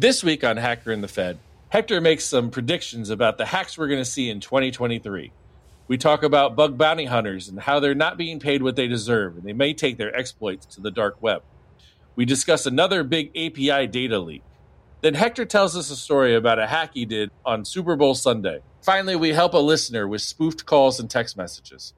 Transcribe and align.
This 0.00 0.22
week 0.22 0.44
on 0.44 0.58
Hacker 0.58 0.92
and 0.92 1.02
the 1.02 1.08
Fed, 1.08 1.40
Hector 1.70 2.00
makes 2.00 2.22
some 2.22 2.50
predictions 2.50 3.10
about 3.10 3.36
the 3.36 3.46
hacks 3.46 3.76
we're 3.76 3.88
going 3.88 3.98
to 3.98 4.04
see 4.04 4.30
in 4.30 4.38
2023. 4.38 5.32
We 5.88 5.98
talk 5.98 6.22
about 6.22 6.54
bug 6.54 6.78
bounty 6.78 7.06
hunters 7.06 7.48
and 7.48 7.58
how 7.58 7.80
they're 7.80 7.96
not 7.96 8.16
being 8.16 8.38
paid 8.38 8.62
what 8.62 8.76
they 8.76 8.86
deserve, 8.86 9.36
and 9.36 9.42
they 9.42 9.52
may 9.52 9.74
take 9.74 9.98
their 9.98 10.14
exploits 10.14 10.66
to 10.66 10.80
the 10.80 10.92
dark 10.92 11.20
web. 11.20 11.42
We 12.14 12.24
discuss 12.24 12.64
another 12.64 13.02
big 13.02 13.30
API 13.36 13.88
data 13.88 14.20
leak. 14.20 14.44
Then 15.00 15.14
Hector 15.14 15.44
tells 15.44 15.76
us 15.76 15.90
a 15.90 15.96
story 15.96 16.36
about 16.36 16.60
a 16.60 16.68
hack 16.68 16.92
he 16.94 17.04
did 17.04 17.32
on 17.44 17.64
Super 17.64 17.96
Bowl 17.96 18.14
Sunday. 18.14 18.60
Finally, 18.82 19.16
we 19.16 19.30
help 19.30 19.52
a 19.52 19.58
listener 19.58 20.06
with 20.06 20.22
spoofed 20.22 20.64
calls 20.64 21.00
and 21.00 21.10
text 21.10 21.36
messages. 21.36 21.92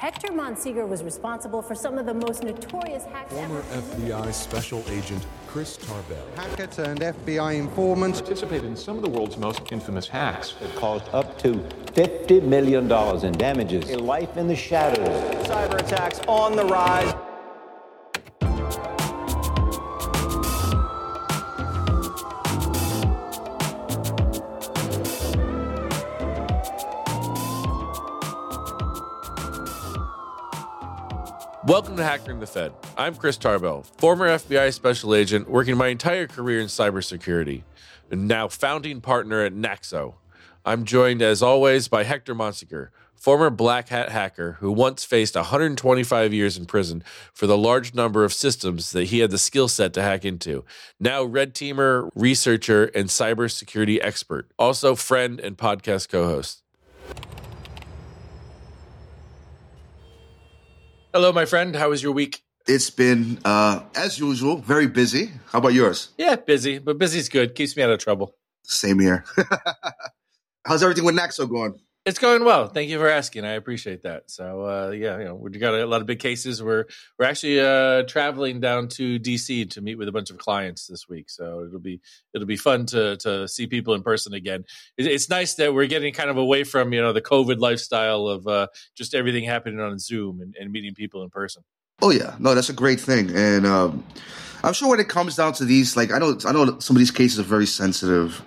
Hector 0.00 0.28
Monsegur 0.28 0.88
was 0.88 1.04
responsible 1.04 1.60
for 1.60 1.74
some 1.74 1.98
of 1.98 2.06
the 2.06 2.14
most 2.14 2.42
notorious 2.42 3.04
hacks 3.04 3.34
Former 3.34 3.58
ever. 3.58 3.82
FBI 3.82 4.32
Special 4.32 4.82
Agent 4.88 5.26
Chris 5.46 5.76
Tarbell. 5.76 6.26
Hacker 6.36 6.68
turned 6.68 7.00
FBI 7.00 7.58
informant. 7.58 8.14
participated 8.14 8.64
in 8.64 8.76
some 8.76 8.96
of 8.96 9.02
the 9.02 9.10
world's 9.10 9.36
most 9.36 9.60
infamous 9.70 10.08
hacks. 10.08 10.54
It 10.62 10.74
caused 10.74 11.06
up 11.12 11.38
to 11.40 11.56
$50 11.92 12.42
million 12.44 12.90
in 13.22 13.32
damages. 13.32 13.90
A 13.90 13.98
life 13.98 14.38
in 14.38 14.48
the 14.48 14.56
shadows. 14.56 15.06
Cyber 15.46 15.78
attacks 15.78 16.20
on 16.26 16.56
the 16.56 16.64
rise. 16.64 17.12
Welcome 31.70 31.96
to 31.98 32.02
Hacker 32.02 32.32
and 32.32 32.42
the 32.42 32.48
Fed. 32.48 32.72
I'm 32.96 33.14
Chris 33.14 33.36
Tarbell, 33.36 33.84
former 33.98 34.26
FBI 34.26 34.74
special 34.74 35.14
agent 35.14 35.48
working 35.48 35.76
my 35.76 35.86
entire 35.86 36.26
career 36.26 36.58
in 36.58 36.66
cybersecurity, 36.66 37.62
and 38.10 38.26
now 38.26 38.48
founding 38.48 39.00
partner 39.00 39.44
at 39.44 39.54
Naxo. 39.54 40.14
I'm 40.64 40.84
joined, 40.84 41.22
as 41.22 41.44
always, 41.44 41.86
by 41.86 42.02
Hector 42.02 42.34
Monsegur, 42.34 42.88
former 43.14 43.50
black 43.50 43.90
hat 43.90 44.08
hacker 44.08 44.56
who 44.58 44.72
once 44.72 45.04
faced 45.04 45.36
125 45.36 46.34
years 46.34 46.58
in 46.58 46.66
prison 46.66 47.04
for 47.32 47.46
the 47.46 47.56
large 47.56 47.94
number 47.94 48.24
of 48.24 48.32
systems 48.32 48.90
that 48.90 49.04
he 49.04 49.20
had 49.20 49.30
the 49.30 49.38
skill 49.38 49.68
set 49.68 49.92
to 49.92 50.02
hack 50.02 50.24
into. 50.24 50.64
Now, 50.98 51.22
red 51.22 51.54
teamer, 51.54 52.10
researcher, 52.16 52.86
and 52.86 53.08
cybersecurity 53.08 54.00
expert, 54.02 54.50
also 54.58 54.96
friend 54.96 55.38
and 55.38 55.56
podcast 55.56 56.08
co 56.08 56.24
host. 56.24 56.64
Hello, 61.12 61.32
my 61.32 61.44
friend. 61.44 61.74
How 61.74 61.90
was 61.90 62.04
your 62.04 62.12
week? 62.12 62.42
It's 62.68 62.88
been, 62.88 63.40
uh, 63.44 63.82
as 63.96 64.20
usual, 64.20 64.58
very 64.58 64.86
busy. 64.86 65.32
How 65.50 65.58
about 65.58 65.72
yours? 65.72 66.10
Yeah, 66.16 66.36
busy, 66.36 66.78
but 66.78 66.98
busy's 66.98 67.28
good. 67.28 67.56
Keeps 67.56 67.76
me 67.76 67.82
out 67.82 67.90
of 67.90 67.98
trouble. 67.98 68.36
Same 68.62 69.00
here. 69.00 69.24
How's 70.64 70.84
everything 70.84 71.04
with 71.04 71.16
Naxo 71.16 71.50
going? 71.50 71.80
It's 72.10 72.18
going 72.18 72.44
well. 72.44 72.66
Thank 72.66 72.90
you 72.90 72.98
for 72.98 73.08
asking. 73.08 73.44
I 73.44 73.52
appreciate 73.52 74.02
that. 74.02 74.32
So, 74.32 74.64
uh, 74.64 74.90
yeah, 74.90 75.16
you 75.18 75.26
know, 75.26 75.36
we 75.36 75.48
got 75.52 75.74
a 75.74 75.86
lot 75.86 76.00
of 76.00 76.08
big 76.08 76.18
cases. 76.18 76.60
We're 76.60 76.86
we're 77.16 77.24
actually 77.24 77.60
uh, 77.60 78.02
traveling 78.02 78.58
down 78.58 78.88
to 78.88 79.20
DC 79.20 79.70
to 79.70 79.80
meet 79.80 79.94
with 79.94 80.08
a 80.08 80.12
bunch 80.12 80.30
of 80.30 80.36
clients 80.36 80.88
this 80.88 81.08
week. 81.08 81.30
So 81.30 81.64
it'll 81.64 81.78
be 81.78 82.00
it'll 82.34 82.48
be 82.48 82.56
fun 82.56 82.86
to 82.86 83.16
to 83.18 83.46
see 83.46 83.68
people 83.68 83.94
in 83.94 84.02
person 84.02 84.34
again. 84.34 84.64
It, 84.98 85.06
it's 85.06 85.30
nice 85.30 85.54
that 85.54 85.72
we're 85.72 85.86
getting 85.86 86.12
kind 86.12 86.30
of 86.30 86.36
away 86.36 86.64
from 86.64 86.92
you 86.92 87.00
know 87.00 87.12
the 87.12 87.22
COVID 87.22 87.60
lifestyle 87.60 88.26
of 88.26 88.44
uh, 88.48 88.66
just 88.96 89.14
everything 89.14 89.44
happening 89.44 89.78
on 89.78 89.96
Zoom 90.00 90.40
and, 90.40 90.56
and 90.58 90.72
meeting 90.72 90.94
people 90.94 91.22
in 91.22 91.30
person. 91.30 91.62
Oh 92.02 92.10
yeah, 92.10 92.34
no, 92.40 92.56
that's 92.56 92.70
a 92.70 92.72
great 92.72 92.98
thing, 92.98 93.30
and 93.36 93.64
um, 93.64 94.04
I'm 94.64 94.72
sure 94.72 94.88
when 94.88 94.98
it 94.98 95.08
comes 95.08 95.36
down 95.36 95.52
to 95.52 95.64
these, 95.64 95.96
like 95.96 96.10
I 96.10 96.18
know, 96.18 96.36
I 96.44 96.50
know 96.50 96.80
some 96.80 96.96
of 96.96 96.98
these 96.98 97.12
cases 97.12 97.38
are 97.38 97.44
very 97.44 97.66
sensitive. 97.66 98.42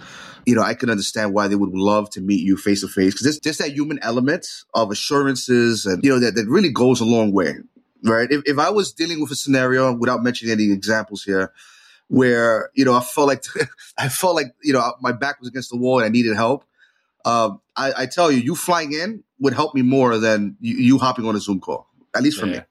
You 0.45 0.55
know, 0.55 0.61
I 0.61 0.73
can 0.73 0.89
understand 0.89 1.33
why 1.33 1.47
they 1.47 1.55
would 1.55 1.73
love 1.73 2.09
to 2.11 2.21
meet 2.21 2.41
you 2.41 2.57
face 2.57 2.81
to 2.81 2.87
face 2.87 3.13
because 3.13 3.23
there's 3.23 3.39
just 3.39 3.59
that 3.59 3.71
human 3.71 3.99
element 4.01 4.47
of 4.73 4.91
assurances, 4.91 5.85
and 5.85 6.03
you 6.03 6.09
know 6.09 6.19
that 6.19 6.35
that 6.35 6.47
really 6.47 6.69
goes 6.69 6.99
a 6.99 7.05
long 7.05 7.31
way, 7.31 7.55
right? 8.03 8.29
If, 8.29 8.43
if 8.45 8.59
I 8.59 8.69
was 8.69 8.93
dealing 8.93 9.21
with 9.21 9.31
a 9.31 9.35
scenario 9.35 9.93
without 9.93 10.21
mentioning 10.21 10.51
any 10.51 10.71
examples 10.71 11.23
here, 11.23 11.53
where 12.07 12.69
you 12.73 12.85
know 12.85 12.93
I 12.93 13.01
felt 13.01 13.27
like 13.27 13.43
I 13.97 14.09
felt 14.09 14.35
like 14.35 14.47
you 14.61 14.73
know 14.73 14.93
my 15.01 15.11
back 15.11 15.39
was 15.39 15.49
against 15.49 15.69
the 15.69 15.77
wall 15.77 15.99
and 15.99 16.05
I 16.05 16.09
needed 16.09 16.35
help. 16.35 16.65
Um, 17.25 17.61
I, 17.75 17.93
I 17.99 18.05
tell 18.05 18.31
you, 18.31 18.39
you 18.39 18.53
flying 18.55 18.91
in 18.91 19.23
would 19.39 19.53
help 19.53 19.73
me 19.73 19.81
more 19.81 20.17
than 20.17 20.57
you, 20.59 20.75
you 20.75 20.97
hopping 20.97 21.25
on 21.25 21.35
a 21.35 21.39
Zoom 21.39 21.61
call, 21.61 21.87
at 22.13 22.21
least 22.21 22.39
for 22.39 22.45
me. 22.47 22.61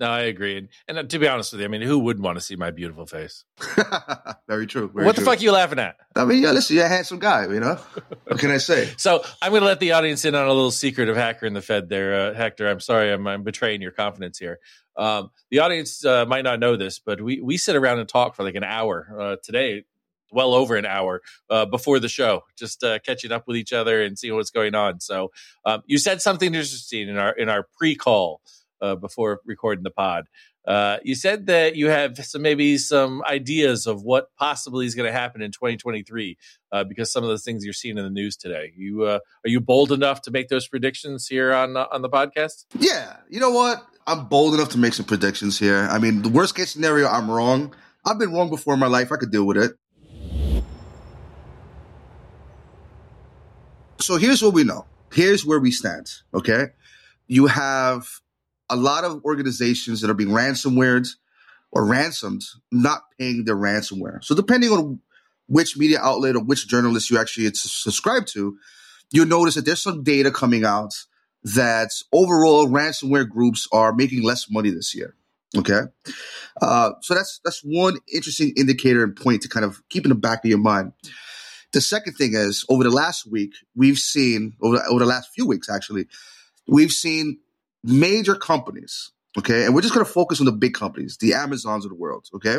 No, 0.00 0.08
I 0.08 0.20
agree. 0.22 0.56
And, 0.56 0.68
and 0.86 0.98
uh, 0.98 1.02
to 1.02 1.18
be 1.18 1.26
honest 1.26 1.52
with 1.52 1.60
you, 1.60 1.66
I 1.66 1.68
mean, 1.68 1.82
who 1.82 1.98
wouldn't 1.98 2.24
want 2.24 2.36
to 2.36 2.40
see 2.40 2.54
my 2.54 2.70
beautiful 2.70 3.04
face? 3.04 3.44
very 4.48 4.66
true. 4.66 4.88
Very 4.94 5.06
what 5.06 5.16
the 5.16 5.22
fuck 5.22 5.38
are 5.38 5.42
you 5.42 5.50
laughing 5.50 5.80
at? 5.80 5.96
I 6.14 6.24
mean, 6.24 6.42
yeah, 6.42 6.52
listen, 6.52 6.76
you're 6.76 6.84
a 6.84 6.88
handsome 6.88 7.18
guy, 7.18 7.46
you 7.46 7.60
know? 7.60 7.78
What 8.24 8.38
can 8.38 8.50
I 8.50 8.58
say? 8.58 8.92
So 8.98 9.24
I'm 9.42 9.50
going 9.50 9.62
to 9.62 9.66
let 9.66 9.80
the 9.80 9.92
audience 9.92 10.24
in 10.24 10.34
on 10.34 10.44
a 10.44 10.52
little 10.52 10.70
secret 10.70 11.08
of 11.08 11.16
Hacker 11.16 11.46
and 11.46 11.56
the 11.56 11.62
Fed 11.62 11.88
there, 11.88 12.30
uh, 12.30 12.34
Hector. 12.34 12.68
I'm 12.68 12.80
sorry, 12.80 13.10
I'm, 13.10 13.26
I'm 13.26 13.42
betraying 13.42 13.80
your 13.80 13.90
confidence 13.90 14.38
here. 14.38 14.60
Um, 14.96 15.30
the 15.50 15.60
audience 15.60 16.04
uh, 16.04 16.26
might 16.26 16.42
not 16.42 16.60
know 16.60 16.76
this, 16.76 16.98
but 16.98 17.20
we, 17.20 17.40
we 17.40 17.56
sit 17.56 17.74
around 17.74 18.00
and 18.00 18.08
talk 18.08 18.36
for 18.36 18.44
like 18.44 18.54
an 18.54 18.64
hour 18.64 19.16
uh, 19.18 19.36
today, 19.42 19.84
well 20.30 20.54
over 20.54 20.76
an 20.76 20.84
hour 20.84 21.22
uh, 21.48 21.64
before 21.64 21.98
the 21.98 22.08
show, 22.08 22.42
just 22.56 22.84
uh, 22.84 22.98
catching 22.98 23.32
up 23.32 23.46
with 23.46 23.56
each 23.56 23.72
other 23.72 24.02
and 24.02 24.18
seeing 24.18 24.34
what's 24.34 24.50
going 24.50 24.74
on. 24.74 25.00
So 25.00 25.30
um, 25.64 25.82
you 25.86 25.98
said 25.98 26.20
something 26.20 26.54
interesting 26.54 27.08
in 27.08 27.16
our 27.16 27.32
in 27.32 27.48
our 27.48 27.66
pre-call 27.78 28.40
uh, 28.80 28.96
before 28.96 29.40
recording 29.44 29.84
the 29.84 29.90
pod. 29.90 30.26
Uh, 30.66 30.98
you 31.02 31.14
said 31.14 31.46
that 31.46 31.76
you 31.76 31.88
have 31.88 32.18
some 32.18 32.42
maybe 32.42 32.76
some 32.76 33.22
ideas 33.24 33.86
of 33.86 34.02
what 34.02 34.28
possibly 34.36 34.84
is 34.84 34.94
going 34.94 35.10
to 35.10 35.18
happen 35.18 35.40
in 35.40 35.50
2023 35.50 36.36
uh, 36.72 36.84
because 36.84 37.10
some 37.10 37.24
of 37.24 37.30
the 37.30 37.38
things 37.38 37.64
you're 37.64 37.72
seeing 37.72 37.96
in 37.96 38.04
the 38.04 38.10
news 38.10 38.36
today. 38.36 38.72
You 38.76 39.04
uh, 39.04 39.20
are 39.44 39.48
you 39.48 39.60
bold 39.60 39.92
enough 39.92 40.20
to 40.22 40.30
make 40.30 40.48
those 40.48 40.68
predictions 40.68 41.26
here 41.26 41.54
on 41.54 41.76
uh, 41.76 41.86
on 41.90 42.02
the 42.02 42.10
podcast? 42.10 42.66
Yeah, 42.78 43.16
you 43.30 43.40
know 43.40 43.50
what? 43.50 43.82
I'm 44.06 44.26
bold 44.26 44.54
enough 44.54 44.68
to 44.70 44.78
make 44.78 44.94
some 44.94 45.06
predictions 45.06 45.58
here. 45.58 45.88
I 45.90 45.98
mean, 45.98 46.22
the 46.22 46.28
worst 46.28 46.54
case 46.54 46.70
scenario, 46.70 47.08
I'm 47.08 47.30
wrong. 47.30 47.74
I've 48.04 48.18
been 48.18 48.32
wrong 48.32 48.50
before 48.50 48.74
in 48.74 48.80
my 48.80 48.86
life. 48.86 49.10
I 49.10 49.16
could 49.16 49.30
deal 49.30 49.46
with 49.46 49.56
it. 49.56 49.72
So 54.00 54.16
here's 54.16 54.42
what 54.42 54.54
we 54.54 54.64
know. 54.64 54.86
Here's 55.12 55.44
where 55.44 55.58
we 55.58 55.70
stand. 55.70 56.10
Okay. 56.32 56.68
You 57.26 57.46
have 57.46 58.06
a 58.70 58.76
lot 58.76 59.04
of 59.04 59.24
organizations 59.24 60.00
that 60.00 60.10
are 60.10 60.14
being 60.14 60.30
ransomwared 60.30 61.08
or 61.70 61.86
ransomed, 61.86 62.42
not 62.72 63.02
paying 63.18 63.44
their 63.44 63.56
ransomware. 63.56 64.22
So 64.24 64.34
depending 64.34 64.70
on 64.70 65.00
which 65.46 65.76
media 65.76 65.98
outlet 66.00 66.36
or 66.36 66.42
which 66.42 66.68
journalist 66.68 67.10
you 67.10 67.18
actually 67.18 67.50
subscribe 67.54 68.26
to, 68.26 68.56
you'll 69.10 69.26
notice 69.26 69.54
that 69.54 69.64
there's 69.64 69.82
some 69.82 70.02
data 70.02 70.30
coming 70.30 70.64
out 70.64 70.92
that 71.42 71.90
overall 72.12 72.66
ransomware 72.68 73.28
groups 73.28 73.68
are 73.72 73.92
making 73.94 74.22
less 74.22 74.50
money 74.50 74.70
this 74.70 74.94
year. 74.94 75.14
Okay, 75.56 75.80
uh, 76.60 76.90
so 77.00 77.14
that's 77.14 77.40
that's 77.42 77.62
one 77.64 77.96
interesting 78.12 78.52
indicator 78.54 79.02
and 79.02 79.16
point 79.16 79.40
to 79.42 79.48
kind 79.48 79.64
of 79.64 79.80
keep 79.88 80.04
in 80.04 80.10
the 80.10 80.14
back 80.14 80.44
of 80.44 80.50
your 80.50 80.58
mind. 80.58 80.92
The 81.72 81.80
second 81.80 82.14
thing 82.14 82.34
is 82.34 82.66
over 82.68 82.84
the 82.84 82.90
last 82.90 83.26
week, 83.26 83.52
we've 83.74 83.96
seen 83.96 84.54
over, 84.60 84.82
over 84.90 85.00
the 85.00 85.06
last 85.06 85.30
few 85.34 85.46
weeks 85.46 85.70
actually, 85.70 86.06
we've 86.66 86.92
seen 86.92 87.38
major 87.84 88.34
companies. 88.34 89.12
Okay, 89.38 89.64
and 89.64 89.74
we're 89.74 89.82
just 89.82 89.94
going 89.94 90.04
to 90.04 90.12
focus 90.12 90.40
on 90.40 90.46
the 90.46 90.52
big 90.52 90.74
companies, 90.74 91.18
the 91.18 91.34
Amazons 91.34 91.84
of 91.84 91.90
the 91.90 91.96
world. 91.96 92.28
Okay, 92.34 92.58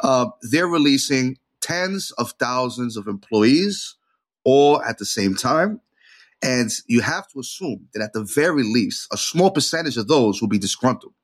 uh, 0.00 0.26
they're 0.50 0.66
releasing 0.66 1.38
tens 1.60 2.10
of 2.12 2.32
thousands 2.32 2.96
of 2.96 3.06
employees 3.06 3.96
all 4.44 4.82
at 4.82 4.98
the 4.98 5.04
same 5.04 5.34
time. 5.34 5.80
And 6.42 6.70
you 6.88 7.00
have 7.02 7.28
to 7.28 7.40
assume 7.40 7.88
that 7.94 8.02
at 8.02 8.12
the 8.12 8.24
very 8.24 8.64
least, 8.64 9.06
a 9.12 9.16
small 9.16 9.52
percentage 9.52 9.96
of 9.96 10.08
those 10.08 10.40
will 10.40 10.48
be 10.48 10.58
disgruntled. 10.58 11.14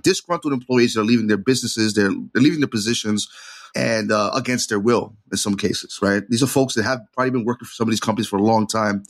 Disgruntled 0.00 0.52
employees 0.52 0.96
are 0.96 1.02
leaving 1.02 1.26
their 1.26 1.36
businesses, 1.36 1.94
they're, 1.94 2.12
they're 2.32 2.42
leaving 2.42 2.60
their 2.60 2.68
positions 2.68 3.28
and 3.74 4.10
uh, 4.12 4.30
against 4.34 4.68
their 4.68 4.80
will 4.80 5.16
in 5.30 5.38
some 5.38 5.56
cases, 5.56 5.98
right? 6.02 6.22
These 6.28 6.42
are 6.42 6.46
folks 6.46 6.74
that 6.74 6.84
have 6.84 7.00
probably 7.12 7.30
been 7.30 7.44
working 7.44 7.66
for 7.66 7.72
some 7.72 7.88
of 7.88 7.90
these 7.90 8.00
companies 8.00 8.28
for 8.28 8.38
a 8.38 8.42
long 8.42 8.66
time. 8.66 9.04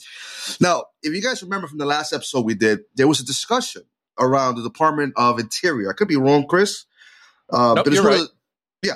Now, 0.61 0.85
if 1.03 1.15
you 1.15 1.23
guys 1.23 1.43
remember 1.43 1.67
from 1.67 1.79
the 1.79 1.87
last 1.87 2.13
episode 2.13 2.45
we 2.45 2.55
did, 2.55 2.81
there 2.95 3.09
was 3.09 3.21
a 3.21 3.25
discussion 3.25 3.83
around 4.19 4.57
the 4.57 4.63
Department 4.63 5.15
of 5.17 5.39
Interior. 5.39 5.91
I 5.91 5.95
could 5.95 6.09
be 6.09 6.17
wrong, 6.17 6.47
Chris. 6.47 6.85
Uh, 7.51 7.75
Nope, 7.75 7.85
but 7.85 7.87
it's 7.89 8.03
you're 8.03 8.11
right. 8.11 8.21
of 8.21 8.29
yeah. 8.83 8.95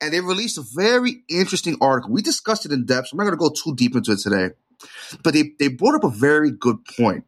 And 0.00 0.12
they 0.12 0.20
released 0.20 0.58
a 0.58 0.64
very 0.74 1.22
interesting 1.28 1.76
article. 1.80 2.12
We 2.12 2.22
discussed 2.22 2.66
it 2.66 2.72
in 2.72 2.86
depth. 2.86 3.08
So 3.08 3.14
I'm 3.14 3.18
not 3.18 3.24
going 3.24 3.38
to 3.38 3.48
go 3.48 3.50
too 3.50 3.74
deep 3.74 3.96
into 3.96 4.12
it 4.12 4.18
today. 4.18 4.54
But 5.22 5.34
they, 5.34 5.52
they 5.58 5.68
brought 5.68 5.94
up 5.94 6.04
a 6.04 6.10
very 6.10 6.50
good 6.50 6.84
point 6.96 7.24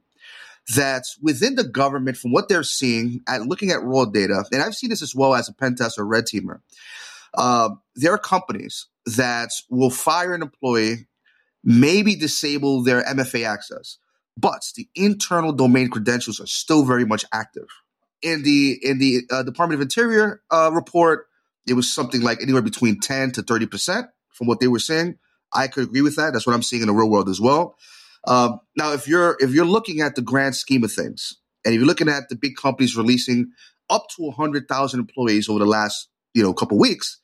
that 0.74 1.04
within 1.20 1.54
the 1.56 1.64
government, 1.64 2.16
from 2.16 2.32
what 2.32 2.48
they're 2.48 2.62
seeing 2.62 3.20
at 3.28 3.42
looking 3.42 3.70
at 3.70 3.82
raw 3.82 4.04
data, 4.04 4.44
and 4.52 4.62
I've 4.62 4.74
seen 4.74 4.90
this 4.90 5.02
as 5.02 5.14
well 5.14 5.34
as 5.34 5.48
a 5.48 5.52
pen 5.52 5.74
tester, 5.74 6.04
red 6.04 6.24
teamer, 6.24 6.60
uh, 7.34 7.70
there 7.96 8.12
are 8.12 8.18
companies 8.18 8.86
that 9.06 9.50
will 9.70 9.90
fire 9.90 10.34
an 10.34 10.42
employee, 10.42 11.08
maybe 11.64 12.14
disable 12.14 12.82
their 12.82 13.02
MFA 13.02 13.46
access, 13.46 13.98
but 14.36 14.62
the 14.76 14.88
internal 14.94 15.52
domain 15.52 15.88
credentials 15.88 16.40
are 16.40 16.46
still 16.46 16.84
very 16.84 17.04
much 17.04 17.24
active. 17.32 17.66
In 18.22 18.42
the 18.44 18.78
in 18.82 18.98
the 18.98 19.22
uh, 19.30 19.42
Department 19.42 19.80
of 19.80 19.82
Interior 19.82 20.42
uh, 20.50 20.70
report, 20.72 21.26
it 21.66 21.74
was 21.74 21.92
something 21.92 22.22
like 22.22 22.40
anywhere 22.40 22.62
between 22.62 23.00
10 23.00 23.32
to 23.32 23.42
30% 23.42 24.08
from 24.30 24.46
what 24.46 24.60
they 24.60 24.68
were 24.68 24.78
saying. 24.78 25.18
I 25.52 25.68
could 25.68 25.84
agree 25.84 26.02
with 26.02 26.16
that. 26.16 26.32
That's 26.32 26.46
what 26.46 26.54
I'm 26.54 26.62
seeing 26.62 26.82
in 26.82 26.88
the 26.88 26.94
real 26.94 27.10
world 27.10 27.28
as 27.28 27.40
well. 27.40 27.76
Um, 28.26 28.60
now, 28.76 28.92
if 28.92 29.08
you're 29.08 29.36
if 29.40 29.50
you're 29.50 29.64
looking 29.64 30.00
at 30.00 30.14
the 30.14 30.22
grand 30.22 30.54
scheme 30.56 30.84
of 30.84 30.92
things, 30.92 31.36
and 31.64 31.74
if 31.74 31.78
you're 31.78 31.86
looking 31.86 32.08
at 32.08 32.28
the 32.28 32.36
big 32.36 32.56
companies 32.56 32.96
releasing 32.96 33.50
up 33.90 34.06
to 34.16 34.22
100,000 34.22 35.00
employees 35.00 35.48
over 35.48 35.58
the 35.58 35.66
last 35.66 36.08
you 36.32 36.42
know 36.42 36.54
couple 36.54 36.78
weeks, 36.78 37.18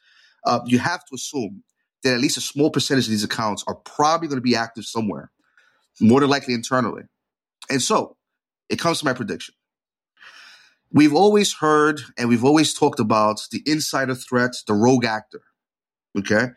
uh, 0.45 0.61
you 0.67 0.79
have 0.79 1.05
to 1.07 1.15
assume 1.15 1.63
that 2.03 2.15
at 2.15 2.21
least 2.21 2.37
a 2.37 2.41
small 2.41 2.71
percentage 2.71 3.07
of 3.07 3.11
these 3.11 3.25
accounts 3.25 3.65
are 3.67 3.75
probably 3.75 4.29
going 4.29 4.39
to 4.39 4.43
be 4.43 4.57
active 4.57 4.85
somewhere, 4.85 5.31
more 6.01 6.21
than 6.21 6.31
likely 6.31 6.55
internally. 6.55 7.03
And 7.71 7.83
so, 7.83 8.17
it 8.69 8.79
comes 8.79 9.01
to 9.01 9.05
my 9.05 9.13
prediction. 9.13 9.55
We've 10.91 11.15
always 11.15 11.53
heard 11.55 12.01
and 12.17 12.29
we've 12.29 12.45
always 12.45 12.73
talked 12.73 13.01
about 13.01 13.43
the 13.51 13.63
insider 13.67 14.15
threat, 14.15 14.53
the 14.67 14.75
rogue 14.75 15.05
actor. 15.05 15.43
Okay. 16.19 16.49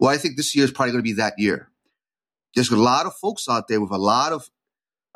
Well, 0.00 0.10
I 0.10 0.16
think 0.16 0.36
this 0.36 0.54
year 0.54 0.64
is 0.64 0.70
probably 0.70 0.92
going 0.92 1.04
to 1.04 1.10
be 1.10 1.14
that 1.14 1.34
year. 1.38 1.70
There's 2.54 2.70
a 2.70 2.76
lot 2.76 3.06
of 3.06 3.14
folks 3.14 3.48
out 3.48 3.68
there 3.68 3.80
with 3.80 3.90
a 3.90 3.98
lot 3.98 4.32
of, 4.32 4.48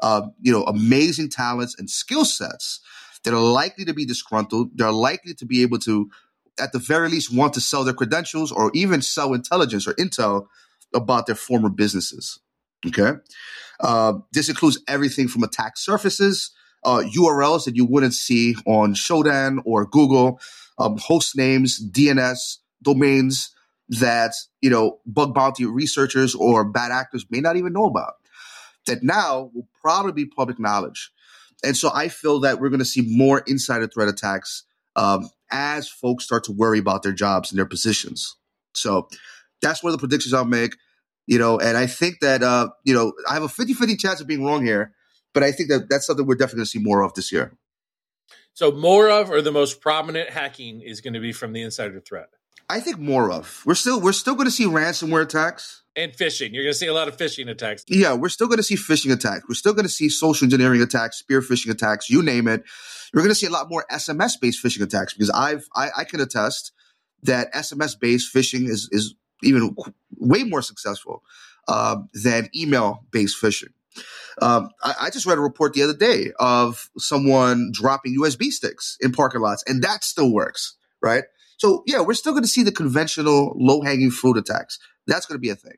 uh, 0.00 0.28
you 0.40 0.52
know, 0.52 0.64
amazing 0.64 1.30
talents 1.30 1.76
and 1.78 1.88
skill 1.90 2.24
sets 2.24 2.80
that 3.24 3.34
are 3.34 3.40
likely 3.40 3.84
to 3.84 3.94
be 3.94 4.04
disgruntled. 4.04 4.70
They're 4.74 4.92
likely 4.92 5.34
to 5.34 5.46
be 5.46 5.62
able 5.62 5.78
to, 5.80 6.10
at 6.58 6.72
the 6.72 6.78
very 6.78 7.08
least, 7.08 7.34
want 7.34 7.54
to 7.54 7.60
sell 7.60 7.84
their 7.84 7.94
credentials 7.94 8.52
or 8.52 8.70
even 8.74 9.02
sell 9.02 9.34
intelligence 9.34 9.86
or 9.86 9.94
intel 9.94 10.46
about 10.94 11.26
their 11.26 11.34
former 11.34 11.68
businesses. 11.68 12.38
Okay. 12.86 13.12
Uh, 13.80 14.14
this 14.32 14.48
includes 14.48 14.80
everything 14.88 15.28
from 15.28 15.42
attack 15.42 15.76
surfaces, 15.76 16.50
uh, 16.84 17.02
URLs 17.16 17.64
that 17.64 17.76
you 17.76 17.84
wouldn't 17.84 18.14
see 18.14 18.54
on 18.66 18.94
Shodan 18.94 19.60
or 19.64 19.86
Google, 19.86 20.40
um, 20.78 20.98
host 20.98 21.36
names, 21.36 21.80
DNS, 21.90 22.58
domains 22.82 23.54
that, 23.88 24.34
you 24.60 24.70
know, 24.70 24.98
bug 25.06 25.34
bounty 25.34 25.64
researchers 25.64 26.34
or 26.34 26.64
bad 26.64 26.92
actors 26.92 27.26
may 27.30 27.40
not 27.40 27.56
even 27.56 27.72
know 27.72 27.84
about 27.84 28.14
that 28.86 29.02
now 29.02 29.50
will 29.54 29.68
probably 29.80 30.12
be 30.12 30.26
public 30.26 30.58
knowledge. 30.58 31.10
And 31.64 31.76
so 31.76 31.90
I 31.94 32.08
feel 32.08 32.40
that 32.40 32.60
we're 32.60 32.70
going 32.70 32.80
to 32.80 32.84
see 32.84 33.02
more 33.06 33.42
insider 33.46 33.86
threat 33.86 34.08
attacks 34.08 34.64
um, 34.96 35.28
as 35.50 35.88
folks 35.88 36.24
start 36.24 36.44
to 36.44 36.52
worry 36.52 36.78
about 36.78 37.02
their 37.02 37.12
jobs 37.12 37.50
and 37.50 37.58
their 37.58 37.66
positions. 37.66 38.36
So 38.74 39.08
that's 39.60 39.82
one 39.82 39.92
of 39.92 39.98
the 39.98 40.06
predictions 40.06 40.34
I'll 40.34 40.44
make 40.44 40.74
you 41.26 41.38
know, 41.38 41.58
and 41.58 41.76
I 41.76 41.86
think 41.86 42.20
that, 42.20 42.42
uh, 42.42 42.70
you 42.84 42.94
know, 42.94 43.12
I 43.28 43.34
have 43.34 43.42
a 43.42 43.48
50 43.48 43.74
50 43.74 43.96
chance 43.96 44.20
of 44.20 44.26
being 44.26 44.44
wrong 44.44 44.64
here, 44.64 44.92
but 45.32 45.42
I 45.42 45.52
think 45.52 45.68
that 45.68 45.88
that's 45.88 46.06
something 46.06 46.26
we're 46.26 46.34
definitely 46.34 46.58
going 46.58 46.66
to 46.66 46.70
see 46.70 46.78
more 46.80 47.02
of 47.02 47.14
this 47.14 47.30
year. 47.30 47.56
So, 48.54 48.70
more 48.70 49.08
of 49.08 49.30
or 49.30 49.40
the 49.40 49.52
most 49.52 49.80
prominent 49.80 50.30
hacking 50.30 50.80
is 50.80 51.00
going 51.00 51.14
to 51.14 51.20
be 51.20 51.32
from 51.32 51.52
the 51.52 51.62
insider 51.62 52.00
threat? 52.00 52.31
I 52.68 52.80
think 52.80 52.98
more 52.98 53.30
of. 53.30 53.62
We're 53.66 53.74
still 53.74 54.00
we're 54.00 54.12
still 54.12 54.34
going 54.34 54.46
to 54.46 54.52
see 54.52 54.64
ransomware 54.64 55.22
attacks 55.22 55.82
and 55.96 56.12
phishing. 56.12 56.52
You're 56.52 56.64
going 56.64 56.72
to 56.72 56.78
see 56.78 56.86
a 56.86 56.94
lot 56.94 57.08
of 57.08 57.16
phishing 57.16 57.48
attacks. 57.50 57.84
Yeah, 57.86 58.14
we're 58.14 58.28
still 58.28 58.46
going 58.46 58.58
to 58.58 58.62
see 58.62 58.76
phishing 58.76 59.12
attacks. 59.12 59.44
We're 59.48 59.54
still 59.54 59.74
going 59.74 59.84
to 59.84 59.90
see 59.90 60.08
social 60.08 60.46
engineering 60.46 60.82
attacks, 60.82 61.18
spear 61.18 61.40
phishing 61.40 61.70
attacks, 61.70 62.08
you 62.08 62.22
name 62.22 62.48
it. 62.48 62.64
We're 63.12 63.20
going 63.20 63.30
to 63.30 63.34
see 63.34 63.46
a 63.46 63.50
lot 63.50 63.68
more 63.68 63.84
SMS 63.90 64.40
based 64.40 64.64
phishing 64.64 64.82
attacks 64.82 65.12
because 65.12 65.30
I've 65.30 65.66
I, 65.74 65.88
I 65.98 66.04
can 66.04 66.20
attest 66.20 66.72
that 67.22 67.52
SMS 67.52 67.98
based 67.98 68.34
phishing 68.34 68.68
is 68.68 68.88
is 68.90 69.14
even 69.42 69.74
way 70.16 70.44
more 70.44 70.62
successful 70.62 71.22
uh, 71.68 71.96
than 72.14 72.48
email 72.56 73.04
based 73.10 73.40
phishing. 73.40 73.72
Um, 74.40 74.70
I, 74.82 74.94
I, 75.02 75.10
just 75.10 75.26
read 75.26 75.36
a 75.36 75.42
report 75.42 75.74
the 75.74 75.82
other 75.82 75.94
day 75.94 76.32
of 76.38 76.88
someone 76.96 77.70
dropping 77.72 78.18
USB 78.18 78.44
sticks 78.44 78.96
in 79.00 79.12
parking 79.12 79.42
lots, 79.42 79.62
and 79.66 79.82
that 79.82 80.02
still 80.04 80.32
works, 80.32 80.76
right? 81.02 81.24
So, 81.62 81.84
yeah, 81.86 82.00
we're 82.00 82.14
still 82.14 82.32
going 82.32 82.42
to 82.42 82.48
see 82.48 82.64
the 82.64 82.72
conventional 82.72 83.54
low 83.56 83.82
hanging 83.82 84.10
fruit 84.10 84.36
attacks. 84.36 84.80
That's 85.06 85.26
going 85.26 85.36
to 85.36 85.40
be 85.40 85.50
a 85.50 85.54
thing. 85.54 85.76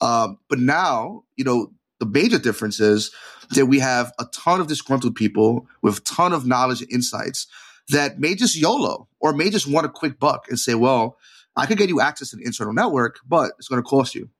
Um, 0.00 0.38
but 0.48 0.60
now, 0.60 1.24
you 1.34 1.42
know, 1.42 1.72
the 1.98 2.06
major 2.06 2.38
difference 2.38 2.78
is 2.78 3.10
that 3.50 3.66
we 3.66 3.80
have 3.80 4.12
a 4.20 4.26
ton 4.32 4.60
of 4.60 4.68
disgruntled 4.68 5.16
people 5.16 5.66
with 5.82 5.98
a 5.98 6.00
ton 6.02 6.32
of 6.32 6.46
knowledge 6.46 6.80
and 6.80 6.92
insights 6.92 7.48
that 7.88 8.20
may 8.20 8.36
just 8.36 8.54
YOLO 8.54 9.08
or 9.18 9.32
may 9.32 9.50
just 9.50 9.66
want 9.66 9.84
a 9.84 9.88
quick 9.88 10.20
buck 10.20 10.46
and 10.48 10.60
say, 10.60 10.76
well, 10.76 11.18
I 11.56 11.66
could 11.66 11.78
get 11.78 11.88
you 11.88 12.00
access 12.00 12.30
to 12.30 12.36
the 12.36 12.44
internal 12.44 12.72
network, 12.72 13.18
but 13.26 13.50
it's 13.58 13.66
going 13.66 13.82
to 13.82 13.88
cost 13.88 14.14
you. 14.14 14.30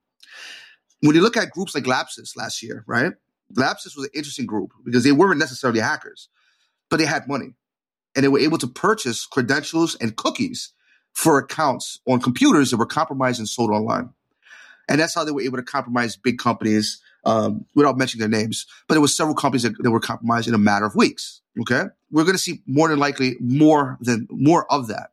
When 1.00 1.16
you 1.16 1.20
look 1.20 1.36
at 1.36 1.50
groups 1.50 1.74
like 1.74 1.88
Lapsus 1.88 2.36
last 2.36 2.62
year, 2.62 2.84
right? 2.86 3.12
Lapsus 3.56 3.96
was 3.96 4.04
an 4.04 4.10
interesting 4.14 4.46
group 4.46 4.70
because 4.84 5.02
they 5.02 5.10
weren't 5.10 5.40
necessarily 5.40 5.80
hackers, 5.80 6.28
but 6.88 6.98
they 6.98 7.06
had 7.06 7.26
money 7.26 7.56
and 8.14 8.22
they 8.22 8.28
were 8.28 8.38
able 8.38 8.58
to 8.58 8.68
purchase 8.68 9.26
credentials 9.26 9.96
and 9.96 10.14
cookies 10.14 10.72
for 11.16 11.38
accounts 11.38 11.98
on 12.06 12.20
computers 12.20 12.70
that 12.70 12.76
were 12.76 12.86
compromised 12.86 13.38
and 13.38 13.48
sold 13.48 13.70
online. 13.70 14.10
And 14.88 15.00
that's 15.00 15.14
how 15.14 15.24
they 15.24 15.32
were 15.32 15.40
able 15.40 15.56
to 15.56 15.64
compromise 15.64 16.16
big 16.16 16.38
companies 16.38 17.00
um, 17.24 17.64
without 17.74 17.96
mentioning 17.96 18.28
their 18.28 18.40
names. 18.40 18.66
But 18.86 18.94
there 18.94 19.00
were 19.00 19.08
several 19.08 19.34
companies 19.34 19.62
that, 19.62 19.74
that 19.80 19.90
were 19.90 19.98
compromised 19.98 20.46
in 20.46 20.54
a 20.54 20.58
matter 20.58 20.84
of 20.84 20.94
weeks. 20.94 21.40
Okay. 21.60 21.84
We're 22.10 22.24
going 22.24 22.36
to 22.36 22.42
see 22.42 22.62
more 22.66 22.88
than 22.88 22.98
likely 22.98 23.36
more 23.40 23.96
than 24.00 24.28
more 24.30 24.70
of 24.70 24.88
that 24.88 25.10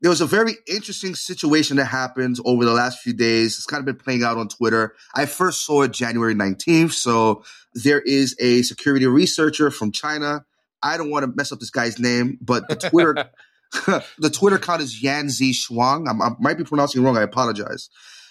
there 0.00 0.10
was 0.10 0.20
a 0.20 0.26
very 0.26 0.56
interesting 0.66 1.14
situation 1.14 1.76
that 1.76 1.84
happened 1.84 2.38
over 2.44 2.64
the 2.64 2.72
last 2.72 3.00
few 3.00 3.12
days. 3.12 3.56
It's 3.56 3.66
kind 3.66 3.80
of 3.80 3.84
been 3.84 4.02
playing 4.02 4.22
out 4.22 4.38
on 4.38 4.48
Twitter. 4.48 4.94
I 5.14 5.26
first 5.26 5.66
saw 5.66 5.82
it 5.82 5.92
January 5.92 6.34
19th. 6.34 6.92
So 6.92 7.44
there 7.74 8.00
is 8.00 8.34
a 8.40 8.62
security 8.62 9.06
researcher 9.06 9.70
from 9.70 9.92
China. 9.92 10.44
I 10.82 10.96
don't 10.96 11.10
want 11.10 11.24
to 11.24 11.32
mess 11.34 11.52
up 11.52 11.60
this 11.60 11.70
guy's 11.70 11.98
name, 11.98 12.38
but 12.40 12.66
the 12.68 12.76
Twitter 12.76 13.14
the 14.18 14.30
Twitter 14.30 14.56
account 14.56 14.82
is 14.82 15.00
Yanzi 15.02 15.52
Shuang. 15.52 16.08
I'm, 16.08 16.20
i 16.20 16.30
might 16.40 16.58
be 16.58 16.64
pronouncing 16.64 17.02
it 17.02 17.04
wrong. 17.04 17.16
I 17.16 17.22
apologize. 17.22 17.88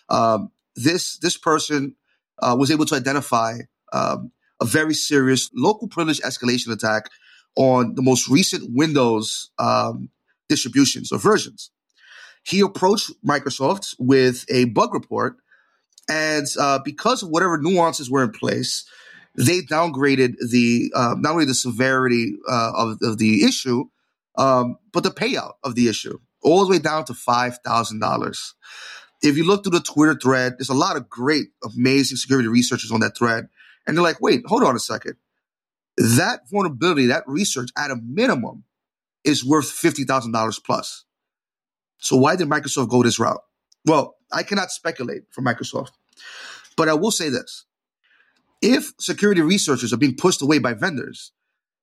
Um, 0.10 0.52
this 0.76 1.18
this 1.18 1.38
person 1.38 1.96
uh, 2.40 2.56
was 2.58 2.72
able 2.72 2.86
to 2.86 2.96
identify 2.96 3.60
um, 3.94 4.32
a 4.62 4.66
very 4.66 4.94
serious 4.94 5.50
local 5.54 5.88
privilege 5.88 6.20
escalation 6.22 6.72
attack 6.72 7.10
on 7.56 7.96
the 7.96 8.02
most 8.02 8.28
recent 8.28 8.64
Windows 8.74 9.52
um, 9.60 10.10
distributions 10.48 11.12
or 11.12 11.20
versions. 11.20 11.72
He 12.44 12.62
approached 12.62 13.12
Microsoft 13.26 13.96
with 14.00 14.46
a 14.50 14.66
bug 14.66 14.94
report, 14.94 15.38
and 16.10 16.48
uh, 16.60 16.80
because 16.84 17.24
of 17.24 17.30
whatever 17.30 17.58
nuances 17.58 18.10
were 18.10 18.24
in 18.24 18.32
place, 18.32 18.86
they 19.36 19.62
downgraded 19.62 20.36
the 20.50 20.92
uh, 20.96 21.16
not 21.18 21.34
only 21.34 21.46
the 21.46 21.54
severity 21.54 22.34
uh, 22.50 22.72
of, 22.76 22.98
of, 23.02 23.18
the 23.18 23.44
issue, 23.44 23.86
um, 24.40 24.78
but 24.94 25.04
the 25.04 25.12
payout 25.12 25.54
of 25.64 25.76
the 25.76 25.90
issue, 25.90 26.18
all 26.42 26.66
the 26.66 26.72
way 26.72 26.80
down 26.80 27.06
to 27.06 27.14
five 27.14 27.60
thousand 27.66 28.00
dollars. 28.00 28.56
If 29.22 29.38
you 29.38 29.46
look 29.46 29.64
through 29.64 29.78
the 29.78 29.82
Twitter 29.82 30.16
thread, 30.16 30.56
there's 30.58 30.70
a 30.70 30.74
lot 30.74 30.96
of 30.98 31.10
great, 31.10 31.48
amazing 31.76 32.18
security 32.18 32.48
researchers 32.48 32.92
on 32.92 33.02
that 33.02 33.18
thread, 33.18 33.50
and 33.86 33.98
they're 33.98 34.04
like, 34.04 34.22
"Wait, 34.22 34.44
hold 34.46 34.64
on 34.64 34.76
a 34.76 34.80
second. 34.80 35.16
That 35.98 36.50
vulnerability, 36.50 37.08
that 37.08 37.26
research, 37.28 37.70
at 37.78 37.92
a 37.92 37.98
minimum, 37.98 38.64
is 39.24 39.46
worth 39.46 39.68
$50,000 39.68 40.64
plus. 40.66 41.06
So 41.98 42.16
why 42.18 42.36
did 42.36 42.50
Microsoft 42.50 42.90
go 42.90 43.04
this 43.04 43.20
route? 43.20 43.42
Well, 43.86 44.16
I 44.32 44.44
cannot 44.44 44.72
speculate 44.72 45.24
for 45.32 45.42
Microsoft, 45.42 45.92
but 46.78 46.90
I 46.90 46.94
will 46.94 47.12
say 47.12 47.30
this. 47.30 47.66
If 48.62 48.92
security 49.00 49.42
researchers 49.42 49.94
are 49.94 49.98
being 49.98 50.16
pushed 50.16 50.42
away 50.42 50.60
by 50.60 50.74
vendors, 50.74 51.32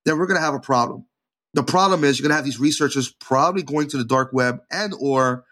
then 0.04 0.18
we're 0.18 0.26
going 0.26 0.38
to 0.38 0.44
have 0.44 0.54
a 0.54 0.60
problem. 0.60 1.06
The 1.56 1.62
problem 1.62 2.04
is 2.04 2.18
you're 2.18 2.24
going 2.24 2.32
to 2.32 2.36
have 2.36 2.44
these 2.44 2.60
researchers 2.60 3.10
probably 3.18 3.62
going 3.62 3.88
to 3.88 3.96
the 3.96 4.04
dark 4.04 4.30
web 4.30 4.58
and 4.70 4.92
or 5.00 5.44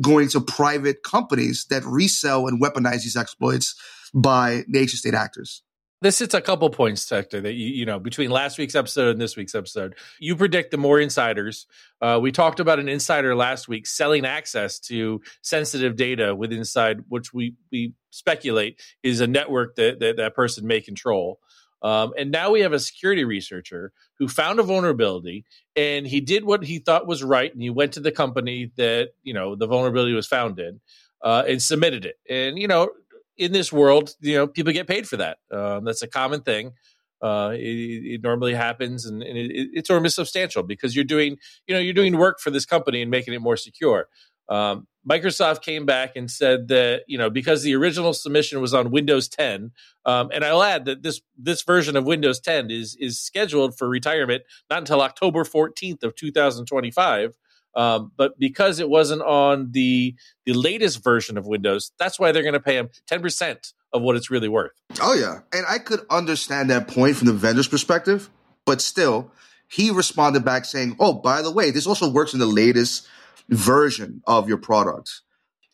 going 0.00 0.28
to 0.28 0.40
private 0.40 1.02
companies 1.02 1.66
that 1.68 1.84
resell 1.84 2.46
and 2.46 2.62
weaponize 2.62 3.02
these 3.02 3.16
exploits 3.16 3.74
by 4.14 4.62
nation 4.68 4.98
state 4.98 5.14
actors. 5.14 5.64
This 6.00 6.20
hits 6.20 6.32
a 6.32 6.40
couple 6.40 6.70
points, 6.70 7.10
Hector, 7.10 7.40
that 7.40 7.54
you, 7.54 7.66
you 7.66 7.84
know, 7.84 7.98
between 7.98 8.30
last 8.30 8.56
week's 8.56 8.76
episode 8.76 9.08
and 9.08 9.20
this 9.20 9.36
week's 9.36 9.56
episode. 9.56 9.96
You 10.20 10.36
predict 10.36 10.70
the 10.70 10.76
more 10.76 11.00
insiders. 11.00 11.66
Uh, 12.00 12.20
we 12.22 12.30
talked 12.30 12.60
about 12.60 12.78
an 12.78 12.88
insider 12.88 13.34
last 13.34 13.66
week 13.66 13.84
selling 13.84 14.24
access 14.24 14.78
to 14.82 15.20
sensitive 15.42 15.96
data 15.96 16.36
with 16.36 16.52
inside, 16.52 16.98
which 17.08 17.34
we, 17.34 17.56
we 17.72 17.94
speculate 18.10 18.80
is 19.02 19.20
a 19.20 19.26
network 19.26 19.74
that 19.74 19.98
that, 19.98 20.18
that 20.18 20.36
person 20.36 20.68
may 20.68 20.80
control. 20.80 21.40
Um, 21.82 22.12
and 22.18 22.30
now 22.30 22.50
we 22.50 22.60
have 22.60 22.72
a 22.72 22.80
security 22.80 23.24
researcher 23.24 23.92
who 24.18 24.28
found 24.28 24.58
a 24.58 24.64
vulnerability 24.64 25.44
and 25.76 26.06
he 26.06 26.20
did 26.20 26.44
what 26.44 26.64
he 26.64 26.78
thought 26.78 27.06
was 27.06 27.22
right. 27.22 27.52
And 27.52 27.62
he 27.62 27.70
went 27.70 27.92
to 27.92 28.00
the 28.00 28.10
company 28.10 28.72
that, 28.76 29.10
you 29.22 29.32
know, 29.32 29.54
the 29.54 29.66
vulnerability 29.66 30.12
was 30.12 30.26
found 30.26 30.58
in 30.58 30.80
uh, 31.22 31.44
and 31.46 31.62
submitted 31.62 32.04
it. 32.04 32.16
And, 32.28 32.58
you 32.58 32.66
know, 32.66 32.90
in 33.36 33.52
this 33.52 33.72
world, 33.72 34.14
you 34.20 34.34
know, 34.34 34.46
people 34.46 34.72
get 34.72 34.88
paid 34.88 35.08
for 35.08 35.18
that. 35.18 35.38
Um, 35.52 35.84
that's 35.84 36.02
a 36.02 36.08
common 36.08 36.40
thing. 36.40 36.72
Uh, 37.20 37.50
it, 37.54 37.58
it, 37.58 38.22
normally 38.22 38.54
happens, 38.54 39.04
and, 39.04 39.24
and 39.24 39.36
it, 39.36 39.70
it's 39.72 39.90
almost 39.90 40.14
substantial 40.14 40.62
because 40.62 40.94
you're 40.94 41.04
doing, 41.04 41.36
you 41.66 41.74
know, 41.74 41.80
you're 41.80 41.92
doing 41.92 42.16
work 42.16 42.38
for 42.38 42.50
this 42.50 42.64
company 42.64 43.02
and 43.02 43.10
making 43.10 43.34
it 43.34 43.40
more 43.40 43.56
secure. 43.56 44.06
Um, 44.48 44.86
Microsoft 45.08 45.62
came 45.62 45.86
back 45.86 46.16
and 46.16 46.30
said 46.30 46.68
that 46.68 47.02
you 47.06 47.16
know 47.16 47.30
because 47.30 47.62
the 47.62 47.74
original 47.74 48.12
submission 48.12 48.60
was 48.60 48.74
on 48.74 48.90
Windows 48.90 49.28
10, 49.28 49.72
um, 50.04 50.30
and 50.32 50.44
I'll 50.44 50.62
add 50.62 50.84
that 50.84 51.02
this 51.02 51.20
this 51.36 51.62
version 51.62 51.96
of 51.96 52.04
Windows 52.04 52.40
10 52.40 52.70
is 52.70 52.96
is 53.00 53.18
scheduled 53.18 53.78
for 53.78 53.88
retirement 53.88 54.42
not 54.68 54.80
until 54.80 55.00
October 55.00 55.44
14th 55.44 56.02
of 56.02 56.14
2025. 56.14 57.34
Um, 57.74 58.12
but 58.16 58.38
because 58.38 58.80
it 58.80 58.88
wasn't 58.88 59.22
on 59.22 59.70
the 59.70 60.14
the 60.44 60.52
latest 60.52 61.02
version 61.02 61.38
of 61.38 61.46
Windows, 61.46 61.92
that's 61.98 62.18
why 62.18 62.32
they're 62.32 62.42
going 62.42 62.54
to 62.54 62.60
pay 62.60 62.76
them 62.76 62.90
ten 63.06 63.22
percent 63.22 63.72
of 63.92 64.02
what 64.02 64.16
it's 64.16 64.30
really 64.30 64.48
worth. 64.48 64.72
Oh 65.00 65.14
yeah, 65.14 65.40
and 65.52 65.64
I 65.68 65.78
could 65.78 66.00
understand 66.10 66.70
that 66.70 66.88
point 66.88 67.16
from 67.16 67.28
the 67.28 67.34
vendor's 67.34 67.68
perspective, 67.68 68.30
but 68.66 68.80
still, 68.80 69.30
he 69.68 69.90
responded 69.90 70.44
back 70.44 70.64
saying, 70.64 70.96
"Oh, 70.98 71.12
by 71.12 71.40
the 71.42 71.52
way, 71.52 71.70
this 71.70 71.86
also 71.86 72.10
works 72.10 72.32
in 72.32 72.40
the 72.40 72.46
latest 72.46 73.06
version 73.48 74.22
of 74.26 74.48
your 74.48 74.58
product." 74.58 75.22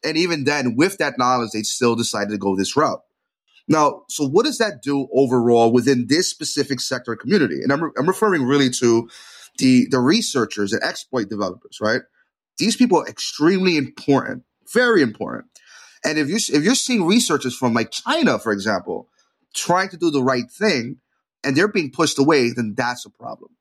And 0.04 0.16
even 0.16 0.44
then, 0.44 0.76
with 0.76 0.98
that 0.98 1.18
knowledge, 1.18 1.50
they 1.52 1.62
still 1.62 1.96
decided 1.96 2.30
to 2.30 2.38
go 2.38 2.54
this 2.54 2.76
route. 2.76 3.00
Now, 3.66 4.02
so 4.08 4.26
what 4.26 4.44
does 4.44 4.58
that 4.58 4.82
do 4.82 5.08
overall 5.14 5.72
within 5.72 6.06
this 6.08 6.28
specific 6.28 6.80
sector 6.80 7.16
community? 7.16 7.62
And 7.62 7.72
I'm, 7.72 7.84
re- 7.84 7.90
I'm 7.98 8.06
referring 8.06 8.44
really 8.44 8.68
to 8.70 9.08
the 9.58 9.86
the 9.90 10.00
researchers 10.00 10.72
and 10.72 10.82
exploit 10.82 11.28
developers, 11.28 11.78
right? 11.80 12.02
These 12.58 12.76
people 12.76 12.98
are 12.98 13.08
extremely 13.08 13.76
important, 13.76 14.42
very 14.72 15.02
important. 15.02 15.46
And 16.04 16.18
if 16.18 16.28
you 16.28 16.36
if 16.36 16.62
you're 16.62 16.74
seeing 16.74 17.06
researchers 17.06 17.56
from 17.56 17.72
like 17.72 17.90
China, 17.90 18.38
for 18.38 18.52
example, 18.52 19.08
trying 19.54 19.88
to 19.90 19.96
do 19.96 20.10
the 20.10 20.22
right 20.22 20.50
thing, 20.50 20.98
and 21.42 21.56
they're 21.56 21.68
being 21.68 21.90
pushed 21.90 22.18
away, 22.18 22.50
then 22.50 22.74
that's 22.76 23.06
a 23.06 23.10
problem. 23.10 23.52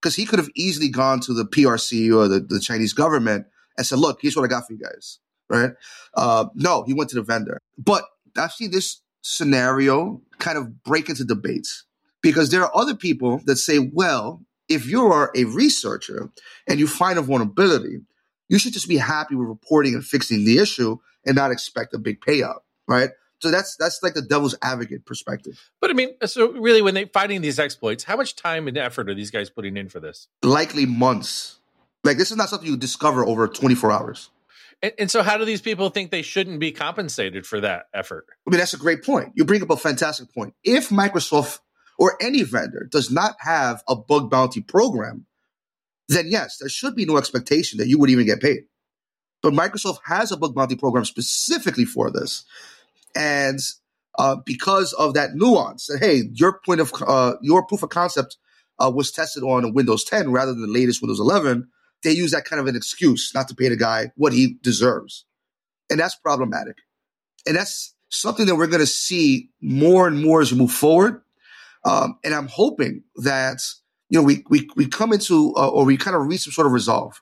Because 0.00 0.16
he 0.16 0.24
could 0.24 0.38
have 0.38 0.48
easily 0.54 0.88
gone 0.88 1.20
to 1.20 1.34
the 1.34 1.44
PRC 1.44 2.14
or 2.16 2.26
the, 2.26 2.40
the 2.40 2.60
Chinese 2.60 2.94
government 2.94 3.46
and 3.76 3.86
said, 3.86 3.98
"Look, 3.98 4.20
here's 4.22 4.36
what 4.36 4.44
I 4.44 4.48
got 4.48 4.66
for 4.66 4.72
you 4.72 4.78
guys." 4.78 5.18
Right? 5.48 5.72
Uh, 6.14 6.46
no, 6.54 6.84
he 6.84 6.94
went 6.94 7.10
to 7.10 7.16
the 7.16 7.22
vendor. 7.22 7.60
But 7.76 8.04
I've 8.36 8.52
seen 8.52 8.70
this 8.70 9.00
scenario 9.22 10.22
kind 10.38 10.56
of 10.56 10.82
break 10.84 11.08
into 11.08 11.24
debates 11.24 11.84
because 12.22 12.50
there 12.50 12.62
are 12.62 12.76
other 12.76 12.94
people 12.94 13.40
that 13.46 13.56
say, 13.56 13.78
"Well, 13.78 14.42
if 14.68 14.86
you're 14.86 15.30
a 15.34 15.44
researcher 15.44 16.30
and 16.68 16.78
you 16.78 16.86
find 16.86 17.18
a 17.18 17.22
vulnerability, 17.22 18.00
you 18.48 18.58
should 18.58 18.72
just 18.72 18.88
be 18.88 18.96
happy 18.96 19.34
with 19.34 19.48
reporting 19.48 19.94
and 19.94 20.04
fixing 20.04 20.44
the 20.44 20.58
issue 20.58 20.96
and 21.26 21.36
not 21.36 21.50
expect 21.50 21.94
a 21.94 21.98
big 21.98 22.20
payout, 22.20 22.60
right? 22.86 23.10
So 23.40 23.50
that's 23.50 23.76
that's 23.76 24.02
like 24.02 24.14
the 24.14 24.22
devil's 24.22 24.56
advocate 24.62 25.06
perspective. 25.06 25.70
But 25.80 25.90
I 25.90 25.94
mean, 25.94 26.10
so 26.24 26.52
really, 26.52 26.82
when 26.82 26.94
they're 26.94 27.06
finding 27.06 27.40
these 27.40 27.58
exploits, 27.58 28.04
how 28.04 28.16
much 28.16 28.36
time 28.36 28.68
and 28.68 28.76
effort 28.76 29.08
are 29.08 29.14
these 29.14 29.30
guys 29.30 29.48
putting 29.48 29.76
in 29.76 29.88
for 29.88 29.98
this? 29.98 30.28
Likely 30.42 30.84
months. 30.84 31.59
Like 32.04 32.16
this 32.16 32.30
is 32.30 32.36
not 32.36 32.48
something 32.48 32.68
you 32.68 32.76
discover 32.76 33.24
over 33.24 33.46
24 33.48 33.92
hours. 33.92 34.30
And, 34.82 34.92
and 34.98 35.10
so, 35.10 35.22
how 35.22 35.36
do 35.36 35.44
these 35.44 35.60
people 35.60 35.90
think 35.90 36.10
they 36.10 36.22
shouldn't 36.22 36.60
be 36.60 36.72
compensated 36.72 37.46
for 37.46 37.60
that 37.60 37.86
effort? 37.92 38.26
I 38.46 38.50
mean, 38.50 38.58
that's 38.58 38.74
a 38.74 38.78
great 38.78 39.04
point. 39.04 39.32
You 39.34 39.44
bring 39.44 39.62
up 39.62 39.70
a 39.70 39.76
fantastic 39.76 40.32
point. 40.32 40.54
If 40.64 40.88
Microsoft 40.88 41.60
or 41.98 42.16
any 42.20 42.42
vendor 42.42 42.88
does 42.90 43.10
not 43.10 43.36
have 43.40 43.82
a 43.86 43.94
bug 43.94 44.30
bounty 44.30 44.62
program, 44.62 45.26
then 46.08 46.26
yes, 46.28 46.56
there 46.58 46.68
should 46.68 46.96
be 46.96 47.04
no 47.04 47.18
expectation 47.18 47.78
that 47.78 47.88
you 47.88 47.98
would 47.98 48.10
even 48.10 48.26
get 48.26 48.40
paid. 48.40 48.62
But 49.42 49.52
Microsoft 49.52 49.98
has 50.06 50.32
a 50.32 50.36
bug 50.36 50.54
bounty 50.54 50.76
program 50.76 51.04
specifically 51.04 51.84
for 51.84 52.10
this. 52.10 52.44
And 53.14 53.58
uh, 54.18 54.36
because 54.44 54.92
of 54.94 55.14
that 55.14 55.34
nuance, 55.34 55.86
that 55.86 55.98
hey, 55.98 56.24
your 56.32 56.60
point 56.64 56.80
of 56.80 56.92
uh, 57.06 57.34
your 57.42 57.66
proof 57.66 57.82
of 57.82 57.90
concept 57.90 58.36
uh, 58.78 58.90
was 58.90 59.12
tested 59.12 59.42
on 59.42 59.74
Windows 59.74 60.04
10 60.04 60.32
rather 60.32 60.52
than 60.52 60.62
the 60.62 60.68
latest 60.68 61.02
Windows 61.02 61.20
11, 61.20 61.68
they 62.02 62.12
use 62.12 62.32
that 62.32 62.44
kind 62.44 62.60
of 62.60 62.66
an 62.66 62.76
excuse 62.76 63.32
not 63.34 63.48
to 63.48 63.54
pay 63.54 63.68
the 63.68 63.76
guy 63.76 64.12
what 64.16 64.32
he 64.32 64.56
deserves, 64.62 65.24
and 65.88 66.00
that's 66.00 66.16
problematic. 66.16 66.76
And 67.46 67.56
that's 67.56 67.94
something 68.10 68.46
that 68.46 68.56
we're 68.56 68.66
going 68.66 68.80
to 68.80 68.86
see 68.86 69.50
more 69.60 70.06
and 70.06 70.22
more 70.22 70.40
as 70.40 70.52
we 70.52 70.58
move 70.58 70.72
forward. 70.72 71.22
Um, 71.84 72.18
and 72.24 72.34
I'm 72.34 72.48
hoping 72.48 73.04
that 73.16 73.62
you 74.08 74.18
know 74.18 74.24
we 74.24 74.44
we 74.48 74.68
we 74.76 74.86
come 74.86 75.12
into 75.12 75.54
uh, 75.56 75.68
or 75.68 75.84
we 75.84 75.96
kind 75.96 76.16
of 76.16 76.26
reach 76.26 76.42
some 76.42 76.52
sort 76.52 76.66
of 76.66 76.72
resolve 76.72 77.20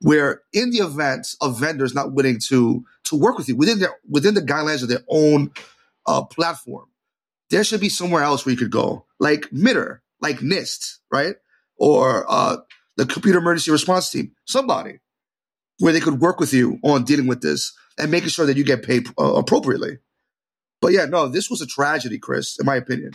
where 0.00 0.42
in 0.52 0.70
the 0.70 0.78
event 0.78 1.28
of 1.40 1.58
vendors 1.58 1.94
not 1.94 2.12
willing 2.12 2.38
to 2.48 2.84
to 3.04 3.16
work 3.16 3.38
with 3.38 3.48
you 3.48 3.56
within 3.56 3.78
their 3.78 3.96
within 4.08 4.34
the 4.34 4.42
guidelines 4.42 4.82
of 4.82 4.88
their 4.88 5.04
own 5.08 5.50
uh, 6.06 6.22
platform, 6.22 6.86
there 7.50 7.64
should 7.64 7.80
be 7.80 7.88
somewhere 7.88 8.22
else 8.22 8.44
where 8.44 8.52
you 8.52 8.58
could 8.58 8.70
go, 8.70 9.06
like 9.18 9.52
MITRE, 9.52 10.02
like 10.20 10.38
NIST, 10.38 10.98
right, 11.10 11.36
or 11.76 12.26
uh, 12.28 12.58
the 12.96 13.06
Computer 13.06 13.38
Emergency 13.38 13.70
Response 13.70 14.10
Team, 14.10 14.32
somebody 14.46 15.00
where 15.78 15.92
they 15.92 16.00
could 16.00 16.20
work 16.20 16.40
with 16.40 16.52
you 16.52 16.78
on 16.82 17.04
dealing 17.04 17.26
with 17.26 17.42
this 17.42 17.72
and 17.98 18.10
making 18.10 18.30
sure 18.30 18.46
that 18.46 18.56
you 18.56 18.64
get 18.64 18.82
paid 18.82 19.08
uh, 19.18 19.34
appropriately. 19.34 19.98
But 20.80 20.92
yeah, 20.92 21.06
no, 21.06 21.28
this 21.28 21.50
was 21.50 21.60
a 21.60 21.66
tragedy, 21.66 22.18
Chris, 22.18 22.58
in 22.58 22.66
my 22.66 22.76
opinion. 22.76 23.12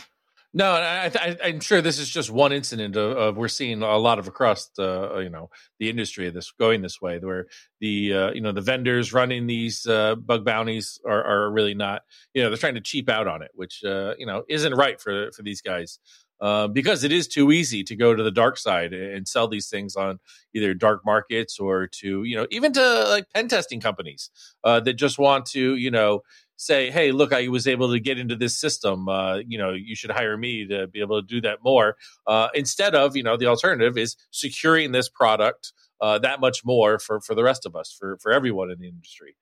No, 0.54 0.70
I, 0.70 1.10
am 1.44 1.60
sure 1.60 1.80
this 1.80 1.98
is 1.98 2.10
just 2.10 2.30
one 2.30 2.52
incident 2.52 2.94
of, 2.94 3.16
of, 3.16 3.36
we're 3.38 3.48
seeing 3.48 3.82
a 3.82 3.96
lot 3.96 4.18
of 4.18 4.28
across 4.28 4.68
the 4.76 5.20
you 5.22 5.30
know 5.30 5.48
the 5.78 5.88
industry 5.88 6.28
this 6.28 6.52
going 6.52 6.82
this 6.82 7.00
way, 7.00 7.18
where 7.20 7.46
the 7.80 8.12
uh, 8.12 8.32
you 8.32 8.42
know 8.42 8.52
the 8.52 8.60
vendors 8.60 9.14
running 9.14 9.46
these 9.46 9.86
uh, 9.86 10.14
bug 10.14 10.44
bounties 10.44 11.00
are, 11.06 11.24
are 11.24 11.50
really 11.50 11.72
not 11.72 12.02
you 12.34 12.42
know 12.42 12.50
they're 12.50 12.58
trying 12.58 12.74
to 12.74 12.82
cheap 12.82 13.08
out 13.08 13.26
on 13.26 13.40
it, 13.40 13.50
which 13.54 13.82
uh, 13.82 14.12
you 14.18 14.26
know 14.26 14.44
isn't 14.46 14.74
right 14.74 15.00
for 15.00 15.32
for 15.32 15.42
these 15.42 15.62
guys. 15.62 15.98
Uh, 16.42 16.66
because 16.66 17.04
it 17.04 17.12
is 17.12 17.28
too 17.28 17.52
easy 17.52 17.84
to 17.84 17.94
go 17.94 18.16
to 18.16 18.22
the 18.24 18.30
dark 18.32 18.58
side 18.58 18.92
and 18.92 19.28
sell 19.28 19.46
these 19.46 19.68
things 19.68 19.94
on 19.94 20.18
either 20.54 20.74
dark 20.74 21.00
markets 21.06 21.60
or 21.60 21.86
to 21.86 22.24
you 22.24 22.34
know 22.34 22.46
even 22.50 22.72
to 22.72 23.04
like 23.08 23.24
pen 23.32 23.46
testing 23.46 23.80
companies 23.80 24.28
uh, 24.64 24.80
that 24.80 24.94
just 24.94 25.20
want 25.20 25.46
to 25.46 25.76
you 25.76 25.90
know 25.90 26.20
say, 26.56 26.90
"Hey, 26.90 27.12
look, 27.12 27.32
I 27.32 27.48
was 27.48 27.66
able 27.66 27.90
to 27.92 28.00
get 28.00 28.18
into 28.18 28.36
this 28.36 28.56
system. 28.56 29.08
Uh, 29.08 29.36
you 29.46 29.58
know, 29.58 29.72
you 29.72 29.94
should 29.94 30.10
hire 30.10 30.36
me 30.36 30.66
to 30.66 30.86
be 30.88 31.00
able 31.00 31.20
to 31.20 31.26
do 31.26 31.40
that 31.42 31.58
more." 31.62 31.96
Uh, 32.26 32.48
instead 32.54 32.94
of, 32.94 33.16
you 33.16 33.22
know, 33.22 33.36
the 33.36 33.46
alternative 33.46 33.96
is 33.96 34.16
securing 34.30 34.92
this 34.92 35.08
product 35.08 35.72
uh, 36.00 36.18
that 36.18 36.40
much 36.40 36.64
more 36.64 36.98
for 36.98 37.20
for 37.20 37.34
the 37.34 37.44
rest 37.44 37.64
of 37.66 37.76
us, 37.76 37.92
for 37.92 38.18
for 38.18 38.32
everyone 38.32 38.70
in 38.70 38.78
the 38.80 38.88
industry. 38.88 39.36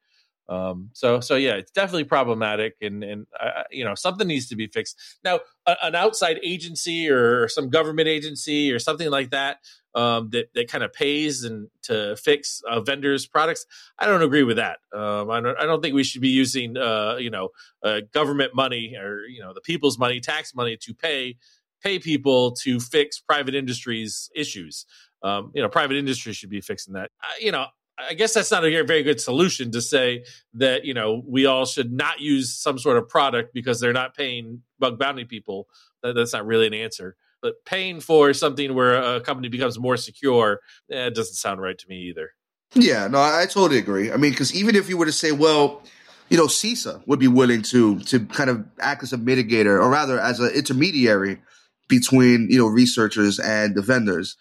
Um, 0.51 0.91
so 0.93 1.21
so 1.21 1.37
yeah, 1.37 1.53
it's 1.53 1.71
definitely 1.71 2.05
problematic, 2.05 2.75
and 2.83 3.05
and 3.05 3.27
uh, 3.39 3.63
you 3.71 3.85
know 3.85 3.95
something 3.95 4.27
needs 4.27 4.49
to 4.49 4.57
be 4.57 4.67
fixed. 4.67 4.99
Now, 5.23 5.41
a, 5.65 5.77
an 5.85 5.95
outside 5.95 6.41
agency 6.43 7.09
or 7.09 7.49
some 7.49 7.71
government 7.71 8.09
agency 8.09 8.73
or 8.73 8.81
something 8.81 9.09
like 9.09 9.31
that 9.31 9.59
um, 9.95 10.31
that 10.31 10.53
that 10.55 10.69
kind 10.69 10.83
of 10.83 10.93
pays 10.93 11.45
and 11.45 11.69
to 11.83 12.17
fix 12.17 12.63
uh, 12.69 12.81
vendors' 12.81 13.27
products, 13.27 13.65
I 13.97 14.07
don't 14.07 14.23
agree 14.23 14.43
with 14.43 14.57
that. 14.57 14.79
Um, 14.93 15.31
I 15.31 15.41
don't 15.41 15.57
I 15.57 15.67
don't 15.67 15.81
think 15.81 15.95
we 15.95 16.03
should 16.03 16.21
be 16.21 16.31
using 16.31 16.77
uh, 16.77 17.17
you 17.21 17.31
know 17.31 17.51
uh, 17.85 18.01
government 18.13 18.53
money 18.53 18.97
or 19.01 19.21
you 19.27 19.41
know 19.41 19.55
the 19.55 19.61
people's 19.61 20.01
money, 20.01 20.19
tax 20.19 20.53
money 20.53 20.77
to 20.79 20.93
pay 20.93 21.37
pay 21.81 22.01
people 22.01 22.53
to 22.53 22.81
fix 22.81 23.21
private 23.21 23.55
industries 23.55 24.31
issues. 24.35 24.85
Um, 25.23 25.53
you 25.55 25.63
know, 25.63 25.69
private 25.69 25.97
industry 25.97 26.33
should 26.33 26.51
be 26.51 26.61
fixing 26.61 26.95
that. 26.95 27.11
you 27.41 27.53
know, 27.53 27.67
I 28.09 28.15
guess 28.15 28.35
that's 28.35 28.51
not 28.51 28.65
a 28.65 28.83
very 28.83 29.03
good 29.03 29.21
solution 29.21 29.71
to 29.73 29.81
say 29.81 30.25
that 30.55 30.85
you 30.85 30.95
know 30.95 31.23
we 31.27 31.47
all 31.47 31.67
should 31.67 31.93
not 31.93 32.21
use 32.21 32.55
some 32.55 32.79
sort 32.79 32.97
of 32.97 33.09
product 33.09 33.55
because 33.55 33.81
they're 33.81 33.93
not 33.93 34.17
paying 34.17 34.63
bug 34.79 34.99
bounty 34.99 35.25
people. 35.25 35.69
That, 36.03 36.15
that's 36.15 36.33
not 36.33 36.47
really 36.47 36.67
an 36.67 36.75
answer. 36.75 37.17
But 37.43 37.65
paying 37.65 38.01
for 38.01 38.35
something 38.35 38.75
where 38.75 38.95
a 38.95 39.21
company 39.21 39.49
becomes 39.49 39.79
more 39.79 39.97
secure, 39.97 40.61
eh, 40.91 41.09
doesn't 41.11 41.35
sound 41.35 41.61
right 41.61 41.79
to 41.79 41.89
me 41.89 41.97
either. 42.09 42.33
Yeah, 42.75 43.09
no, 43.09 43.19
I 43.19 43.47
totally 43.47 43.79
agree. 43.79 44.13
I 44.13 44.17
mean, 44.17 44.31
because 44.31 44.55
even 44.55 44.77
if 44.77 44.89
you 44.89 44.97
were 44.97 45.07
to 45.07 45.13
say, 45.13 45.33
well, 45.33 45.83
you 46.29 46.37
know, 46.37 46.47
CISA 46.47 47.03
would 47.07 47.19
be 47.19 47.29
willing 47.29 47.63
to 47.63 47.99
to 48.01 48.21
kind 48.27 48.51
of 48.51 48.65
act 48.79 49.03
as 49.03 49.13
a 49.13 49.19
mitigator, 49.19 49.81
or 49.81 49.91
rather 49.91 50.21
as 50.21 50.39
an 50.41 50.51
intermediary 50.55 51.41
between 51.89 52.49
you 52.51 52.59
know 52.59 52.67
researchers 52.67 53.39
and 53.39 53.75
the 53.75 53.83
vendors. 53.83 54.37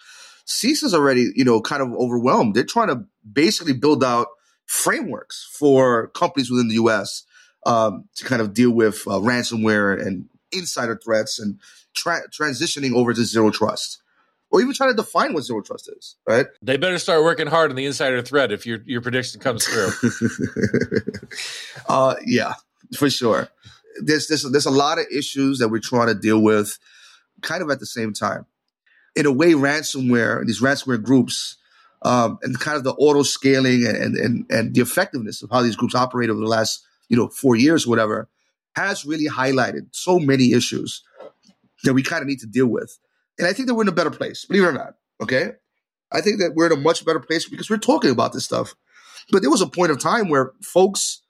CISA's 0.45 0.95
already, 0.95 1.31
you 1.35 1.45
know, 1.45 1.61
kind 1.61 1.81
of 1.81 1.93
overwhelmed. 1.93 2.55
They're 2.55 2.63
trying 2.63 2.87
to 2.87 3.03
basically 3.29 3.73
build 3.73 4.03
out 4.03 4.27
frameworks 4.65 5.49
for 5.57 6.07
companies 6.09 6.51
within 6.51 6.67
the 6.67 6.75
U.S. 6.75 7.23
Um, 7.65 8.05
to 8.15 8.25
kind 8.25 8.41
of 8.41 8.53
deal 8.53 8.71
with 8.71 9.01
uh, 9.07 9.19
ransomware 9.19 9.99
and 10.05 10.29
insider 10.51 10.95
threats 10.95 11.39
and 11.39 11.59
tra- 11.93 12.29
transitioning 12.29 12.93
over 12.93 13.13
to 13.13 13.23
zero 13.23 13.51
trust, 13.51 14.01
or 14.49 14.61
even 14.61 14.73
trying 14.73 14.91
to 14.91 14.95
define 14.95 15.33
what 15.33 15.43
zero 15.43 15.61
trust 15.61 15.89
is. 15.89 16.15
Right? 16.27 16.47
They 16.61 16.77
better 16.77 16.99
start 16.99 17.23
working 17.23 17.47
hard 17.47 17.69
on 17.69 17.75
the 17.75 17.85
insider 17.85 18.21
threat 18.21 18.51
if 18.51 18.65
your 18.65 18.79
your 18.85 19.01
prediction 19.01 19.41
comes 19.41 19.65
through. 19.65 19.91
uh, 21.89 22.15
yeah, 22.25 22.53
for 22.95 23.09
sure. 23.09 23.49
There's, 24.01 24.27
there's 24.27 24.49
there's 24.49 24.65
a 24.65 24.71
lot 24.71 24.99
of 24.99 25.05
issues 25.13 25.59
that 25.59 25.69
we're 25.69 25.79
trying 25.79 26.07
to 26.07 26.15
deal 26.15 26.41
with, 26.41 26.79
kind 27.41 27.61
of 27.61 27.69
at 27.69 27.79
the 27.79 27.85
same 27.85 28.13
time 28.13 28.45
in 29.15 29.25
a 29.25 29.31
way, 29.31 29.53
ransomware, 29.53 30.45
these 30.45 30.61
ransomware 30.61 31.01
groups, 31.01 31.57
um, 32.01 32.39
and 32.41 32.59
kind 32.59 32.77
of 32.77 32.83
the 32.83 32.93
auto 32.93 33.23
scaling 33.23 33.85
and, 33.85 34.15
and, 34.15 34.45
and 34.49 34.73
the 34.73 34.81
effectiveness 34.81 35.41
of 35.41 35.49
how 35.49 35.61
these 35.61 35.75
groups 35.75 35.95
operate 35.95 36.29
over 36.29 36.39
the 36.39 36.47
last, 36.47 36.85
you 37.09 37.17
know, 37.17 37.27
four 37.27 37.55
years, 37.55 37.85
whatever, 37.85 38.29
has 38.75 39.05
really 39.05 39.27
highlighted 39.27 39.87
so 39.91 40.19
many 40.19 40.53
issues 40.53 41.03
that 41.83 41.93
we 41.93 42.03
kind 42.03 42.21
of 42.21 42.27
need 42.27 42.39
to 42.39 42.47
deal 42.47 42.67
with. 42.67 42.97
And 43.37 43.47
I 43.47 43.53
think 43.53 43.67
that 43.67 43.75
we're 43.75 43.83
in 43.83 43.89
a 43.89 43.93
better 43.93 44.11
place, 44.11 44.45
believe 44.45 44.63
it 44.63 44.67
or 44.67 44.73
not. 44.73 44.95
Okay. 45.21 45.51
I 46.11 46.21
think 46.21 46.39
that 46.39 46.53
we're 46.55 46.67
in 46.67 46.71
a 46.71 46.81
much 46.81 47.05
better 47.05 47.19
place 47.19 47.47
because 47.47 47.69
we're 47.69 47.77
talking 47.77 48.11
about 48.11 48.33
this 48.33 48.45
stuff. 48.45 48.75
But 49.31 49.41
there 49.41 49.51
was 49.51 49.61
a 49.61 49.67
point 49.67 49.91
of 49.91 49.99
time 49.99 50.29
where 50.29 50.53
folks 50.61 51.21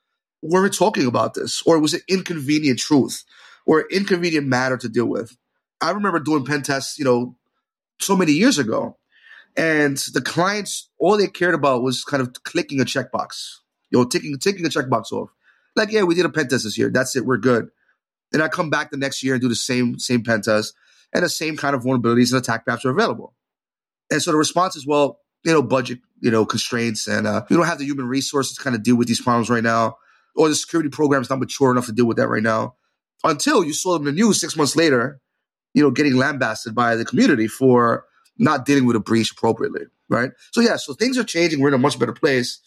weren't 0.42 0.74
talking 0.74 1.06
about 1.06 1.34
this, 1.34 1.62
or 1.66 1.76
it 1.76 1.80
was 1.80 1.94
an 1.94 2.00
inconvenient 2.08 2.78
truth 2.78 3.24
or 3.66 3.86
inconvenient 3.90 4.46
matter 4.46 4.76
to 4.78 4.88
deal 4.88 5.06
with. 5.06 5.36
I 5.80 5.90
remember 5.90 6.18
doing 6.18 6.44
pen 6.44 6.62
tests, 6.62 6.98
you 6.98 7.04
know, 7.04 7.36
so 8.00 8.16
many 8.16 8.32
years 8.32 8.58
ago. 8.58 8.96
And 9.56 9.96
the 10.12 10.22
clients, 10.22 10.88
all 10.98 11.16
they 11.16 11.26
cared 11.26 11.54
about 11.54 11.82
was 11.82 12.04
kind 12.04 12.22
of 12.22 12.32
clicking 12.44 12.80
a 12.80 12.84
checkbox, 12.84 13.56
you 13.90 13.98
know, 13.98 14.04
ticking, 14.04 14.38
ticking 14.38 14.64
a 14.64 14.68
checkbox 14.68 15.12
off. 15.12 15.30
Like, 15.76 15.92
yeah, 15.92 16.02
we 16.02 16.14
did 16.14 16.24
a 16.24 16.30
pen 16.30 16.48
test 16.48 16.64
this 16.64 16.78
year. 16.78 16.90
That's 16.90 17.16
it. 17.16 17.26
We're 17.26 17.38
good. 17.38 17.68
And 18.32 18.42
I 18.42 18.48
come 18.48 18.70
back 18.70 18.90
the 18.90 18.96
next 18.96 19.22
year 19.22 19.34
and 19.34 19.42
do 19.42 19.48
the 19.48 19.56
same, 19.56 19.98
same 19.98 20.22
pen 20.22 20.42
test 20.42 20.74
and 21.12 21.24
the 21.24 21.28
same 21.28 21.56
kind 21.56 21.74
of 21.74 21.82
vulnerabilities 21.82 22.32
and 22.32 22.40
attack 22.40 22.66
paths 22.66 22.84
are 22.84 22.90
available. 22.90 23.34
And 24.10 24.22
so 24.22 24.32
the 24.32 24.38
response 24.38 24.76
is, 24.76 24.86
well, 24.86 25.18
you 25.44 25.52
know, 25.52 25.62
budget, 25.62 25.98
you 26.20 26.30
know, 26.30 26.44
constraints 26.44 27.06
and 27.06 27.26
uh, 27.26 27.42
we 27.48 27.56
don't 27.56 27.66
have 27.66 27.78
the 27.78 27.84
human 27.84 28.06
resources 28.06 28.56
to 28.56 28.62
kind 28.62 28.76
of 28.76 28.82
deal 28.82 28.96
with 28.96 29.08
these 29.08 29.20
problems 29.20 29.50
right 29.50 29.62
now. 29.62 29.96
Or 30.36 30.48
the 30.48 30.54
security 30.54 30.90
program 30.90 31.22
is 31.22 31.30
not 31.30 31.40
mature 31.40 31.72
enough 31.72 31.86
to 31.86 31.92
deal 31.92 32.06
with 32.06 32.16
that 32.18 32.28
right 32.28 32.42
now. 32.42 32.74
Until 33.24 33.64
you 33.64 33.72
saw 33.72 33.94
them 33.98 34.06
in 34.06 34.14
the 34.14 34.20
news 34.20 34.40
six 34.40 34.56
months 34.56 34.76
later, 34.76 35.20
you 35.74 35.82
know, 35.82 35.90
getting 35.90 36.16
lambasted 36.16 36.74
by 36.74 36.94
the 36.94 37.04
community 37.04 37.48
for 37.48 38.04
not 38.40 38.64
dealing 38.64 38.86
with 38.86 38.96
a 38.96 39.00
breach 39.00 39.30
appropriately, 39.30 39.82
right? 40.08 40.30
So 40.50 40.60
yeah, 40.60 40.76
so 40.76 40.94
things 40.94 41.18
are 41.18 41.24
changing. 41.24 41.60
We're 41.60 41.68
in 41.68 41.74
a 41.74 41.78
much 41.78 41.98
better 41.98 42.12
place. 42.12 42.58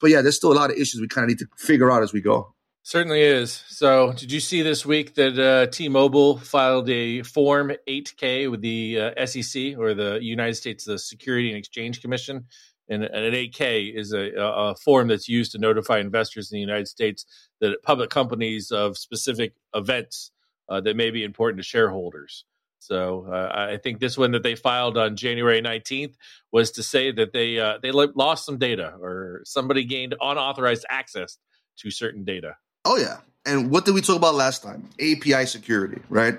But 0.00 0.10
yeah, 0.10 0.22
there's 0.22 0.36
still 0.36 0.52
a 0.52 0.54
lot 0.54 0.70
of 0.70 0.76
issues 0.76 1.00
we 1.00 1.08
kind 1.08 1.24
of 1.24 1.28
need 1.28 1.38
to 1.38 1.48
figure 1.56 1.90
out 1.90 2.02
as 2.02 2.12
we 2.12 2.20
go. 2.20 2.54
Certainly 2.84 3.20
is. 3.20 3.64
So, 3.68 4.12
did 4.12 4.32
you 4.32 4.40
see 4.40 4.62
this 4.62 4.86
week 4.86 5.14
that 5.16 5.38
uh, 5.38 5.66
T-Mobile 5.70 6.38
filed 6.38 6.88
a 6.88 7.22
Form 7.22 7.72
8K 7.86 8.50
with 8.50 8.62
the 8.62 9.12
uh, 9.14 9.26
SEC 9.26 9.76
or 9.76 9.92
the 9.92 10.18
United 10.22 10.54
States 10.54 10.84
the 10.84 10.98
Security 10.98 11.50
and 11.50 11.58
Exchange 11.58 12.00
Commission? 12.00 12.46
And 12.88 13.04
and 13.04 13.24
an 13.26 13.34
8K 13.34 13.94
is 13.94 14.14
a, 14.14 14.30
a, 14.38 14.74
form 14.76 15.08
that's 15.08 15.28
used 15.28 15.52
to 15.52 15.58
notify 15.58 15.98
investors 15.98 16.50
in 16.50 16.56
the 16.56 16.62
United 16.62 16.88
States 16.88 17.26
that 17.60 17.82
public 17.82 18.08
companies 18.08 18.70
of 18.70 18.96
specific 18.96 19.52
events 19.74 20.30
uh, 20.70 20.80
that 20.80 20.96
may 20.96 21.10
be 21.10 21.24
important 21.24 21.58
to 21.58 21.64
shareholders. 21.64 22.46
So 22.78 23.26
uh, 23.30 23.68
I 23.72 23.76
think 23.76 24.00
this 24.00 24.16
one 24.16 24.32
that 24.32 24.42
they 24.42 24.54
filed 24.54 24.96
on 24.96 25.16
January 25.16 25.60
19th 25.60 26.14
was 26.52 26.70
to 26.72 26.82
say 26.82 27.10
that 27.12 27.32
they 27.32 27.58
uh, 27.58 27.78
they 27.82 27.90
lost 27.90 28.46
some 28.46 28.58
data 28.58 28.94
or 29.00 29.42
somebody 29.44 29.84
gained 29.84 30.14
unauthorized 30.20 30.86
access 30.88 31.38
to 31.78 31.90
certain 31.90 32.24
data. 32.24 32.56
Oh 32.84 32.96
yeah. 32.96 33.18
And 33.44 33.70
what 33.70 33.84
did 33.84 33.94
we 33.94 34.00
talk 34.00 34.16
about 34.16 34.34
last 34.34 34.62
time? 34.62 34.88
API 35.00 35.46
security, 35.46 36.00
right? 36.08 36.38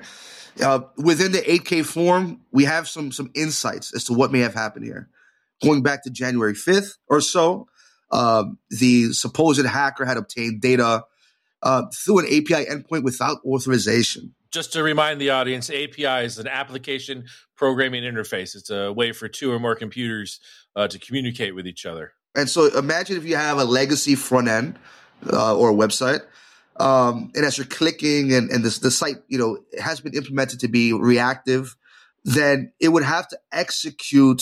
Uh, 0.62 0.82
within 0.98 1.32
the 1.32 1.40
8K 1.40 1.86
form, 1.86 2.42
we 2.52 2.66
have 2.66 2.88
some 2.88 3.12
some 3.12 3.32
insights 3.36 3.94
as 3.96 4.06
to 4.06 4.14
what 4.14 4.32
may 4.32 4.40
have 4.40 4.54
happened 4.54 4.86
here. 4.86 5.10
Going 5.64 5.84
back 5.84 6.04
to 6.04 6.10
January 6.10 6.54
5th 6.54 6.98
or 7.08 7.20
so, 7.20 7.68
um, 8.12 8.58
the 8.70 9.14
supposed 9.14 9.66
hacker 9.66 10.06
had 10.06 10.18
obtained 10.18 10.62
data 10.62 11.04
uh, 11.62 11.84
through 11.94 12.20
an 12.20 12.26
API 12.26 12.66
endpoint 12.66 13.04
without 13.04 13.40
authorization. 13.46 14.34
Just 14.52 14.74
to 14.74 14.82
remind 14.82 15.22
the 15.22 15.30
audience, 15.30 15.70
API 15.70 16.26
is 16.26 16.40
an 16.40 16.48
application 16.48 17.26
programming 17.56 18.04
interface. 18.04 18.56
It's 18.56 18.72
a 18.72 18.92
way 18.92 19.12
for 19.12 19.28
two 19.28 19.52
or 19.52 19.60
more 19.60 19.76
computers 19.76 20.40
uh, 20.76 20.88
to 20.88 20.98
communicate 20.98 21.54
with 21.54 21.68
each 21.68 21.86
other. 21.86 22.14
And 22.36 22.50
so 22.50 22.66
imagine 22.78 23.18
if 23.18 23.26
you 23.26 23.36
have 23.36 23.60
a 23.60 23.64
legacy 23.64 24.16
front 24.16 24.48
end 24.48 24.80
uh, 25.32 25.56
or 25.56 25.70
a 25.70 25.74
website. 25.74 26.22
Um, 26.80 27.32
and 27.36 27.46
as 27.46 27.58
you're 27.58 27.68
clicking 27.68 28.34
and, 28.34 28.50
and 28.50 28.64
this, 28.64 28.80
the 28.80 28.90
site, 28.90 29.18
you 29.28 29.38
know, 29.38 29.60
has 29.80 30.00
been 30.00 30.14
implemented 30.14 30.62
to 30.62 30.68
be 30.68 30.94
reactive, 30.94 31.76
then 32.24 32.72
it 32.80 32.90
would 32.90 33.04
have 33.04 33.28
to 33.28 33.40
execute 33.52 34.42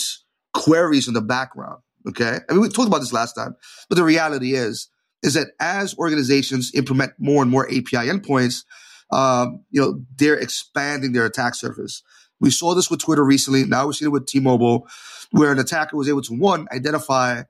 queries 0.54 1.08
in 1.08 1.14
the 1.14 1.20
background. 1.20 1.82
Okay. 2.08 2.38
I 2.48 2.52
mean, 2.52 2.62
we 2.62 2.68
talked 2.68 2.88
about 2.88 3.00
this 3.00 3.12
last 3.12 3.34
time, 3.34 3.56
but 3.88 3.96
the 3.96 4.04
reality 4.04 4.54
is, 4.54 4.88
is 5.22 5.34
that 5.34 5.48
as 5.60 5.98
organizations 5.98 6.72
implement 6.74 7.12
more 7.18 7.42
and 7.42 7.50
more 7.50 7.66
API 7.66 8.08
endpoints, 8.08 8.64
um, 9.10 9.64
you 9.70 9.80
know, 9.80 10.02
they're 10.16 10.38
expanding 10.38 11.12
their 11.12 11.26
attack 11.26 11.54
surface. 11.54 12.02
We 12.40 12.50
saw 12.50 12.74
this 12.74 12.90
with 12.90 13.00
Twitter 13.00 13.24
recently. 13.24 13.64
Now 13.64 13.86
we're 13.86 13.92
seeing 13.92 14.10
it 14.10 14.12
with 14.12 14.26
T-Mobile, 14.26 14.86
where 15.30 15.50
an 15.52 15.58
attacker 15.58 15.96
was 15.96 16.08
able 16.08 16.22
to 16.22 16.34
one 16.34 16.68
identify 16.72 17.42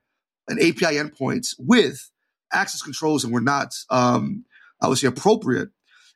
an 0.48 0.58
API 0.58 0.96
endpoint 0.96 1.54
with 1.58 2.10
access 2.52 2.82
controls 2.82 3.24
and 3.24 3.32
were 3.32 3.40
not, 3.40 3.74
um, 3.90 4.44
I 4.80 4.88
would 4.88 4.98
say, 4.98 5.06
appropriate. 5.06 5.68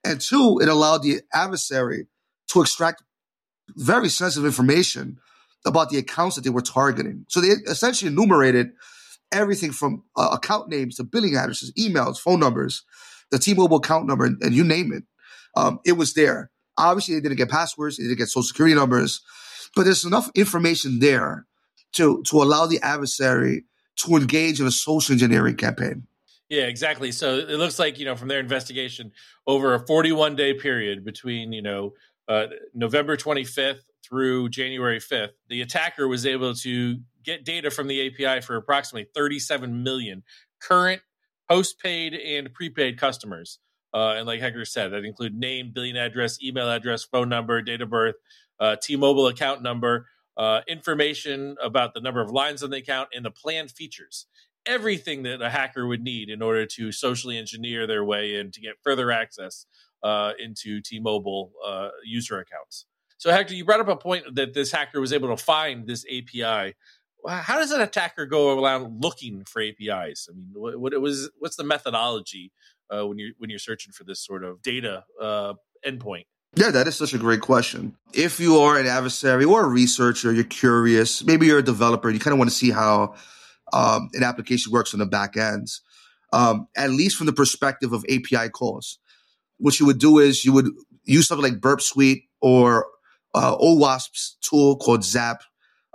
And 0.05 0.21
two, 0.21 0.59
it 0.63 0.69
allowed 0.69 1.03
the 1.03 1.21
adversary 1.33 2.07
to 2.49 2.63
extract 2.63 3.03
very 3.77 4.09
sensitive 4.09 4.47
information 4.47 5.19
about 5.65 5.91
the 5.91 5.99
accounts 5.99 6.37
that 6.37 6.43
they 6.43 6.51
were 6.51 6.63
targeting. 6.63 7.25
So 7.29 7.41
they 7.41 7.49
essentially 7.49 8.11
enumerated 8.11 8.73
everything 9.31 9.73
from 9.73 10.03
uh, 10.17 10.31
account 10.33 10.69
names 10.69 10.97
to 10.97 11.05
billing 11.05 11.37
addresses, 11.37 11.73
emails, 11.73 12.19
phone 12.19 12.41
numbers, 12.41 12.85
the 13.31 13.39
T-Mobile 13.39 13.79
account 13.79 14.07
number, 14.07 14.25
and, 14.25 14.43
and 14.43 14.55
you 14.55 14.65
name 14.65 14.93
it. 14.93 15.05
Um, 15.55 15.81
it 15.85 15.93
was 15.93 16.15
there. 16.15 16.51
Obviously, 16.79 17.15
they 17.15 17.21
didn't 17.21 17.37
get 17.37 17.51
passwords, 17.51 17.97
they 17.97 18.05
didn't 18.05 18.19
get 18.19 18.29
social 18.29 18.45
security 18.45 18.75
numbers, 18.75 19.21
but 19.77 19.85
there's 19.85 20.05
enough 20.05 20.31
information 20.35 21.01
there 21.01 21.47
to 21.93 22.23
to 22.25 22.43
allow 22.43 22.67
the 22.67 22.81
adversary 22.83 23.65
to 23.97 24.17
engage 24.17 24.61
in 24.61 24.67
a 24.67 24.71
social 24.71 25.13
engineering 25.13 25.57
campaign. 25.57 26.07
Yeah, 26.49 26.65
exactly. 26.65 27.13
So 27.13 27.37
it 27.39 27.59
looks 27.59 27.79
like 27.79 27.99
you 27.99 28.05
know 28.05 28.17
from 28.17 28.29
their 28.29 28.41
investigation 28.41 29.13
over 29.47 29.75
a 29.75 29.87
41 29.87 30.37
day 30.37 30.55
period 30.55 31.05
between 31.05 31.53
you 31.53 31.63
know 31.63 31.95
uh, 32.29 32.47
November 32.75 33.17
25th 33.17 33.81
through 34.05 34.49
January 34.49 34.99
5th, 34.99 35.31
the 35.49 35.63
attacker 35.63 36.09
was 36.09 36.27
able 36.27 36.55
to 36.55 36.99
get 37.25 37.45
data 37.45 37.71
from 37.71 37.87
the 37.87 38.07
API 38.07 38.41
for 38.41 38.57
approximately 38.57 39.09
37 39.15 39.83
million 39.83 40.23
current 40.61 41.01
postpaid 41.49 42.15
and 42.15 42.53
prepaid 42.53 42.99
customers. 42.99 43.59
Uh, 43.95 44.15
and 44.17 44.27
like 44.27 44.41
Hector 44.41 44.65
said, 44.65 44.93
that 44.93 45.05
include 45.05 45.35
name, 45.35 45.71
billing 45.73 45.97
address, 45.97 46.43
email 46.43 46.71
address, 46.71 47.05
phone 47.05 47.29
number, 47.29 47.61
date 47.61 47.83
of 47.83 47.91
birth, 47.91 48.17
uh, 48.59 48.77
T-Mobile 48.81 49.27
account 49.27 49.63
number, 49.63 50.07
uh, 50.37 50.61
information 50.67 51.57
about 51.63 51.93
the 51.95 52.01
number 52.01 52.21
of 52.21 52.31
lines 52.31 52.63
on 52.63 52.71
the 52.71 52.79
account, 52.79 53.11
and 53.15 53.25
the 53.25 53.31
plan 53.31 53.69
features 53.69 54.27
everything 54.67 55.25
that 55.25 55.43
a 55.43 55.51
hacker 55.51 55.87
would 55.87 56.03
need 56.03 56.31
in 56.31 56.41
order 56.41 56.65
to 56.65 56.93
socially 56.93 57.37
engineer 57.37 57.87
their 57.87 58.05
way 58.05 58.37
in 58.37 58.51
to 58.53 58.61
get 58.61 58.75
further 58.83 59.11
access 59.11 59.67
uh, 60.03 60.33
into 60.39 60.81
T-Mobile 60.81 61.53
uh, 61.67 61.89
user 62.05 62.39
accounts. 62.39 62.87
So, 63.19 63.31
Hector, 63.31 63.55
you 63.55 63.65
brought 63.65 63.81
up 63.81 63.89
a 63.89 63.97
point 63.97 64.35
that 64.35 64.55
this 64.55 64.73
hacker 64.73 65.01
was 65.01 65.13
able 65.13 65.35
to 65.35 65.43
find 65.43 65.87
this 65.87 66.05
API. 66.07 66.75
How 67.29 67.59
does 67.59 67.71
an 67.71 67.81
attacker 67.81 68.27
go 68.27 68.61
around 68.61 69.01
looking 69.01 69.45
for 69.45 69.63
APIs? 69.63 70.29
I 70.29 70.35
mean, 70.35 70.51
what, 70.55 70.81
what 70.81 71.01
was 71.01 71.31
what's 71.39 71.55
the 71.55 71.63
methodology 71.63 72.51
uh, 72.93 73.07
when 73.07 73.19
you're 73.19 73.33
when 73.39 73.51
you're 73.51 73.59
searching 73.59 73.93
for 73.93 74.05
this 74.05 74.25
sort 74.25 74.45
of 74.45 74.63
data 74.63 75.05
uh, 75.21 75.55
endpoint? 75.87 76.25
Yeah, 76.55 76.71
that 76.71 76.87
is 76.87 76.97
such 76.97 77.15
a 77.15 77.19
great 77.19 77.41
question. 77.41 77.97
If 78.13 78.39
you 78.39 78.59
are 78.59 78.79
an 78.79 78.87
adversary 78.87 79.45
or 79.45 79.65
a 79.65 79.69
researcher, 79.69 80.33
you're 80.33 80.45
curious, 80.45 81.25
maybe 81.25 81.47
you're 81.47 81.61
a 81.61 81.65
developer, 81.65 82.11
you 82.11 82.19
kind 82.19 82.33
of 82.33 82.39
want 82.39 82.51
to 82.51 82.57
see 82.57 82.71
how 82.71 83.15
um, 83.73 84.11
an 84.13 84.23
application 84.23 84.71
works 84.71 84.93
on 84.93 85.01
the 85.01 85.07
back 85.07 85.39
ends, 85.39 85.81
um, 86.35 86.69
at 86.77 86.91
least 86.91 87.17
from 87.17 87.27
the 87.27 87.33
perspective 87.33 87.95
of 87.95 88.05
API 88.05 88.51
calls. 88.51 88.99
What 89.57 89.81
you 89.81 89.87
would 89.87 89.99
do 89.99 90.19
is 90.19 90.45
you 90.45 90.53
would 90.53 90.69
use 91.05 91.27
something 91.27 91.51
like 91.51 91.61
Burp 91.61 91.81
Suite 91.81 92.25
or 92.43 92.87
uh, 93.35 93.57
OWASP's 93.57 94.37
tool 94.43 94.77
called 94.77 95.05
Zap. 95.05 95.43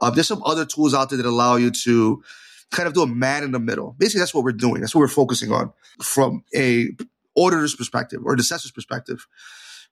Uh, 0.01 0.09
there's 0.09 0.27
some 0.27 0.41
other 0.43 0.65
tools 0.65 0.95
out 0.95 1.11
there 1.11 1.17
that 1.17 1.25
allow 1.27 1.57
you 1.57 1.69
to 1.69 2.23
kind 2.71 2.87
of 2.87 2.93
do 2.93 3.01
a 3.01 3.07
man 3.07 3.43
in 3.43 3.51
the 3.51 3.59
middle. 3.59 3.95
Basically, 3.97 4.19
that's 4.19 4.33
what 4.33 4.43
we're 4.43 4.51
doing. 4.51 4.81
That's 4.81 4.93
what 4.93 5.01
we're 5.01 5.07
focusing 5.07 5.51
on 5.51 5.71
from 6.01 6.43
a 6.55 6.89
auditor's 7.35 7.75
perspective 7.75 8.21
or 8.25 8.33
an 8.33 8.39
assessor's 8.39 8.71
perspective. 8.71 9.27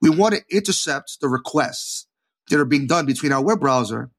We 0.02 0.10
want 0.10 0.36
to 0.36 0.42
intercept 0.50 1.20
the 1.22 1.30
requests 1.30 2.08
that 2.50 2.60
are 2.60 2.66
being 2.66 2.88
done 2.88 3.06
between 3.06 3.32
our 3.32 3.44
web 3.44 3.60
browser 3.60 4.12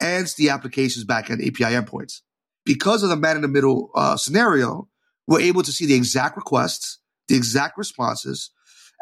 and 0.00 0.26
the 0.36 0.50
application's 0.50 1.06
backend 1.06 1.40
API 1.46 1.74
endpoints 1.74 2.20
because 2.66 3.02
of 3.02 3.08
the 3.08 3.16
man 3.16 3.36
in 3.36 3.42
the 3.42 3.48
middle 3.48 3.90
uh, 3.94 4.16
scenario, 4.18 4.88
we're 5.26 5.40
able 5.40 5.62
to 5.62 5.72
see 5.72 5.86
the 5.86 5.94
exact 5.94 6.36
requests, 6.36 6.98
the 7.28 7.36
exact 7.36 7.78
responses, 7.78 8.50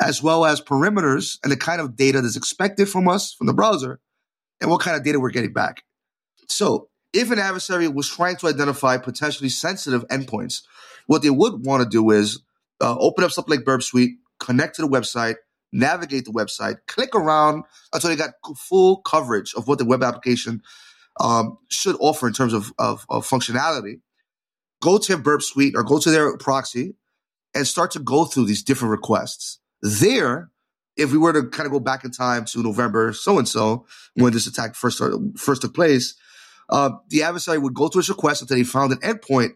as 0.00 0.22
well 0.22 0.44
as 0.44 0.60
parameters 0.60 1.38
and 1.42 1.50
the 1.50 1.56
kind 1.56 1.80
of 1.80 1.96
data 1.96 2.20
that's 2.20 2.36
expected 2.36 2.88
from 2.88 3.08
us 3.08 3.32
from 3.32 3.46
the 3.46 3.54
browser 3.54 3.98
and 4.60 4.70
what 4.70 4.80
kind 4.80 4.96
of 4.96 5.02
data 5.02 5.18
we're 5.18 5.30
getting 5.30 5.52
back. 5.52 5.82
So 6.48 6.88
if 7.14 7.30
an 7.30 7.38
adversary 7.38 7.88
was 7.88 8.10
trying 8.10 8.36
to 8.36 8.48
identify 8.48 8.98
potentially 8.98 9.48
sensitive 9.48 10.06
endpoints, 10.08 10.62
what 11.06 11.22
they 11.22 11.30
would 11.30 11.64
want 11.64 11.82
to 11.82 11.88
do 11.88 12.10
is 12.10 12.42
uh, 12.82 12.96
open 12.98 13.24
up 13.24 13.30
something 13.30 13.56
like 13.56 13.64
Burp 13.64 13.82
Suite, 13.82 14.16
connect 14.40 14.76
to 14.76 14.82
the 14.82 14.88
website, 14.88 15.36
navigate 15.72 16.24
the 16.24 16.32
website, 16.32 16.76
click 16.88 17.14
around 17.14 17.62
until 17.92 18.10
they 18.10 18.16
got 18.16 18.34
full 18.56 18.98
coverage 18.98 19.54
of 19.54 19.68
what 19.68 19.78
the 19.78 19.84
web 19.84 20.02
application 20.02 20.60
um, 21.20 21.56
should 21.70 21.96
offer 22.00 22.26
in 22.26 22.32
terms 22.32 22.52
of, 22.52 22.72
of, 22.78 23.06
of 23.08 23.26
functionality, 23.26 24.00
go 24.82 24.98
to 24.98 25.16
Burp 25.16 25.42
Suite 25.42 25.74
or 25.76 25.84
go 25.84 25.98
to 26.00 26.10
their 26.10 26.36
proxy 26.36 26.94
and 27.54 27.66
start 27.66 27.92
to 27.92 28.00
go 28.00 28.24
through 28.24 28.46
these 28.46 28.64
different 28.64 28.90
requests. 28.90 29.60
There, 29.82 30.50
if 30.96 31.12
we 31.12 31.18
were 31.18 31.32
to 31.32 31.48
kind 31.48 31.66
of 31.66 31.72
go 31.72 31.80
back 31.80 32.04
in 32.04 32.10
time 32.10 32.44
to 32.46 32.62
November 32.62 33.12
so 33.12 33.38
and 33.38 33.48
so 33.48 33.86
when 34.14 34.32
this 34.32 34.48
attack 34.48 34.74
first 34.74 34.96
started, 34.96 35.38
first 35.38 35.62
took 35.62 35.74
place, 35.74 36.16
uh, 36.70 36.90
the 37.08 37.22
adversary 37.22 37.58
would 37.58 37.74
go 37.74 37.88
to 37.88 37.98
his 37.98 38.08
request 38.08 38.42
until 38.42 38.56
he 38.56 38.64
found 38.64 38.92
an 38.92 38.98
endpoint 38.98 39.50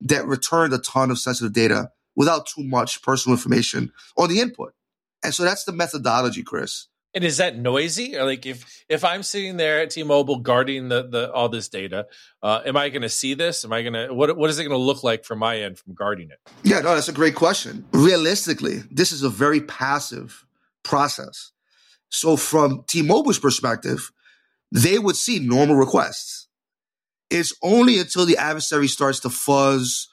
that 0.00 0.26
returned 0.26 0.72
a 0.72 0.78
ton 0.78 1.10
of 1.10 1.18
sensitive 1.18 1.52
data 1.52 1.90
without 2.16 2.46
too 2.46 2.64
much 2.64 3.02
personal 3.02 3.36
information 3.36 3.92
on 4.16 4.28
the 4.28 4.40
input. 4.40 4.74
And 5.22 5.34
so 5.34 5.44
that's 5.44 5.64
the 5.64 5.72
methodology, 5.72 6.42
Chris. 6.42 6.88
And 7.12 7.24
is 7.24 7.38
that 7.38 7.58
noisy? 7.58 8.16
Or 8.16 8.24
like 8.24 8.46
if 8.46 8.84
if 8.88 9.04
I'm 9.04 9.24
sitting 9.24 9.56
there 9.56 9.80
at 9.80 9.90
T-Mobile 9.90 10.40
guarding 10.40 10.88
the 10.88 11.08
the 11.08 11.32
all 11.32 11.48
this 11.48 11.68
data, 11.68 12.06
uh, 12.40 12.60
am 12.64 12.76
I 12.76 12.88
going 12.88 13.02
to 13.02 13.08
see 13.08 13.34
this? 13.34 13.64
Am 13.64 13.72
I 13.72 13.82
going 13.82 13.94
to 13.94 14.14
what 14.14 14.36
what 14.36 14.48
is 14.48 14.58
it 14.58 14.64
going 14.64 14.78
to 14.78 14.84
look 14.84 15.02
like 15.02 15.24
from 15.24 15.40
my 15.40 15.58
end 15.58 15.78
from 15.78 15.94
guarding 15.94 16.30
it? 16.30 16.38
Yeah, 16.62 16.80
no, 16.80 16.94
that's 16.94 17.08
a 17.08 17.12
great 17.12 17.34
question. 17.34 17.84
Realistically, 17.92 18.82
this 18.92 19.10
is 19.10 19.24
a 19.24 19.28
very 19.28 19.60
passive 19.60 20.46
process. 20.84 21.50
So 22.10 22.36
from 22.36 22.84
T-Mobile's 22.86 23.38
perspective, 23.38 24.12
they 24.72 24.98
would 24.98 25.16
see 25.16 25.40
normal 25.40 25.76
requests. 25.76 26.39
It's 27.30 27.54
only 27.62 27.98
until 27.98 28.26
the 28.26 28.36
adversary 28.36 28.88
starts 28.88 29.20
to 29.20 29.30
fuzz 29.30 30.08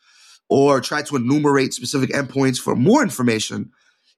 or 0.49 0.79
try 0.79 1.01
to 1.01 1.15
enumerate 1.15 1.73
specific 1.73 2.11
endpoints 2.11 2.59
for 2.59 2.75
more 2.75 3.01
information 3.01 3.71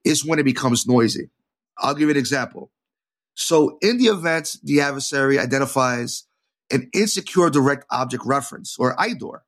is 0.04 0.26
when 0.26 0.40
it 0.40 0.44
becomes 0.44 0.86
noisy. 0.86 1.30
I'll 1.78 1.94
give 1.94 2.08
you 2.08 2.12
an 2.12 2.18
example. 2.18 2.72
So 3.36 3.78
in 3.82 3.98
the 3.98 4.08
event 4.08 4.58
the 4.64 4.82
adversary 4.82 5.40
identifies 5.40 6.26
an 6.72 6.90
insecure 6.94 7.50
direct 7.50 7.86
object 7.90 8.24
reference 8.26 8.76
or 8.78 8.96
IDOR, 8.98 9.40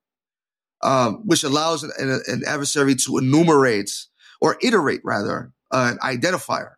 um, 0.81 1.21
which 1.25 1.43
allows 1.43 1.83
an, 1.83 2.21
an, 2.27 2.41
adversary 2.47 2.95
to 2.95 3.17
enumerate 3.17 3.91
or 4.39 4.57
iterate 4.61 5.01
rather 5.03 5.51
an 5.71 5.97
identifier. 5.99 6.73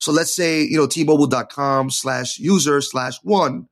So 0.00 0.12
let's 0.12 0.34
say, 0.34 0.62
you 0.62 0.76
know, 0.76 0.86
tmobile.com 0.86 1.90
slash 1.90 2.38
user 2.38 2.80
slash 2.80 3.18
one 3.22 3.68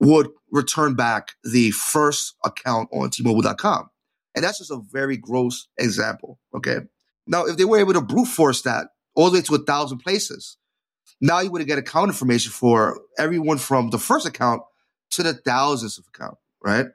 would 0.00 0.28
return 0.50 0.94
back 0.94 1.32
the 1.44 1.70
first 1.70 2.34
account 2.44 2.88
on 2.92 3.10
tmobile.com. 3.10 3.88
And 4.34 4.44
that's 4.44 4.58
just 4.58 4.70
a 4.70 4.80
very 4.92 5.16
gross 5.16 5.68
example. 5.78 6.38
Okay. 6.54 6.80
Now, 7.26 7.46
if 7.46 7.56
they 7.56 7.64
were 7.64 7.78
able 7.78 7.94
to 7.94 8.02
brute 8.02 8.28
force 8.28 8.62
that 8.62 8.88
all 9.14 9.30
the 9.30 9.38
way 9.38 9.42
to 9.42 9.54
a 9.54 9.64
thousand 9.64 9.98
places, 9.98 10.58
now 11.20 11.40
you 11.40 11.50
would 11.50 11.66
get 11.66 11.78
account 11.78 12.08
information 12.08 12.52
for 12.52 13.00
everyone 13.18 13.58
from 13.58 13.90
the 13.90 13.98
first 13.98 14.26
account 14.26 14.62
to 15.12 15.22
the 15.22 15.32
thousands 15.32 15.98
of 15.98 16.04
account, 16.14 16.36
right? 16.62 16.86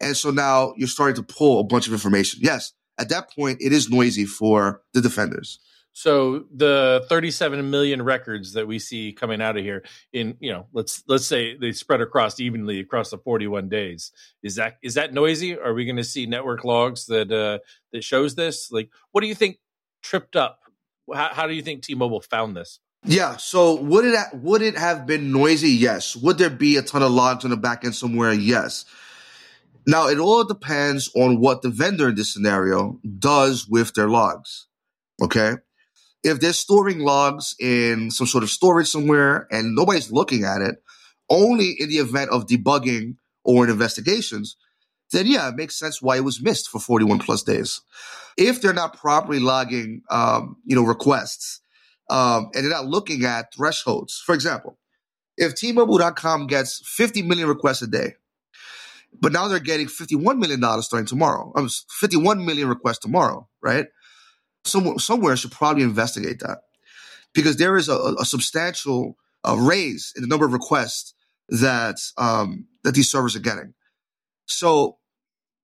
And 0.00 0.16
so 0.16 0.30
now 0.30 0.74
you're 0.76 0.88
starting 0.88 1.16
to 1.16 1.22
pull 1.22 1.60
a 1.60 1.64
bunch 1.64 1.86
of 1.86 1.92
information. 1.92 2.40
Yes, 2.42 2.72
at 2.98 3.08
that 3.10 3.30
point, 3.32 3.58
it 3.60 3.72
is 3.72 3.88
noisy 3.88 4.24
for 4.24 4.82
the 4.92 5.00
defenders. 5.00 5.60
So 6.00 6.46
the 6.50 7.04
37 7.10 7.68
million 7.68 8.00
records 8.00 8.54
that 8.54 8.66
we 8.66 8.78
see 8.78 9.12
coming 9.12 9.42
out 9.42 9.58
of 9.58 9.62
here 9.62 9.84
in, 10.14 10.34
you 10.40 10.50
know, 10.50 10.66
let's 10.72 11.04
let's 11.06 11.26
say 11.26 11.58
they 11.58 11.72
spread 11.72 12.00
across 12.00 12.40
evenly 12.40 12.80
across 12.80 13.10
the 13.10 13.18
41 13.18 13.68
days. 13.68 14.10
Is 14.42 14.54
that 14.54 14.78
is 14.82 14.94
that 14.94 15.12
noisy? 15.12 15.58
Are 15.58 15.74
we 15.74 15.84
going 15.84 15.98
to 15.98 16.04
see 16.04 16.24
network 16.24 16.64
logs 16.64 17.04
that 17.08 17.30
uh 17.30 17.58
that 17.92 18.02
shows 18.02 18.34
this? 18.34 18.72
Like 18.72 18.88
what 19.12 19.20
do 19.20 19.26
you 19.26 19.34
think 19.34 19.58
tripped 20.02 20.36
up? 20.36 20.60
How, 21.12 21.34
how 21.34 21.46
do 21.46 21.52
you 21.52 21.60
think 21.60 21.82
T-Mobile 21.82 22.22
found 22.22 22.56
this? 22.56 22.80
Yeah. 23.04 23.36
So 23.36 23.74
would 23.74 24.06
it 24.06 24.16
would 24.32 24.62
it 24.62 24.78
have 24.78 25.04
been 25.04 25.32
noisy? 25.32 25.68
Yes. 25.68 26.16
Would 26.16 26.38
there 26.38 26.48
be 26.48 26.78
a 26.78 26.82
ton 26.82 27.02
of 27.02 27.12
logs 27.12 27.44
on 27.44 27.50
the 27.50 27.58
back 27.58 27.84
end 27.84 27.94
somewhere? 27.94 28.32
Yes. 28.32 28.86
Now 29.86 30.08
it 30.08 30.18
all 30.18 30.44
depends 30.44 31.10
on 31.14 31.40
what 31.40 31.60
the 31.60 31.68
vendor 31.68 32.08
in 32.08 32.14
this 32.14 32.32
scenario 32.32 32.98
does 33.18 33.68
with 33.68 33.92
their 33.92 34.08
logs. 34.08 34.66
Okay. 35.22 35.56
If 36.22 36.40
they're 36.40 36.52
storing 36.52 37.00
logs 37.00 37.54
in 37.58 38.10
some 38.10 38.26
sort 38.26 38.44
of 38.44 38.50
storage 38.50 38.88
somewhere 38.88 39.46
and 39.50 39.74
nobody's 39.74 40.12
looking 40.12 40.44
at 40.44 40.60
it, 40.60 40.76
only 41.30 41.76
in 41.78 41.88
the 41.88 41.98
event 41.98 42.30
of 42.30 42.46
debugging 42.46 43.16
or 43.44 43.64
in 43.64 43.70
investigations, 43.70 44.56
then 45.12 45.26
yeah, 45.26 45.48
it 45.48 45.56
makes 45.56 45.78
sense 45.78 46.02
why 46.02 46.16
it 46.16 46.24
was 46.24 46.42
missed 46.42 46.68
for 46.68 46.78
41 46.78 47.20
plus 47.20 47.42
days. 47.42 47.80
If 48.36 48.60
they're 48.60 48.72
not 48.72 48.96
properly 48.96 49.40
logging, 49.40 50.02
um, 50.10 50.56
you 50.64 50.76
know, 50.76 50.82
requests, 50.82 51.60
um, 52.10 52.50
and 52.54 52.64
they're 52.64 52.70
not 52.72 52.86
looking 52.86 53.24
at 53.24 53.54
thresholds. 53.54 54.22
For 54.24 54.34
example, 54.34 54.78
if 55.36 55.54
T-Mobile.com 55.54 56.46
gets 56.48 56.82
50 56.84 57.22
million 57.22 57.48
requests 57.48 57.82
a 57.82 57.86
day, 57.86 58.14
but 59.20 59.32
now 59.32 59.48
they're 59.48 59.58
getting 59.58 59.88
51 59.88 60.38
million 60.38 60.60
dollars 60.60 60.86
starting 60.86 61.06
tomorrow, 61.06 61.52
um, 61.56 61.68
51 61.88 62.44
million 62.44 62.68
requests 62.68 62.98
tomorrow, 62.98 63.48
right? 63.62 63.86
Some, 64.64 64.98
somewhere 64.98 65.36
should 65.36 65.52
probably 65.52 65.82
investigate 65.82 66.40
that 66.40 66.58
because 67.34 67.56
there 67.56 67.76
is 67.76 67.88
a, 67.88 67.96
a 68.18 68.24
substantial 68.24 69.16
uh, 69.46 69.56
raise 69.56 70.12
in 70.16 70.22
the 70.22 70.28
number 70.28 70.44
of 70.44 70.52
requests 70.52 71.14
that 71.48 71.96
um, 72.16 72.66
that 72.84 72.94
these 72.94 73.10
servers 73.10 73.36
are 73.36 73.40
getting. 73.40 73.74
So, 74.46 74.98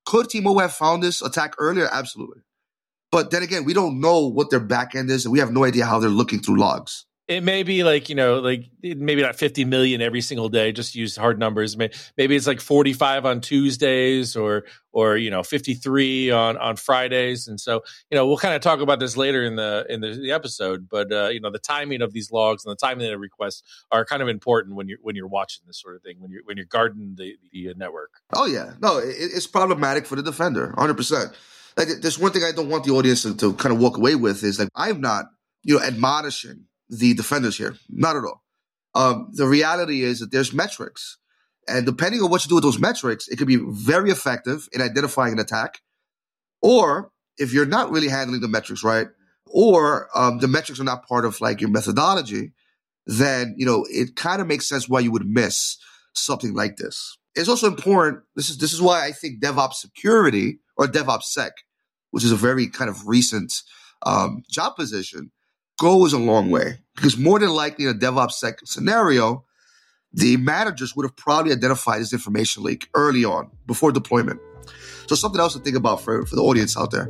could 0.05 0.29
T-Mobile 0.29 0.61
have 0.61 0.73
found 0.73 1.03
this 1.03 1.23
attack 1.23 1.55
earlier? 1.59 1.89
Absolutely. 1.91 2.43
But 3.11 3.31
then 3.31 3.43
again, 3.43 3.65
we 3.65 3.75
don't 3.75 4.01
know 4.01 4.27
what 4.27 4.51
their 4.51 4.61
back 4.61 4.95
end 4.95 5.11
is, 5.11 5.25
and 5.25 5.33
we 5.33 5.39
have 5.39 5.53
no 5.53 5.65
idea 5.65 5.87
how 5.87 5.99
they're 5.99 6.11
looking 6.11 6.41
through 6.41 6.59
logs. 6.61 7.06
It 7.29 7.43
may 7.43 7.65
be 7.65 7.83
like 7.83 8.09
you 8.09 8.15
know, 8.15 8.39
like 8.39 8.67
maybe 8.83 9.21
not 9.21 9.35
fifty 9.35 9.65
million 9.65 10.01
every 10.01 10.21
single 10.21 10.49
day. 10.49 10.71
Just 10.71 10.95
use 10.95 11.17
hard 11.17 11.41
numbers. 11.41 11.77
Maybe 11.77 12.37
it's 12.37 12.47
like 12.47 12.61
forty-five 12.61 13.27
on 13.27 13.41
Tuesdays, 13.41 14.37
or 14.37 14.65
or 14.93 15.17
you 15.17 15.31
know, 15.31 15.43
fifty-three 15.43 16.31
on 16.31 16.57
on 16.57 16.77
Fridays. 16.77 17.49
And 17.49 17.61
so 17.61 17.83
you 18.11 18.17
know, 18.17 18.27
we'll 18.29 18.37
kind 18.37 18.55
of 18.55 18.61
talk 18.61 18.81
about 18.81 19.01
this 19.01 19.17
later 19.17 19.43
in 19.43 19.57
the 19.57 19.85
in 19.89 20.01
the, 20.01 20.11
the 20.15 20.31
episode. 20.31 20.89
But 20.89 21.11
uh, 21.11 21.29
you 21.29 21.41
know, 21.41 21.51
the 21.51 21.59
timing 21.59 22.01
of 22.01 22.13
these 22.13 22.31
logs 22.31 22.65
and 22.65 22.71
the 22.71 22.77
timing 22.77 23.07
of 23.07 23.11
the 23.11 23.19
requests 23.19 23.65
are 23.91 24.05
kind 24.05 24.23
of 24.23 24.29
important 24.29 24.77
when 24.77 24.89
you're 24.89 24.99
when 25.03 25.17
you're 25.17 25.27
watching 25.27 25.65
this 25.67 25.81
sort 25.81 25.97
of 25.97 26.03
thing. 26.03 26.21
When 26.21 26.31
you're 26.31 26.43
when 26.45 26.57
you're 26.57 26.67
guarding 26.67 27.17
the 27.19 27.35
the 27.53 27.75
network. 27.77 28.13
Oh 28.35 28.47
yeah, 28.47 28.75
no, 28.81 28.99
it, 28.99 29.15
it's 29.19 29.49
problematic 29.49 30.07
for 30.07 30.15
the 30.15 30.23
defender, 30.23 30.75
hundred 30.79 30.97
percent 30.97 31.33
like 31.77 31.89
there's 32.01 32.19
one 32.19 32.33
thing 32.33 32.43
I 32.43 32.53
don't 32.53 32.69
want 32.69 32.85
the 32.85 32.93
audience 32.93 33.23
to, 33.23 33.37
to 33.37 33.53
kind 33.55 33.75
of 33.75 33.81
walk 33.81 33.99
away 33.99 34.15
with 34.15 34.43
is 34.43 34.59
like 34.59 34.69
I'm 34.75 35.01
not, 35.01 35.27
you 35.63 35.75
know, 35.75 35.85
admonishing 35.85 36.65
the 36.89 37.15
defenders 37.15 37.57
here. 37.57 37.77
Not 37.89 38.17
at 38.17 38.25
all. 38.25 38.43
Um, 38.95 39.29
the 39.33 39.47
reality 39.47 40.03
is 40.03 40.21
that 40.21 40.31
there's 40.31 40.53
metrics. 40.53 41.19
And 41.69 41.85
depending 41.85 42.23
on 42.23 42.31
what 42.31 42.45
you 42.45 42.49
do 42.49 42.55
with 42.55 42.65
those 42.65 42.79
metrics, 42.79 43.29
it 43.29 43.37
could 43.37 43.49
be 43.49 43.57
very 43.57 44.11
effective 44.11 44.69
in 44.73 44.81
identifying 44.81 45.33
an 45.33 45.39
attack. 45.39 45.81
Or 46.63 47.11
if 47.39 47.53
you're 47.53 47.67
not 47.67 47.91
really 47.91 48.09
handling 48.09 48.41
the 48.41 48.49
metrics 48.49 48.85
right, 48.85 49.09
or 49.47 50.09
um, 50.15 50.39
the 50.39 50.49
metrics 50.49 50.81
are 50.81 50.85
not 50.85 51.07
part 51.07 51.25
of 51.25 51.41
like 51.41 51.61
your 51.61 51.71
methodology, 51.71 52.53
then 53.07 53.55
you 53.57 53.67
know 53.67 53.87
it 53.89 54.17
kind 54.17 54.41
of 54.41 54.49
makes 54.49 54.69
sense 54.69 54.89
why 54.89 55.01
you 55.01 55.13
would 55.13 55.27
miss 55.27 55.77
something 56.15 56.55
like 56.55 56.77
this. 56.77 57.19
It's 57.35 57.49
also 57.49 57.67
important. 57.67 58.23
This 58.35 58.49
is 58.49 58.59
this 58.59 58.73
is 58.73 58.81
why 58.81 59.05
I 59.05 59.13
think 59.13 59.41
DevOps 59.41 59.75
security 59.75 60.59
or 60.77 60.87
DevOps 60.87 61.25
sec 61.25 61.53
which 62.17 62.25
is 62.25 62.33
a 62.33 62.37
very 62.37 62.67
kind 62.67 62.89
of 62.89 63.07
recent 63.07 63.63
um, 64.07 64.43
job 64.51 64.75
position, 64.75 65.31
goes 65.79 66.13
a 66.13 66.19
long 66.19 66.51
way 66.51 66.79
because 66.95 67.17
more 67.17 67.39
than 67.39 67.51
likely 67.51 67.85
in 67.85 67.91
a 67.91 67.95
DevOps 67.95 68.43
scenario, 68.67 69.45
the 70.13 70.37
managers 70.39 70.97
would 70.97 71.05
have 71.05 71.17
probably 71.17 71.53
identified 71.53 72.01
this 72.01 72.13
information 72.13 72.63
leak 72.63 72.89
early 72.95 73.25
on 73.25 73.51
before 73.67 73.93
deployment. 73.93 74.41
So 75.07 75.15
something 75.15 75.41
else 75.41 75.53
to 75.53 75.61
think 75.61 75.77
about 75.77 76.01
for, 76.01 76.25
for 76.27 76.35
the 76.37 76.43
audience 76.43 76.77
out 76.77 76.91
there. 76.91 77.09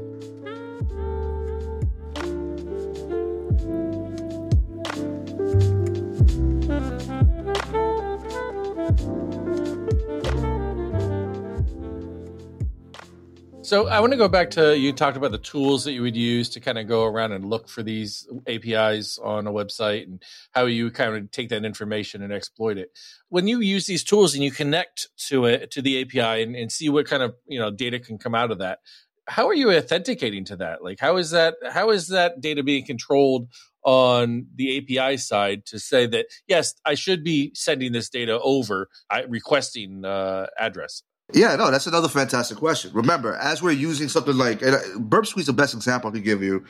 So 13.66 13.88
I 13.88 13.98
want 13.98 14.12
to 14.12 14.16
go 14.16 14.28
back 14.28 14.50
to 14.50 14.78
you 14.78 14.92
talked 14.92 15.16
about 15.16 15.32
the 15.32 15.38
tools 15.38 15.82
that 15.86 15.92
you 15.92 16.02
would 16.02 16.16
use 16.16 16.50
to 16.50 16.60
kind 16.60 16.78
of 16.78 16.86
go 16.86 17.02
around 17.02 17.32
and 17.32 17.44
look 17.44 17.68
for 17.68 17.82
these 17.82 18.24
APIs 18.46 19.18
on 19.18 19.48
a 19.48 19.50
website 19.50 20.04
and 20.04 20.22
how 20.52 20.66
you 20.66 20.88
kind 20.92 21.16
of 21.16 21.32
take 21.32 21.48
that 21.48 21.64
information 21.64 22.22
and 22.22 22.32
exploit 22.32 22.78
it. 22.78 22.96
When 23.28 23.48
you 23.48 23.58
use 23.58 23.86
these 23.86 24.04
tools 24.04 24.36
and 24.36 24.44
you 24.44 24.52
connect 24.52 25.08
to 25.30 25.46
it 25.46 25.72
to 25.72 25.82
the 25.82 26.00
API 26.00 26.44
and, 26.44 26.54
and 26.54 26.70
see 26.70 26.88
what 26.88 27.06
kind 27.06 27.24
of 27.24 27.34
you 27.48 27.58
know 27.58 27.72
data 27.72 27.98
can 27.98 28.18
come 28.18 28.36
out 28.36 28.52
of 28.52 28.58
that, 28.58 28.78
how 29.26 29.48
are 29.48 29.54
you 29.54 29.72
authenticating 29.72 30.44
to 30.44 30.56
that? 30.58 30.84
Like 30.84 31.00
how 31.00 31.16
is 31.16 31.32
that 31.32 31.56
how 31.68 31.90
is 31.90 32.06
that 32.10 32.40
data 32.40 32.62
being 32.62 32.86
controlled 32.86 33.48
on 33.82 34.46
the 34.54 34.78
API 34.78 35.16
side 35.16 35.66
to 35.66 35.80
say 35.80 36.06
that 36.06 36.26
yes, 36.46 36.72
I 36.84 36.94
should 36.94 37.24
be 37.24 37.50
sending 37.56 37.90
this 37.90 38.10
data 38.10 38.38
over, 38.40 38.90
I, 39.10 39.22
requesting 39.22 40.04
uh, 40.04 40.46
address? 40.56 41.02
Yeah, 41.32 41.56
no, 41.56 41.70
that's 41.70 41.86
another 41.86 42.08
fantastic 42.08 42.58
question. 42.58 42.92
Remember, 42.94 43.34
as 43.34 43.60
we're 43.60 43.72
using 43.72 44.08
something 44.08 44.36
like 44.36 44.62
and 44.62 44.76
uh, 44.76 44.98
Burp 44.98 45.26
Suite's 45.26 45.48
the 45.48 45.52
best 45.52 45.74
example 45.74 46.08
I 46.08 46.12
can 46.12 46.22
give 46.22 46.42
you, 46.42 46.64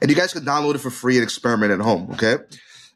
and 0.00 0.10
you 0.10 0.16
guys 0.16 0.32
can 0.32 0.44
download 0.44 0.76
it 0.76 0.78
for 0.78 0.90
free 0.90 1.16
and 1.16 1.22
experiment 1.22 1.72
at 1.72 1.80
home. 1.80 2.10
Okay, 2.12 2.36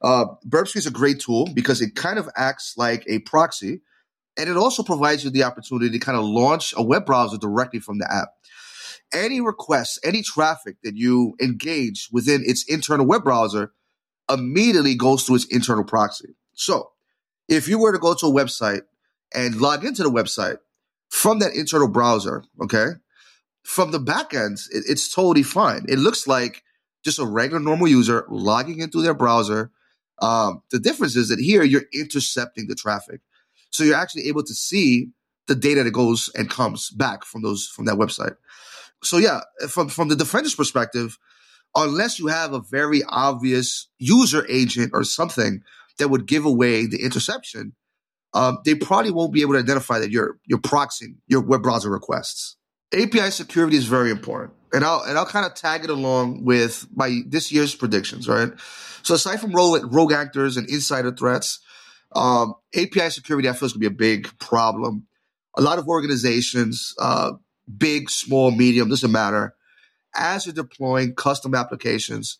uh, 0.01 0.25
Burp 0.45 0.69
Suite 0.69 0.83
is 0.83 0.87
a 0.87 0.91
great 0.91 1.21
tool 1.21 1.49
because 1.53 1.83
it 1.83 1.95
kind 1.95 2.19
of 2.19 2.31
acts 2.35 2.75
like 2.79 3.05
a 3.09 3.19
proxy, 3.21 3.83
and 4.39 4.49
it 4.49 4.57
also 4.57 4.83
provides 4.83 5.23
you 5.23 5.31
the 5.31 5.43
opportunity 5.43 5.91
to 5.91 5.99
kind 5.99 6.17
of 6.17 6.25
launch 6.25 6.73
a 6.79 6.83
web 6.83 7.05
browser 7.05 7.37
directly 7.37 7.79
from 7.79 7.99
the 7.99 8.11
app. 8.11 8.29
Any 9.13 9.43
requests, 9.43 9.99
any 10.03 10.23
traffic 10.23 10.77
that 10.83 10.97
you 10.97 11.35
engage 11.43 12.09
within 12.11 12.43
its 12.47 12.65
internal 12.65 13.05
web 13.05 13.23
browser 13.23 13.73
immediately 14.31 14.95
goes 14.95 15.25
through 15.25 15.37
its 15.37 15.45
internal 15.45 15.85
proxy. 15.85 16.35
So, 16.55 16.93
if 17.49 17.69
you 17.69 17.79
were 17.79 17.93
to 17.93 17.99
go 17.99 18.15
to 18.15 18.27
a 18.27 18.33
website 18.33 18.83
and 19.35 19.61
log 19.61 19.85
into 19.85 20.03
the 20.03 20.11
website 20.11 20.57
from 21.13 21.41
that 21.41 21.55
internal 21.55 21.89
browser, 21.89 22.43
okay? 22.65 22.89
From 23.63 23.93
the 23.93 24.01
backend, 24.01 24.57
it, 24.73 24.85
it's 24.89 25.13
totally 25.13 25.45
fine. 25.45 25.85
It 25.87 25.99
looks 25.99 26.27
like 26.27 26.63
just 27.05 27.19
a 27.19 27.27
regular 27.27 27.61
normal 27.61 27.87
user 27.87 28.25
logging 28.31 28.81
into 28.81 29.03
their 29.03 29.15
browser, 29.15 29.71
Um, 30.23 30.63
the 30.71 30.79
difference 30.79 31.17
is 31.17 31.29
that 31.29 31.41
here 31.41 31.65
you're 31.65 31.91
intercepting 31.93 32.69
the 32.69 32.77
traffic, 32.77 33.21
so 33.71 33.83
you're 33.85 34.03
actually 34.03 34.29
able 34.29 34.45
to 34.45 34.55
see 34.55 35.11
the 35.49 35.55
data 35.57 35.83
that 35.83 35.91
goes 35.91 36.31
and 36.37 36.49
comes 36.49 36.91
back 36.91 37.25
from 37.25 37.43
those 37.43 37.67
from 37.67 37.87
that 37.87 37.99
website. 37.99 38.37
So 39.03 39.19
yeah, 39.19 39.41
from 39.69 39.89
from 39.89 40.09
the 40.09 40.17
defender's 40.17 40.55
perspective, 40.55 41.19
unless 41.75 42.19
you 42.19 42.29
have 42.29 42.53
a 42.53 42.61
very 42.61 43.03
obvious 43.09 43.89
user 43.99 44.47
agent 44.49 44.93
or 44.95 45.05
something 45.05 45.63
that 45.99 46.09
would 46.09 46.27
give 46.27 46.45
away 46.45 46.87
the 46.87 47.03
interception, 47.03 47.75
um, 48.35 48.59
they 48.65 48.75
probably 48.75 49.11
won't 49.11 49.33
be 49.33 49.43
able 49.43 49.55
to 49.55 49.59
identify 49.59 49.99
that 49.99 50.11
you're 50.11 50.39
you're 50.47 50.59
proxying 50.59 51.17
your 51.27 51.43
web 51.43 51.63
browser 51.63 51.91
requests. 51.91 52.57
API 52.95 53.31
security 53.31 53.77
is 53.77 53.87
very 53.87 54.11
important, 54.11 54.53
and 54.73 54.85
I'll 54.85 55.03
and 55.03 55.19
I'll 55.19 55.27
kind 55.27 55.47
of 55.47 55.55
tag 55.55 55.85
it 55.85 55.91
along 55.91 56.45
with 56.45 56.87
my 56.95 57.21
this 57.27 57.53
year's 57.53 57.75
predictions, 57.75 58.29
right? 58.29 58.53
So 59.03 59.15
aside 59.15 59.41
from 59.41 59.53
rogue, 59.53 59.93
rogue 59.93 60.13
actors 60.13 60.57
and 60.57 60.69
insider 60.69 61.11
threats, 61.11 61.61
um, 62.15 62.55
API 62.75 63.11
security 63.11 63.49
I 63.49 63.53
feel 63.53 63.67
is 63.67 63.73
going 63.73 63.83
to 63.83 63.91
be 63.91 63.95
a 63.95 64.17
big 64.17 64.39
problem. 64.39 65.07
A 65.57 65.63
lot 65.63 65.79
of 65.79 65.89
organizations, 65.89 66.95
uh, 66.99 67.33
big, 67.77 68.09
small, 68.09 68.51
medium, 68.51 68.89
doesn't 68.89 69.13
matter. 69.13 69.55
As 70.15 70.47
you're 70.47 70.55
deploying 70.55 71.15
custom 71.15 71.55
applications, 71.55 72.39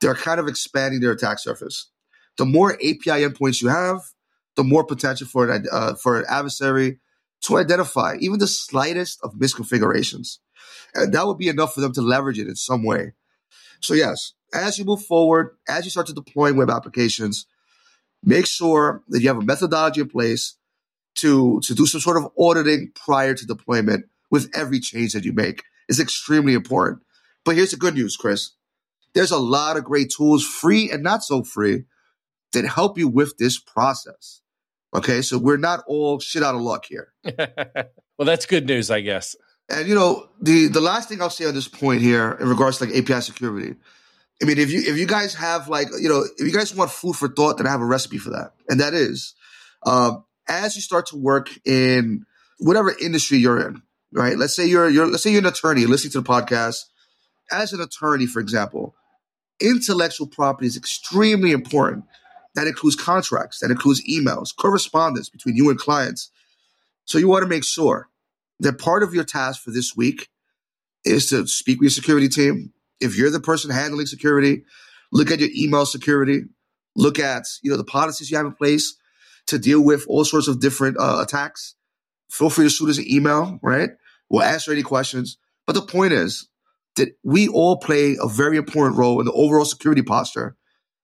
they're 0.00 0.14
kind 0.14 0.40
of 0.40 0.48
expanding 0.48 1.00
their 1.00 1.12
attack 1.12 1.38
surface. 1.38 1.90
The 2.38 2.44
more 2.44 2.74
API 2.74 3.22
endpoints 3.26 3.60
you 3.60 3.68
have, 3.68 4.00
the 4.56 4.64
more 4.64 4.84
potential 4.84 5.26
for 5.26 5.50
an, 5.50 5.66
uh, 5.70 5.94
for 5.94 6.18
an 6.18 6.24
adversary 6.28 6.98
to 7.42 7.56
identify 7.56 8.16
even 8.20 8.38
the 8.38 8.46
slightest 8.46 9.18
of 9.22 9.34
misconfigurations. 9.34 10.38
And 10.94 11.12
that 11.14 11.26
would 11.26 11.38
be 11.38 11.48
enough 11.48 11.74
for 11.74 11.80
them 11.80 11.92
to 11.94 12.02
leverage 12.02 12.38
it 12.38 12.48
in 12.48 12.56
some 12.56 12.84
way. 12.84 13.12
So, 13.80 13.94
yes, 13.94 14.34
as 14.52 14.78
you 14.78 14.84
move 14.84 15.04
forward, 15.04 15.56
as 15.68 15.84
you 15.84 15.90
start 15.90 16.06
to 16.08 16.12
deploy 16.12 16.52
web 16.52 16.70
applications, 16.70 17.46
make 18.22 18.46
sure 18.46 19.02
that 19.08 19.22
you 19.22 19.28
have 19.28 19.38
a 19.38 19.44
methodology 19.44 20.02
in 20.02 20.08
place 20.08 20.56
to, 21.16 21.60
to 21.60 21.74
do 21.74 21.86
some 21.86 22.00
sort 22.00 22.16
of 22.16 22.30
auditing 22.38 22.92
prior 22.94 23.34
to 23.34 23.46
deployment 23.46 24.06
with 24.30 24.50
every 24.54 24.80
change 24.80 25.12
that 25.12 25.24
you 25.24 25.32
make. 25.32 25.64
It's 25.88 26.00
extremely 26.00 26.54
important. 26.54 27.02
But 27.44 27.56
here's 27.56 27.70
the 27.70 27.76
good 27.76 27.94
news, 27.94 28.16
Chris. 28.16 28.50
There's 29.14 29.32
a 29.32 29.38
lot 29.38 29.76
of 29.76 29.84
great 29.84 30.12
tools, 30.16 30.44
free 30.44 30.90
and 30.90 31.02
not 31.02 31.24
so 31.24 31.42
free, 31.42 31.84
that 32.52 32.64
help 32.64 32.98
you 32.98 33.08
with 33.08 33.36
this 33.38 33.58
process. 33.58 34.40
Okay, 34.94 35.22
so 35.22 35.38
we're 35.38 35.56
not 35.56 35.84
all 35.86 36.18
shit 36.18 36.42
out 36.42 36.54
of 36.54 36.62
luck 36.62 36.84
here. 36.88 37.12
well, 37.24 38.26
that's 38.26 38.46
good 38.46 38.66
news, 38.66 38.90
I 38.90 39.00
guess. 39.00 39.36
And 39.68 39.88
you 39.88 39.94
know, 39.94 40.28
the 40.40 40.66
the 40.66 40.80
last 40.80 41.08
thing 41.08 41.22
I'll 41.22 41.30
say 41.30 41.46
on 41.46 41.54
this 41.54 41.68
point 41.68 42.02
here 42.02 42.36
in 42.40 42.48
regards 42.48 42.78
to 42.78 42.86
like 42.86 42.94
API 42.96 43.20
security, 43.20 43.76
I 44.42 44.46
mean, 44.46 44.58
if 44.58 44.70
you 44.72 44.80
if 44.80 44.98
you 44.98 45.06
guys 45.06 45.34
have 45.34 45.68
like 45.68 45.88
you 46.00 46.08
know, 46.08 46.24
if 46.38 46.46
you 46.46 46.52
guys 46.52 46.74
want 46.74 46.90
food 46.90 47.14
for 47.14 47.28
thought, 47.28 47.58
then 47.58 47.68
I 47.68 47.70
have 47.70 47.80
a 47.80 47.86
recipe 47.86 48.18
for 48.18 48.30
that, 48.30 48.52
and 48.68 48.80
that 48.80 48.94
is, 48.94 49.34
um, 49.86 50.24
as 50.48 50.74
you 50.74 50.82
start 50.82 51.06
to 51.06 51.16
work 51.16 51.50
in 51.64 52.26
whatever 52.58 52.92
industry 53.00 53.38
you're 53.38 53.64
in, 53.68 53.82
right? 54.12 54.36
Let's 54.36 54.56
say 54.56 54.66
you're 54.66 54.88
you're 54.88 55.06
let's 55.06 55.22
say 55.22 55.30
you're 55.30 55.40
an 55.40 55.46
attorney 55.46 55.86
listening 55.86 56.12
to 56.12 56.20
the 56.20 56.28
podcast. 56.28 56.86
As 57.52 57.72
an 57.72 57.80
attorney, 57.80 58.26
for 58.26 58.40
example, 58.40 58.94
intellectual 59.60 60.26
property 60.26 60.66
is 60.66 60.76
extremely 60.76 61.52
important. 61.52 62.04
That 62.54 62.66
includes 62.66 62.96
contracts, 62.96 63.60
that 63.60 63.70
includes 63.70 64.02
emails, 64.08 64.54
correspondence 64.54 65.28
between 65.28 65.56
you 65.56 65.70
and 65.70 65.78
clients. 65.78 66.30
So 67.04 67.18
you 67.18 67.28
want 67.28 67.42
to 67.42 67.48
make 67.48 67.64
sure 67.64 68.08
that 68.58 68.78
part 68.78 69.02
of 69.02 69.14
your 69.14 69.24
task 69.24 69.62
for 69.62 69.70
this 69.70 69.96
week 69.96 70.28
is 71.04 71.28
to 71.30 71.46
speak 71.46 71.78
with 71.78 71.84
your 71.84 71.90
security 71.90 72.28
team. 72.28 72.72
If 73.00 73.16
you're 73.16 73.30
the 73.30 73.40
person 73.40 73.70
handling 73.70 74.06
security, 74.06 74.64
look 75.12 75.30
at 75.30 75.38
your 75.38 75.48
email 75.56 75.86
security, 75.86 76.42
look 76.96 77.18
at 77.18 77.44
you 77.62 77.70
know 77.70 77.76
the 77.76 77.84
policies 77.84 78.30
you 78.30 78.36
have 78.36 78.46
in 78.46 78.52
place 78.52 78.96
to 79.46 79.58
deal 79.58 79.80
with 79.80 80.04
all 80.08 80.24
sorts 80.24 80.48
of 80.48 80.60
different 80.60 80.96
uh, 80.98 81.20
attacks. 81.22 81.74
Feel 82.30 82.50
free 82.50 82.66
to 82.66 82.70
shoot 82.70 82.90
us 82.90 82.98
an 82.98 83.08
email, 83.08 83.58
right? 83.62 83.90
We'll 84.28 84.42
answer 84.42 84.72
any 84.72 84.82
questions. 84.82 85.38
But 85.66 85.72
the 85.74 85.82
point 85.82 86.12
is 86.12 86.48
that 86.96 87.16
we 87.24 87.48
all 87.48 87.78
play 87.78 88.16
a 88.20 88.28
very 88.28 88.56
important 88.56 88.98
role 88.98 89.20
in 89.20 89.26
the 89.26 89.32
overall 89.32 89.64
security 89.64 90.02
posture 90.02 90.56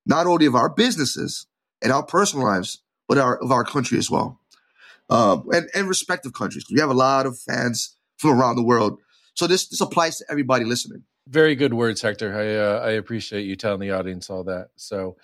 not 0.07 0.27
only 0.27 0.47
of 0.47 0.55
our 0.55 0.71
businesses 0.71 1.47
and 1.83 1.93
our 1.93 2.03
personal 2.03 2.47
lives, 2.47 2.83
but 3.09 3.19
our, 3.19 3.37
of 3.37 3.51
our 3.51 3.65
country 3.65 3.99
as 3.99 4.11
well, 4.11 4.41
um, 5.11 5.45
and, 5.53 5.69
and 5.75 5.89
respective 5.89 6.33
countries. 6.33 6.65
We 6.73 6.81
have 6.81 6.91
a 6.91 6.95
lot 6.95 7.27
of 7.27 7.39
fans 7.39 7.97
from 8.17 8.31
around 8.31 8.57
the 8.57 8.63
world. 8.63 8.99
So 9.35 9.47
this 9.47 9.69
this 9.69 9.81
applies 9.81 10.19
to 10.19 10.25
everybody 10.31 10.65
listening. 10.65 11.03
Very 11.29 11.55
good 11.55 11.75
words, 11.75 12.01
Hector. 12.01 12.35
I 12.35 12.55
uh, 12.57 12.89
I 12.89 12.93
appreciate 12.93 13.43
you 13.43 13.57
telling 13.57 13.81
the 13.81 13.91
audience 13.91 14.31
all 14.31 14.45
that. 14.45 14.69
So 14.77 15.17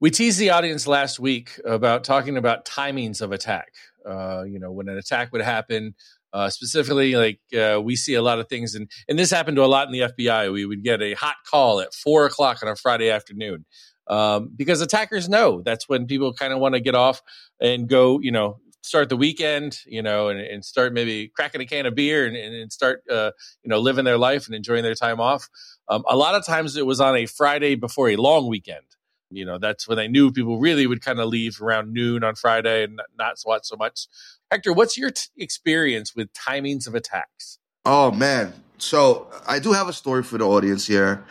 we 0.00 0.10
teased 0.10 0.38
the 0.38 0.50
audience 0.50 0.86
last 0.86 1.18
week 1.18 1.60
about 1.64 2.04
talking 2.04 2.36
about 2.36 2.64
timings 2.64 3.20
of 3.20 3.32
attack. 3.32 3.72
Uh, 4.06 4.44
you 4.44 4.58
know, 4.58 4.70
when 4.70 4.88
an 4.88 4.96
attack 4.96 5.32
would 5.32 5.42
happen, 5.42 5.94
uh, 6.32 6.48
specifically, 6.48 7.16
like 7.16 7.40
uh, 7.58 7.80
we 7.82 7.96
see 7.96 8.14
a 8.14 8.22
lot 8.22 8.38
of 8.38 8.48
things, 8.48 8.74
and 8.74 8.88
and 9.08 9.18
this 9.18 9.30
happened 9.30 9.56
to 9.56 9.64
a 9.64 9.66
lot 9.66 9.86
in 9.86 9.92
the 9.92 10.00
FBI. 10.00 10.52
We 10.52 10.64
would 10.64 10.84
get 10.84 11.02
a 11.02 11.14
hot 11.14 11.36
call 11.50 11.80
at 11.80 11.92
four 11.94 12.26
o'clock 12.26 12.62
on 12.62 12.68
a 12.68 12.76
Friday 12.76 13.10
afternoon 13.10 13.64
um, 14.08 14.50
because 14.54 14.80
attackers 14.80 15.28
know 15.28 15.62
that's 15.62 15.88
when 15.88 16.06
people 16.06 16.32
kind 16.32 16.52
of 16.52 16.58
want 16.58 16.74
to 16.74 16.80
get 16.80 16.94
off 16.94 17.22
and 17.60 17.88
go, 17.88 18.20
you 18.20 18.32
know, 18.32 18.60
start 18.82 19.08
the 19.08 19.16
weekend, 19.16 19.78
you 19.86 20.02
know, 20.02 20.28
and, 20.28 20.40
and 20.40 20.64
start 20.64 20.92
maybe 20.92 21.28
cracking 21.28 21.60
a 21.60 21.66
can 21.66 21.86
of 21.86 21.94
beer 21.94 22.26
and, 22.26 22.36
and 22.36 22.72
start, 22.72 23.02
uh, 23.10 23.30
you 23.62 23.68
know, 23.68 23.78
living 23.78 24.04
their 24.04 24.18
life 24.18 24.46
and 24.46 24.54
enjoying 24.54 24.82
their 24.82 24.94
time 24.94 25.20
off. 25.20 25.48
Um, 25.88 26.04
a 26.08 26.16
lot 26.16 26.34
of 26.34 26.44
times 26.44 26.76
it 26.76 26.86
was 26.86 27.00
on 27.00 27.16
a 27.16 27.26
Friday 27.26 27.74
before 27.74 28.08
a 28.08 28.16
long 28.16 28.48
weekend. 28.48 28.84
You 29.30 29.44
know, 29.44 29.58
that's 29.58 29.86
when 29.86 29.98
they 29.98 30.08
knew 30.08 30.32
people 30.32 30.58
really 30.58 30.86
would 30.86 31.02
kind 31.02 31.20
of 31.20 31.28
leave 31.28 31.60
around 31.60 31.92
noon 31.92 32.24
on 32.24 32.34
Friday 32.34 32.84
and 32.84 33.00
not 33.18 33.36
watch 33.44 33.66
so 33.66 33.76
much. 33.76 34.06
Hector, 34.50 34.72
what's 34.72 34.96
your 34.96 35.10
t- 35.10 35.28
experience 35.36 36.16
with 36.16 36.32
timings 36.32 36.86
of 36.86 36.94
attacks? 36.94 37.58
Oh 37.84 38.10
man, 38.10 38.54
so 38.78 39.28
I 39.46 39.58
do 39.58 39.72
have 39.72 39.88
a 39.88 39.92
story 39.92 40.22
for 40.22 40.38
the 40.38 40.46
audience 40.46 40.86
here. 40.86 41.24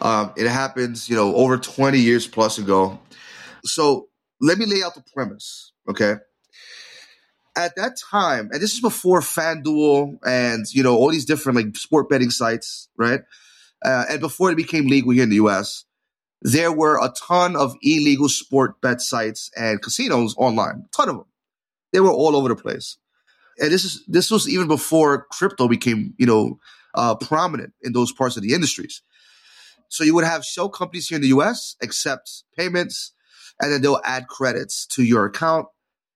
Um, 0.00 0.32
it 0.36 0.48
happens, 0.48 1.08
you 1.08 1.16
know, 1.16 1.34
over 1.34 1.58
20 1.58 1.98
years 1.98 2.26
plus 2.26 2.58
ago. 2.58 2.98
So 3.64 4.08
let 4.40 4.58
me 4.58 4.66
lay 4.66 4.82
out 4.82 4.94
the 4.94 5.04
premise, 5.12 5.72
okay? 5.88 6.14
At 7.56 7.74
that 7.76 7.98
time, 8.10 8.50
and 8.52 8.62
this 8.62 8.72
is 8.74 8.80
before 8.80 9.20
FanDuel 9.20 10.18
and, 10.24 10.66
you 10.72 10.82
know, 10.82 10.96
all 10.96 11.10
these 11.10 11.24
different 11.24 11.56
like 11.56 11.76
sport 11.76 12.08
betting 12.08 12.30
sites, 12.30 12.88
right? 12.96 13.20
Uh, 13.84 14.04
and 14.10 14.20
before 14.20 14.50
it 14.50 14.56
became 14.56 14.86
legal 14.86 15.10
here 15.10 15.24
in 15.24 15.30
the 15.30 15.36
US, 15.36 15.84
there 16.42 16.72
were 16.72 17.02
a 17.04 17.12
ton 17.26 17.56
of 17.56 17.74
illegal 17.82 18.28
sport 18.28 18.80
bet 18.80 19.00
sites 19.00 19.50
and 19.56 19.82
casinos 19.82 20.36
online, 20.36 20.84
a 20.86 20.96
ton 20.96 21.08
of 21.08 21.16
them. 21.16 21.24
They 21.92 22.00
were 22.00 22.12
all 22.12 22.36
over 22.36 22.48
the 22.48 22.56
place. 22.56 22.96
And 23.58 23.72
this 23.72 23.84
is 23.84 24.04
this 24.06 24.30
was 24.30 24.48
even 24.48 24.68
before 24.68 25.26
crypto 25.32 25.66
became, 25.66 26.14
you 26.16 26.26
know, 26.26 26.60
uh, 26.94 27.16
prominent 27.16 27.72
in 27.82 27.92
those 27.92 28.12
parts 28.12 28.36
of 28.36 28.42
the 28.42 28.54
industries. 28.54 29.02
So 29.88 30.04
you 30.04 30.14
would 30.14 30.24
have 30.24 30.44
shell 30.44 30.68
companies 30.68 31.08
here 31.08 31.16
in 31.16 31.22
the 31.22 31.28
US 31.28 31.76
accept 31.82 32.44
payments 32.56 33.12
and 33.60 33.72
then 33.72 33.82
they'll 33.82 34.00
add 34.04 34.28
credits 34.28 34.86
to 34.86 35.02
your 35.02 35.26
account. 35.26 35.66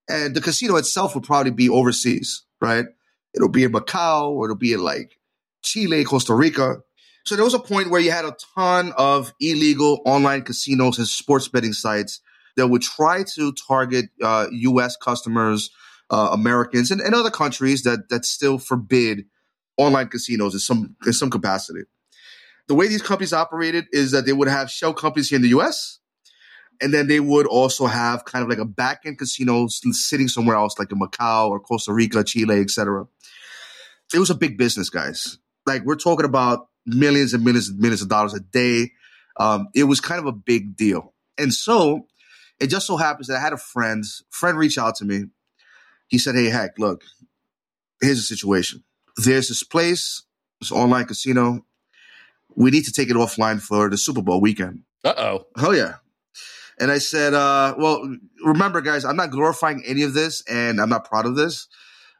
And 0.08 0.34
the 0.34 0.40
casino 0.40 0.76
itself 0.76 1.14
will 1.14 1.22
probably 1.22 1.52
be 1.52 1.68
overseas, 1.68 2.44
right? 2.60 2.86
It'll 3.34 3.48
be 3.48 3.64
in 3.64 3.72
Macau 3.72 4.30
or 4.30 4.46
it'll 4.46 4.56
be 4.56 4.72
in 4.72 4.82
like 4.82 5.18
Chile, 5.62 6.04
Costa 6.04 6.34
Rica. 6.34 6.78
So 7.24 7.36
there 7.36 7.44
was 7.44 7.54
a 7.54 7.58
point 7.58 7.90
where 7.90 8.00
you 8.00 8.10
had 8.10 8.24
a 8.24 8.36
ton 8.54 8.92
of 8.96 9.32
illegal 9.40 10.02
online 10.04 10.42
casinos 10.42 10.98
and 10.98 11.06
sports 11.06 11.48
betting 11.48 11.72
sites 11.72 12.20
that 12.56 12.68
would 12.68 12.82
try 12.82 13.24
to 13.34 13.52
target 13.52 14.06
uh, 14.22 14.46
U.S. 14.50 14.96
customers, 14.96 15.70
uh, 16.10 16.30
Americans, 16.32 16.90
and, 16.90 17.00
and 17.00 17.14
other 17.14 17.30
countries 17.30 17.84
that 17.84 18.08
that 18.10 18.24
still 18.24 18.58
forbid 18.58 19.24
online 19.76 20.08
casinos 20.08 20.52
in 20.52 20.60
some 20.60 20.96
in 21.06 21.12
some 21.12 21.30
capacity 21.30 21.82
the 22.68 22.74
way 22.74 22.88
these 22.88 23.02
companies 23.02 23.32
operated 23.32 23.86
is 23.92 24.12
that 24.12 24.26
they 24.26 24.32
would 24.32 24.48
have 24.48 24.70
shell 24.70 24.94
companies 24.94 25.28
here 25.28 25.36
in 25.36 25.42
the 25.42 25.48
US, 25.48 25.98
and 26.80 26.92
then 26.92 27.06
they 27.06 27.20
would 27.20 27.46
also 27.46 27.86
have 27.86 28.24
kind 28.24 28.42
of 28.42 28.48
like 28.48 28.58
a 28.58 28.64
back 28.64 29.02
end 29.04 29.18
casino 29.18 29.66
sitting 29.68 30.28
somewhere 30.28 30.56
else, 30.56 30.78
like 30.78 30.90
in 30.92 30.98
Macau 30.98 31.48
or 31.48 31.60
Costa 31.60 31.92
Rica, 31.92 32.24
Chile, 32.24 32.60
etc. 32.60 33.06
It 34.14 34.18
was 34.18 34.30
a 34.30 34.34
big 34.34 34.58
business, 34.58 34.90
guys. 34.90 35.38
Like 35.66 35.84
we're 35.84 35.96
talking 35.96 36.24
about 36.24 36.68
millions 36.86 37.34
and 37.34 37.44
millions 37.44 37.68
and 37.68 37.78
millions 37.78 38.02
of 38.02 38.08
dollars 38.08 38.34
a 38.34 38.40
day. 38.40 38.92
Um, 39.38 39.68
it 39.74 39.84
was 39.84 40.00
kind 40.00 40.20
of 40.20 40.26
a 40.26 40.32
big 40.32 40.76
deal, 40.76 41.14
and 41.38 41.52
so 41.52 42.06
it 42.60 42.68
just 42.68 42.86
so 42.86 42.96
happens 42.96 43.28
that 43.28 43.36
I 43.36 43.40
had 43.40 43.52
a 43.52 43.58
friend. 43.58 44.04
Friend 44.30 44.58
reach 44.58 44.78
out 44.78 44.96
to 44.96 45.04
me. 45.04 45.24
He 46.08 46.18
said, 46.18 46.34
"Hey, 46.34 46.46
heck, 46.46 46.78
look, 46.78 47.02
here's 48.00 48.16
the 48.16 48.36
situation. 48.36 48.84
There's 49.16 49.48
this 49.48 49.62
place, 49.62 50.22
this 50.60 50.72
online 50.72 51.06
casino 51.06 51.64
we 52.56 52.70
need 52.70 52.84
to 52.84 52.92
take 52.92 53.10
it 53.10 53.16
offline 53.16 53.60
for 53.60 53.88
the 53.90 53.98
Super 53.98 54.22
Bowl 54.22 54.40
weekend. 54.40 54.82
Uh 55.04 55.14
oh. 55.16 55.46
Oh 55.56 55.72
yeah. 55.72 55.94
And 56.78 56.90
I 56.90 56.98
said, 56.98 57.34
uh, 57.34 57.74
well, 57.78 58.16
remember, 58.44 58.80
guys, 58.80 59.04
I'm 59.04 59.16
not 59.16 59.30
glorifying 59.30 59.84
any 59.86 60.02
of 60.02 60.14
this, 60.14 60.42
and 60.48 60.80
I'm 60.80 60.88
not 60.88 61.04
proud 61.04 61.26
of 61.26 61.36
this. 61.36 61.68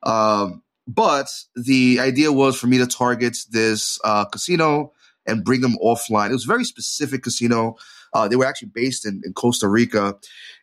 Um, 0.03 0.62
but 0.87 1.29
the 1.57 1.99
idea 2.01 2.33
was 2.33 2.59
for 2.59 2.66
me 2.66 2.79
to 2.79 2.87
target 2.87 3.37
this 3.51 3.99
uh, 4.05 4.25
casino 4.27 4.92
and 5.27 5.45
bring 5.45 5.61
them 5.61 5.77
offline. 5.83 6.31
It 6.31 6.35
was 6.35 6.45
a 6.45 6.49
very 6.49 6.64
specific 6.64 7.23
casino. 7.23 7.77
Uh, 8.12 8.29
they 8.29 8.37
were 8.37 8.45
actually 8.45 8.71
based 8.75 9.07
in, 9.07 9.23
in 9.25 9.33
Costa 9.33 9.68
Rica, 9.68 10.16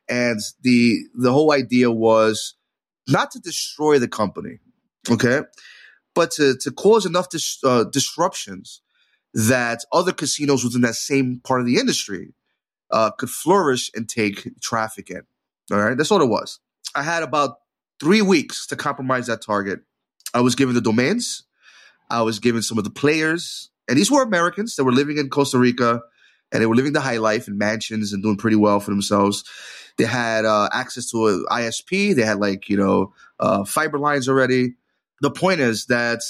and 0.07 0.39
the 0.61 0.99
the 1.15 1.31
whole 1.31 1.51
idea 1.51 1.89
was 1.89 2.55
not 3.07 3.31
to 3.31 3.39
destroy 3.39 3.97
the 3.97 4.07
company, 4.07 4.59
okay, 5.09 5.41
but 6.13 6.31
to 6.31 6.55
to 6.61 6.71
cause 6.71 7.05
enough 7.05 7.29
dis, 7.29 7.57
uh, 7.63 7.85
disruptions 7.85 8.81
that 9.47 9.85
other 9.93 10.11
casinos 10.11 10.63
within 10.63 10.81
that 10.81 10.95
same 10.95 11.39
part 11.43 11.61
of 11.61 11.65
the 11.65 11.77
industry 11.77 12.33
uh, 12.91 13.11
could 13.11 13.29
flourish 13.29 13.89
and 13.95 14.09
take 14.09 14.49
traffic 14.61 15.09
in. 15.09 15.21
All 15.71 15.79
right, 15.79 15.97
that's 15.97 16.11
all 16.11 16.21
it 16.21 16.27
was. 16.27 16.59
I 16.95 17.03
had 17.03 17.23
about 17.23 17.57
three 17.99 18.21
weeks 18.21 18.67
to 18.67 18.75
compromise 18.75 19.27
that 19.27 19.41
target. 19.41 19.81
I 20.33 20.41
was 20.41 20.55
given 20.55 20.75
the 20.75 20.81
domains. 20.81 21.43
I 22.09 22.21
was 22.23 22.39
given 22.39 22.61
some 22.61 22.77
of 22.77 22.83
the 22.83 22.89
players, 22.89 23.69
and 23.87 23.97
these 23.97 24.11
were 24.11 24.23
Americans 24.23 24.75
that 24.75 24.83
were 24.83 24.91
living 24.91 25.17
in 25.17 25.29
Costa 25.29 25.59
Rica, 25.59 26.01
and 26.51 26.61
they 26.61 26.65
were 26.65 26.75
living 26.75 26.93
the 26.93 27.01
high 27.01 27.17
life 27.17 27.47
in 27.47 27.57
mansions 27.57 28.11
and 28.11 28.23
doing 28.23 28.35
pretty 28.35 28.55
well 28.57 28.79
for 28.79 28.89
themselves. 28.89 29.43
They 29.97 30.05
had 30.05 30.45
uh, 30.45 30.69
access 30.73 31.11
to 31.11 31.27
an 31.27 31.45
ISP. 31.51 32.15
They 32.15 32.23
had 32.23 32.39
like 32.39 32.67
you 32.67 32.77
know 32.77 33.13
uh, 33.39 33.63
fiber 33.63 33.99
lines 33.99 34.27
already. 34.27 34.73
The 35.21 35.29
point 35.31 35.59
is 35.59 35.85
that 35.85 36.21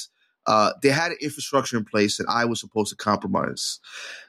uh, 0.46 0.74
they 0.82 0.90
had 0.90 1.12
an 1.12 1.18
infrastructure 1.22 1.78
in 1.78 1.86
place 1.86 2.18
that 2.18 2.28
I 2.28 2.46
was 2.46 2.60
supposed 2.60 2.90
to 2.90 2.96
compromise. 2.96 3.80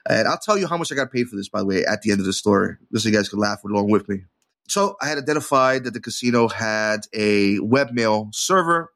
And 0.07 0.27
I'll 0.27 0.37
tell 0.37 0.57
you 0.57 0.67
how 0.67 0.77
much 0.77 0.91
I 0.91 0.95
got 0.95 1.11
paid 1.11 1.27
for 1.27 1.35
this, 1.35 1.49
by 1.49 1.59
the 1.59 1.65
way, 1.65 1.85
at 1.85 2.01
the 2.01 2.11
end 2.11 2.19
of 2.19 2.25
the 2.25 2.33
story, 2.33 2.75
just 2.91 3.03
so 3.03 3.09
you 3.09 3.15
guys 3.15 3.29
can 3.29 3.39
laugh 3.39 3.63
along 3.63 3.89
with 3.89 4.07
me. 4.07 4.23
So 4.67 4.95
I 5.01 5.07
had 5.07 5.17
identified 5.17 5.83
that 5.83 5.93
the 5.93 5.99
casino 5.99 6.47
had 6.47 7.01
a 7.13 7.57
webmail 7.57 8.33
server. 8.33 8.93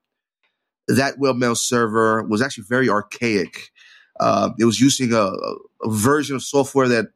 That 0.88 1.18
webmail 1.18 1.58
server 1.58 2.24
was 2.24 2.42
actually 2.42 2.66
very 2.70 2.90
archaic. 2.90 3.72
Uh, 4.20 4.52
it 4.60 4.66
was 4.66 4.80
using 4.80 5.12
a, 5.12 5.24
a, 5.24 5.90
version 5.90 6.36
of 6.36 6.44
software 6.44 6.88
that 6.88 7.08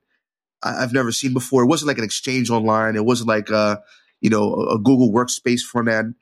I, 0.61 0.81
have 0.81 0.91
never 0.91 1.11
seen 1.13 1.33
before. 1.33 1.63
It 1.63 1.67
wasn't 1.67 1.87
like 1.87 1.97
an 1.97 2.03
exchange 2.03 2.49
online. 2.49 2.97
It 2.97 3.05
wasn't 3.05 3.29
like 3.29 3.49
a, 3.49 3.81
you 4.19 4.29
know, 4.29 4.53
a 4.55 4.77
Google 4.77 5.13
Workspace 5.13 5.61
front 5.61 5.87
end 5.87 6.15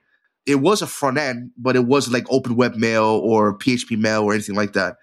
it 0.47 0.55
was 0.55 0.81
a 0.81 0.87
front 0.87 1.17
end, 1.17 1.51
but 1.57 1.75
it 1.75 1.85
wasn't 1.85 2.13
like 2.13 2.25
open 2.29 2.55
web 2.55 2.75
mail 2.75 3.03
or 3.03 3.57
PHP 3.57 3.99
mail 3.99 4.23
or 4.23 4.33
anything 4.33 4.55
like 4.55 4.73
that, 4.73 4.95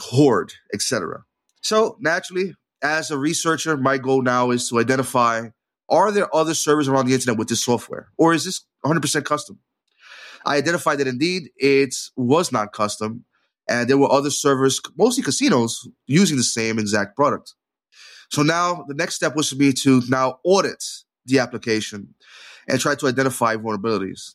Horde, 0.00 0.52
etc. 0.74 1.24
So 1.62 1.96
naturally, 2.00 2.56
as 2.82 3.10
a 3.10 3.16
researcher, 3.16 3.76
my 3.76 3.98
goal 3.98 4.22
now 4.22 4.50
is 4.50 4.68
to 4.68 4.80
identify 4.80 5.48
are 5.88 6.12
there 6.12 6.34
other 6.34 6.54
servers 6.54 6.88
around 6.88 7.06
the 7.06 7.14
internet 7.14 7.38
with 7.38 7.48
this 7.48 7.64
software, 7.64 8.08
or 8.18 8.34
is 8.34 8.44
this 8.44 8.64
100% 8.84 9.24
custom? 9.24 9.58
I 10.44 10.56
identified 10.56 10.98
that 10.98 11.08
indeed 11.08 11.50
it 11.56 11.94
was 12.16 12.52
not 12.52 12.72
custom, 12.72 13.24
and 13.68 13.88
there 13.88 13.98
were 13.98 14.10
other 14.10 14.30
servers, 14.30 14.80
mostly 14.96 15.22
casinos, 15.22 15.88
using 16.06 16.36
the 16.36 16.44
same 16.44 16.78
exact 16.78 17.16
product. 17.16 17.54
So 18.30 18.42
now 18.42 18.84
the 18.88 18.94
next 18.94 19.16
step 19.16 19.34
was 19.34 19.50
for 19.50 19.56
me 19.56 19.72
to 19.72 20.02
now 20.08 20.38
audit 20.44 20.82
the 21.26 21.40
application 21.40 22.14
and 22.68 22.80
try 22.80 22.94
to 22.94 23.08
identify 23.08 23.56
vulnerabilities 23.56 24.34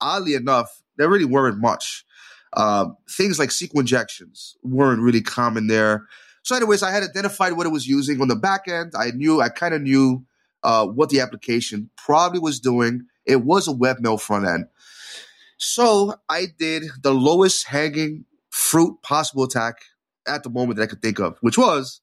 oddly 0.00 0.34
enough, 0.34 0.82
there 0.96 1.08
really 1.08 1.24
weren't 1.24 1.58
much. 1.58 2.04
Um, 2.52 2.96
things 3.08 3.38
like 3.38 3.50
SQL 3.50 3.80
injections 3.80 4.56
weren't 4.62 5.02
really 5.02 5.22
common 5.22 5.68
there. 5.68 6.06
So, 6.42 6.56
anyways, 6.56 6.82
I 6.82 6.90
had 6.90 7.02
identified 7.02 7.52
what 7.52 7.66
it 7.66 7.70
was 7.70 7.86
using 7.86 8.20
on 8.20 8.28
the 8.28 8.36
back 8.36 8.66
end. 8.66 8.92
I 8.98 9.10
knew, 9.10 9.40
I 9.40 9.48
kind 9.50 9.74
of 9.74 9.82
knew 9.82 10.24
uh, 10.62 10.86
what 10.86 11.10
the 11.10 11.20
application 11.20 11.90
probably 11.96 12.40
was 12.40 12.60
doing. 12.60 13.06
It 13.26 13.44
was 13.44 13.68
a 13.68 13.72
webmail 13.72 14.20
front 14.20 14.46
end. 14.46 14.66
So, 15.58 16.14
I 16.28 16.46
did 16.58 16.84
the 17.02 17.12
lowest 17.14 17.66
hanging 17.66 18.24
fruit 18.48 19.00
possible 19.02 19.44
attack 19.44 19.76
at 20.26 20.42
the 20.42 20.50
moment 20.50 20.76
that 20.76 20.84
I 20.84 20.86
could 20.86 21.02
think 21.02 21.18
of, 21.18 21.36
which 21.40 21.58
was, 21.58 22.00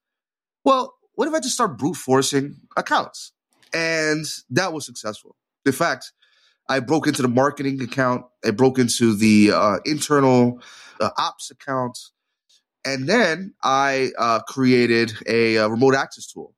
well, 0.63 0.95
what 1.15 1.27
if 1.27 1.33
I 1.33 1.39
just 1.39 1.55
start 1.55 1.77
brute 1.77 1.95
forcing 1.95 2.57
accounts? 2.77 3.33
And 3.73 4.25
that 4.51 4.71
was 4.71 4.85
successful. 4.85 5.35
In 5.65 5.71
fact, 5.71 6.13
I 6.69 6.79
broke 6.79 7.07
into 7.07 7.21
the 7.21 7.27
marketing 7.27 7.81
account. 7.81 8.25
I 8.45 8.51
broke 8.51 8.79
into 8.79 9.15
the 9.15 9.51
uh, 9.53 9.77
internal 9.85 10.61
uh, 10.99 11.09
ops 11.17 11.51
account. 11.51 11.97
And 12.85 13.07
then 13.07 13.53
I 13.63 14.11
uh, 14.17 14.39
created 14.47 15.11
a, 15.25 15.55
a, 15.55 15.65
uh, 15.65 15.67
remote 15.67 15.95
access 15.95 16.27
tool. 16.27 16.53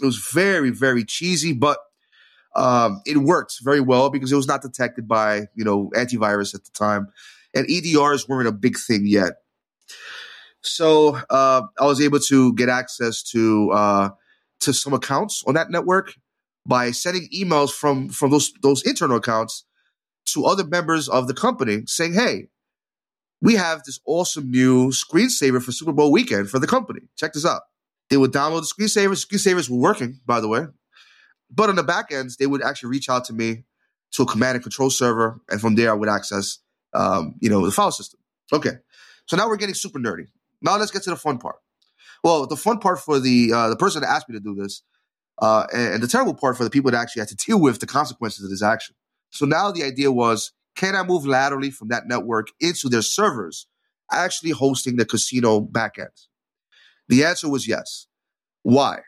It 0.00 0.04
was 0.04 0.16
very, 0.32 0.70
very 0.70 1.04
cheesy, 1.04 1.52
but 1.52 1.78
um, 2.56 3.02
it 3.06 3.18
worked 3.18 3.58
very 3.62 3.80
well 3.80 4.10
because 4.10 4.32
it 4.32 4.36
was 4.36 4.48
not 4.48 4.62
detected 4.62 5.06
by, 5.06 5.48
you 5.54 5.64
know, 5.64 5.90
antivirus 5.94 6.54
at 6.54 6.64
the 6.64 6.70
time. 6.72 7.08
And 7.54 7.66
EDRs 7.66 8.28
weren't 8.28 8.48
a 8.48 8.52
big 8.52 8.78
thing 8.78 9.06
yet. 9.06 9.34
So 10.62 11.16
uh, 11.30 11.62
I 11.78 11.84
was 11.84 12.00
able 12.00 12.20
to 12.20 12.54
get 12.54 12.68
access 12.68 13.22
to 13.24 13.70
uh, 13.70 14.08
to 14.60 14.72
some 14.74 14.92
accounts 14.92 15.42
on 15.46 15.54
that 15.54 15.70
network 15.70 16.14
by 16.66 16.90
sending 16.90 17.28
emails 17.34 17.70
from 17.70 18.08
from 18.08 18.30
those 18.30 18.52
those 18.62 18.82
internal 18.82 19.16
accounts 19.16 19.64
to 20.26 20.44
other 20.44 20.64
members 20.64 21.08
of 21.08 21.26
the 21.26 21.34
company 21.34 21.82
saying, 21.86 22.14
"Hey, 22.14 22.48
we 23.40 23.54
have 23.54 23.82
this 23.84 24.00
awesome 24.06 24.50
new 24.50 24.88
screensaver 24.88 25.62
for 25.62 25.72
Super 25.72 25.92
Bowl 25.92 26.12
weekend 26.12 26.50
for 26.50 26.58
the 26.58 26.66
company. 26.66 27.00
Check 27.16 27.32
this 27.32 27.46
out." 27.46 27.62
They 28.10 28.16
would 28.16 28.32
download 28.32 28.62
the 28.62 28.84
screensavers. 28.84 29.24
Screensavers 29.24 29.70
were 29.70 29.78
working, 29.78 30.20
by 30.26 30.40
the 30.40 30.48
way, 30.48 30.66
but 31.50 31.68
on 31.68 31.76
the 31.76 31.82
back 31.82 32.12
ends, 32.12 32.36
they 32.36 32.46
would 32.46 32.62
actually 32.62 32.90
reach 32.90 33.08
out 33.08 33.24
to 33.26 33.32
me 33.32 33.64
to 34.12 34.22
a 34.22 34.26
command 34.26 34.56
and 34.56 34.62
control 34.62 34.90
server, 34.90 35.40
and 35.48 35.60
from 35.60 35.76
there, 35.76 35.90
I 35.90 35.94
would 35.94 36.08
access, 36.08 36.58
um, 36.92 37.36
you 37.40 37.48
know, 37.48 37.64
the 37.64 37.70
file 37.70 37.92
system. 37.92 38.18
Okay, 38.52 38.72
so 39.26 39.36
now 39.36 39.48
we're 39.48 39.56
getting 39.56 39.74
super 39.74 40.00
nerdy. 40.00 40.26
Now 40.60 40.76
let's 40.76 40.90
get 40.90 41.04
to 41.04 41.10
the 41.10 41.16
fun 41.16 41.38
part. 41.38 41.56
Well, 42.22 42.46
the 42.46 42.56
fun 42.56 42.78
part 42.78 42.98
for 42.98 43.18
the 43.18 43.52
uh, 43.52 43.68
the 43.68 43.76
person 43.76 44.02
that 44.02 44.10
asked 44.10 44.28
me 44.28 44.34
to 44.34 44.40
do 44.40 44.54
this 44.54 44.82
uh, 45.40 45.66
and, 45.72 45.94
and 45.94 46.02
the 46.02 46.08
terrible 46.08 46.34
part 46.34 46.56
for 46.56 46.64
the 46.64 46.70
people 46.70 46.90
that 46.90 47.00
actually 47.00 47.20
had 47.20 47.28
to 47.28 47.36
deal 47.36 47.60
with 47.60 47.80
the 47.80 47.86
consequences 47.86 48.44
of 48.44 48.50
this 48.50 48.62
action. 48.62 48.94
So 49.30 49.46
now 49.46 49.70
the 49.70 49.82
idea 49.84 50.12
was, 50.12 50.52
can 50.76 50.94
I 50.94 51.02
move 51.02 51.26
laterally 51.26 51.70
from 51.70 51.88
that 51.88 52.06
network 52.06 52.48
into 52.60 52.88
their 52.88 53.02
servers, 53.02 53.66
actually 54.12 54.50
hosting 54.50 54.96
the 54.96 55.04
casino 55.04 55.60
backend? 55.60 56.26
The 57.08 57.24
answer 57.24 57.48
was 57.48 57.66
yes. 57.66 58.06
Why? 58.62 59.00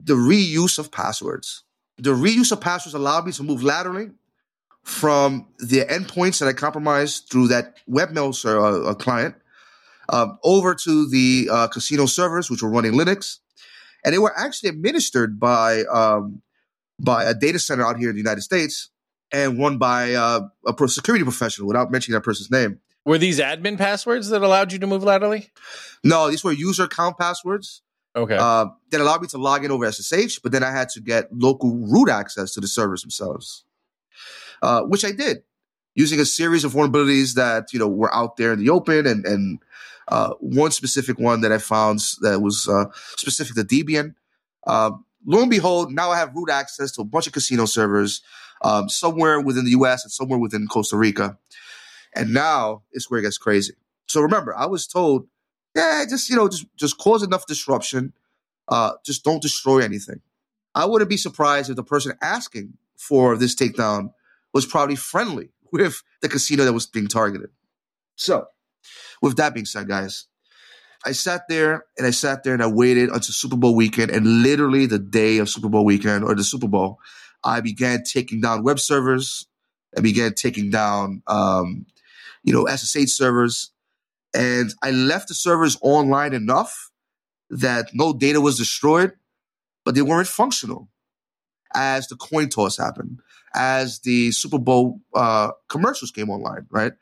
The 0.00 0.14
reuse 0.14 0.78
of 0.78 0.90
passwords. 0.90 1.64
The 1.98 2.14
reuse 2.14 2.52
of 2.52 2.60
passwords 2.60 2.94
allowed 2.94 3.26
me 3.26 3.32
to 3.32 3.42
move 3.42 3.62
laterally 3.62 4.10
from 4.84 5.48
the 5.58 5.80
endpoints 5.80 6.38
that 6.38 6.48
I 6.48 6.52
compromised 6.52 7.28
through 7.30 7.48
that 7.48 7.78
webmail 7.90 8.88
uh, 8.88 8.94
client 8.94 9.34
um, 10.08 10.38
over 10.44 10.74
to 10.74 11.08
the 11.08 11.48
uh, 11.50 11.68
casino 11.68 12.06
servers, 12.06 12.50
which 12.50 12.62
were 12.62 12.70
running 12.70 12.92
Linux, 12.92 13.38
and 14.06 14.14
they 14.14 14.18
were 14.18 14.32
actually 14.38 14.70
administered 14.70 15.38
by 15.38 15.82
um, 15.92 16.40
by 16.98 17.24
a 17.24 17.34
data 17.34 17.58
center 17.58 17.84
out 17.84 17.98
here 17.98 18.08
in 18.08 18.14
the 18.14 18.22
United 18.22 18.40
States 18.40 18.88
and 19.32 19.58
one 19.58 19.76
by 19.76 20.14
uh, 20.14 20.42
a 20.66 20.88
security 20.88 21.24
professional 21.24 21.66
without 21.66 21.90
mentioning 21.90 22.14
that 22.14 22.22
person's 22.22 22.50
name. 22.50 22.80
Were 23.04 23.18
these 23.18 23.40
admin 23.40 23.76
passwords 23.76 24.28
that 24.28 24.42
allowed 24.42 24.72
you 24.72 24.78
to 24.78 24.86
move 24.86 25.02
laterally? 25.02 25.50
No, 26.02 26.30
these 26.30 26.42
were 26.42 26.52
user 26.52 26.84
account 26.84 27.18
passwords. 27.18 27.82
Okay. 28.14 28.36
Uh, 28.36 28.66
that 28.90 29.00
allowed 29.00 29.20
me 29.20 29.28
to 29.28 29.38
log 29.38 29.64
in 29.64 29.70
over 29.70 29.90
SSH, 29.90 30.38
but 30.38 30.50
then 30.50 30.62
I 30.62 30.70
had 30.70 30.88
to 30.90 31.00
get 31.00 31.26
local 31.32 31.76
root 31.76 32.08
access 32.08 32.54
to 32.54 32.60
the 32.60 32.68
servers 32.68 33.02
themselves, 33.02 33.64
uh, 34.62 34.82
which 34.82 35.04
I 35.04 35.12
did 35.12 35.42
using 35.94 36.20
a 36.20 36.24
series 36.24 36.64
of 36.64 36.72
vulnerabilities 36.72 37.34
that 37.34 37.72
you 37.72 37.78
know 37.78 37.88
were 37.88 38.14
out 38.14 38.36
there 38.36 38.52
in 38.52 38.58
the 38.58 38.70
open 38.70 39.06
and 39.06 39.26
and 39.26 39.58
uh, 40.08 40.34
one 40.40 40.70
specific 40.70 41.18
one 41.18 41.40
that 41.40 41.52
I 41.52 41.58
found 41.58 42.00
that 42.20 42.40
was 42.40 42.68
uh, 42.68 42.86
specific 43.16 43.54
to 43.56 43.62
Debian. 43.62 44.14
Uh, 44.66 44.92
lo 45.24 45.40
and 45.40 45.50
behold, 45.50 45.92
now 45.92 46.10
I 46.10 46.18
have 46.18 46.34
root 46.34 46.50
access 46.50 46.92
to 46.92 47.02
a 47.02 47.04
bunch 47.04 47.26
of 47.26 47.32
casino 47.32 47.66
servers 47.66 48.22
um, 48.62 48.88
somewhere 48.88 49.40
within 49.40 49.64
the 49.64 49.72
US 49.72 50.04
and 50.04 50.12
somewhere 50.12 50.38
within 50.38 50.66
Costa 50.66 50.96
Rica. 50.96 51.38
And 52.14 52.32
now 52.32 52.82
it's 52.92 53.10
where 53.10 53.20
it 53.20 53.24
gets 53.24 53.38
crazy. 53.38 53.74
So 54.06 54.20
remember, 54.20 54.56
I 54.56 54.66
was 54.66 54.86
told, 54.86 55.26
yeah, 55.74 56.04
just, 56.08 56.30
you 56.30 56.36
know, 56.36 56.48
just, 56.48 56.66
just 56.76 56.98
cause 56.98 57.22
enough 57.22 57.46
disruption. 57.46 58.12
Uh, 58.68 58.92
just 59.04 59.24
don't 59.24 59.42
destroy 59.42 59.80
anything. 59.80 60.20
I 60.74 60.84
wouldn't 60.84 61.10
be 61.10 61.16
surprised 61.16 61.70
if 61.70 61.76
the 61.76 61.84
person 61.84 62.12
asking 62.22 62.74
for 62.96 63.36
this 63.36 63.54
takedown 63.54 64.12
was 64.52 64.66
probably 64.66 64.96
friendly 64.96 65.50
with 65.72 66.02
the 66.20 66.28
casino 66.28 66.64
that 66.64 66.72
was 66.72 66.86
being 66.86 67.08
targeted. 67.08 67.50
So 68.16 68.48
with 69.22 69.36
that 69.36 69.54
being 69.54 69.66
said, 69.66 69.88
guys, 69.88 70.26
I 71.04 71.12
sat 71.12 71.42
there 71.48 71.84
and 71.96 72.06
I 72.06 72.10
sat 72.10 72.42
there 72.42 72.54
and 72.54 72.62
I 72.62 72.66
waited 72.66 73.08
until 73.10 73.32
Super 73.32 73.56
Bowl 73.56 73.74
weekend, 73.74 74.10
and 74.10 74.42
literally 74.42 74.86
the 74.86 74.98
day 74.98 75.38
of 75.38 75.48
Super 75.48 75.68
Bowl 75.68 75.84
weekend 75.84 76.24
or 76.24 76.34
the 76.34 76.44
Super 76.44 76.68
Bowl, 76.68 76.98
I 77.44 77.60
began 77.60 78.02
taking 78.02 78.40
down 78.40 78.64
web 78.64 78.80
servers. 78.80 79.46
I 79.96 80.00
began 80.00 80.34
taking 80.34 80.70
down, 80.70 81.22
um, 81.26 81.86
you 82.42 82.52
know, 82.52 82.66
SSH 82.66 83.12
servers, 83.12 83.70
and 84.34 84.72
I 84.82 84.90
left 84.90 85.28
the 85.28 85.34
servers 85.34 85.78
online 85.80 86.34
enough 86.34 86.90
that 87.50 87.90
no 87.94 88.12
data 88.12 88.40
was 88.40 88.58
destroyed, 88.58 89.12
but 89.84 89.94
they 89.94 90.02
weren't 90.02 90.28
functional. 90.28 90.88
As 91.74 92.08
the 92.08 92.16
coin 92.16 92.48
toss 92.48 92.76
happened, 92.76 93.20
as 93.54 94.00
the 94.00 94.32
Super 94.32 94.58
Bowl 94.58 95.00
uh, 95.14 95.52
commercials 95.68 96.10
came 96.10 96.30
online, 96.30 96.66
right? 96.70 96.92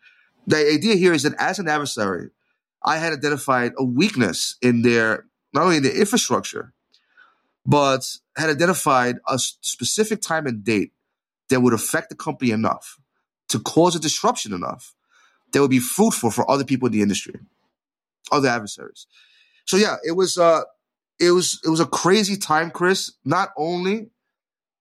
The 0.47 0.57
idea 0.57 0.97
here 0.97 1.13
is 1.13 1.23
that 1.23 1.35
as 1.39 1.59
an 1.59 1.69
adversary, 1.69 2.31
I 2.85 2.99
had 2.99 3.13
identified 3.13 3.73
a 3.79 3.85
weakness 3.85 4.57
in 4.61 4.83
their 4.83 5.27
not 5.53 5.65
only 5.65 5.77
in 5.79 5.83
the 5.83 5.99
infrastructure, 5.99 6.73
but 7.65 8.19
had 8.37 8.51
identified 8.51 9.17
a 9.29 9.39
specific 9.39 10.21
time 10.21 10.47
and 10.47 10.65
date 10.65 10.93
that 11.49 11.61
would 11.61 11.73
affect 11.73 12.11
the 12.11 12.17
company 12.17 12.51
enough 12.51 12.99
to 13.49 13.59
cause 13.61 13.95
a 13.95 14.01
disruption 14.01 14.53
enough 14.53 14.95
that 15.53 15.61
would 15.61 15.71
be 15.71 15.79
fruitful 15.79 16.31
for 16.31 16.51
other 16.51 16.65
people 16.65 16.87
in 16.87 16.93
the 16.93 17.03
industry, 17.03 17.41
other 18.33 18.49
adversaries. 18.49 19.07
So 19.67 19.77
yeah, 19.77 19.97
it 20.07 20.13
was 20.13 20.37
uh 20.37 20.63
it 21.21 21.31
was 21.31 21.61
it 21.65 21.71
was 21.71 21.81
a 21.81 21.87
crazy 21.87 22.37
time, 22.37 22.71
Chris, 22.71 23.13
not 23.25 23.51
only 23.57 24.11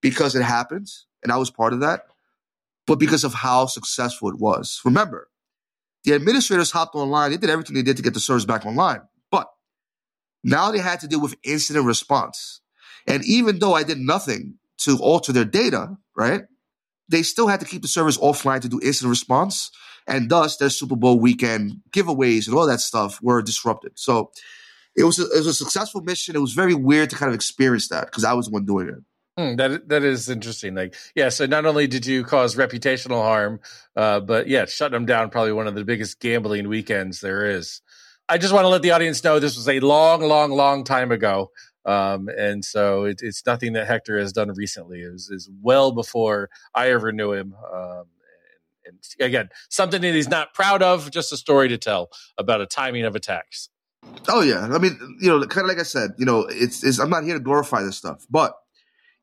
because 0.01 0.35
it 0.35 0.43
happened 0.43 0.89
and 1.21 1.31
I 1.31 1.37
was 1.37 1.51
part 1.51 1.73
of 1.73 1.81
that, 1.81 2.07
but 2.87 2.99
because 2.99 3.23
of 3.23 3.33
how 3.33 3.67
successful 3.67 4.29
it 4.29 4.39
was. 4.39 4.81
Remember, 4.83 5.29
the 6.03 6.13
administrators 6.13 6.71
hopped 6.71 6.95
online, 6.95 7.31
they 7.31 7.37
did 7.37 7.49
everything 7.49 7.75
they 7.75 7.81
did 7.81 7.97
to 7.97 8.03
get 8.03 8.13
the 8.13 8.19
servers 8.19 8.45
back 8.45 8.65
online. 8.65 9.01
But 9.31 9.47
now 10.43 10.71
they 10.71 10.79
had 10.79 10.99
to 11.01 11.07
deal 11.07 11.21
with 11.21 11.35
incident 11.43 11.85
response. 11.85 12.61
And 13.07 13.23
even 13.25 13.59
though 13.59 13.73
I 13.73 13.83
did 13.83 13.99
nothing 13.99 14.55
to 14.79 14.97
alter 14.99 15.31
their 15.31 15.45
data, 15.45 15.97
right? 16.15 16.43
They 17.09 17.23
still 17.23 17.47
had 17.47 17.59
to 17.59 17.65
keep 17.65 17.81
the 17.81 17.87
servers 17.87 18.17
offline 18.17 18.61
to 18.61 18.69
do 18.69 18.79
incident 18.81 19.09
response. 19.09 19.71
And 20.07 20.29
thus 20.29 20.57
their 20.57 20.69
Super 20.69 20.95
Bowl 20.95 21.19
weekend 21.19 21.81
giveaways 21.91 22.47
and 22.47 22.55
all 22.55 22.67
that 22.67 22.81
stuff 22.81 23.21
were 23.21 23.41
disrupted. 23.41 23.93
So 23.95 24.31
it 24.95 25.03
was 25.03 25.19
a, 25.19 25.23
it 25.23 25.37
was 25.37 25.47
a 25.47 25.53
successful 25.53 26.01
mission. 26.01 26.35
It 26.35 26.39
was 26.39 26.53
very 26.53 26.73
weird 26.73 27.09
to 27.11 27.15
kind 27.15 27.29
of 27.29 27.35
experience 27.35 27.87
that 27.89 28.05
because 28.05 28.25
I 28.25 28.33
was 28.33 28.47
the 28.47 28.51
one 28.51 28.65
doing 28.65 28.89
it. 28.89 28.95
Hmm, 29.37 29.55
that 29.55 29.89
that 29.89 30.03
is 30.03 30.29
interesting. 30.29 30.75
Like, 30.75 30.95
yeah. 31.15 31.29
So 31.29 31.47
not 31.47 31.65
only 31.65 31.87
did 31.87 32.05
you 32.05 32.23
cause 32.23 32.55
reputational 32.55 33.23
harm, 33.23 33.61
uh, 33.95 34.19
but 34.19 34.47
yeah, 34.47 34.65
shutting 34.65 34.93
them 34.93 35.07
down 35.07 35.31
probably 35.31 35.53
one 35.53 35.65
of 35.65 35.73
the 35.73 35.83
biggest 35.83 36.19
gambling 36.19 36.67
weekends 36.67 37.19
there 37.19 37.49
is. 37.49 37.81
I 38.29 38.37
just 38.37 38.53
want 38.53 38.65
to 38.65 38.69
let 38.69 38.83
the 38.83 38.91
audience 38.91 39.23
know 39.23 39.39
this 39.39 39.57
was 39.57 39.67
a 39.67 39.79
long, 39.79 40.21
long, 40.21 40.51
long 40.51 40.83
time 40.83 41.11
ago, 41.11 41.51
um, 41.83 42.29
and 42.29 42.63
so 42.63 43.05
it, 43.05 43.21
it's 43.23 43.43
nothing 43.45 43.73
that 43.73 43.87
Hector 43.87 44.19
has 44.19 44.33
done 44.33 44.51
recently. 44.53 45.01
It 45.01 45.11
was, 45.11 45.29
is 45.29 45.49
well 45.61 45.91
before 45.91 46.49
I 46.75 46.91
ever 46.91 47.11
knew 47.11 47.33
him. 47.33 47.55
Um, 47.73 48.05
and, 48.85 48.97
and 49.19 49.27
again, 49.27 49.49
something 49.69 50.01
that 50.01 50.13
he's 50.13 50.29
not 50.29 50.53
proud 50.53 50.83
of. 50.83 51.09
Just 51.09 51.33
a 51.33 51.37
story 51.37 51.69
to 51.69 51.77
tell 51.79 52.09
about 52.37 52.61
a 52.61 52.67
timing 52.67 53.03
of 53.03 53.15
attacks. 53.15 53.69
Oh 54.27 54.41
yeah, 54.41 54.69
I 54.71 54.77
mean, 54.77 55.17
you 55.19 55.29
know, 55.29 55.45
kind 55.47 55.65
of 55.65 55.69
like 55.69 55.79
I 55.79 55.83
said, 55.83 56.11
you 56.19 56.25
know, 56.25 56.45
it's, 56.49 56.83
it's 56.83 56.99
I'm 56.99 57.09
not 57.09 57.23
here 57.23 57.33
to 57.33 57.39
glorify 57.39 57.81
this 57.81 57.97
stuff, 57.97 58.25
but 58.29 58.53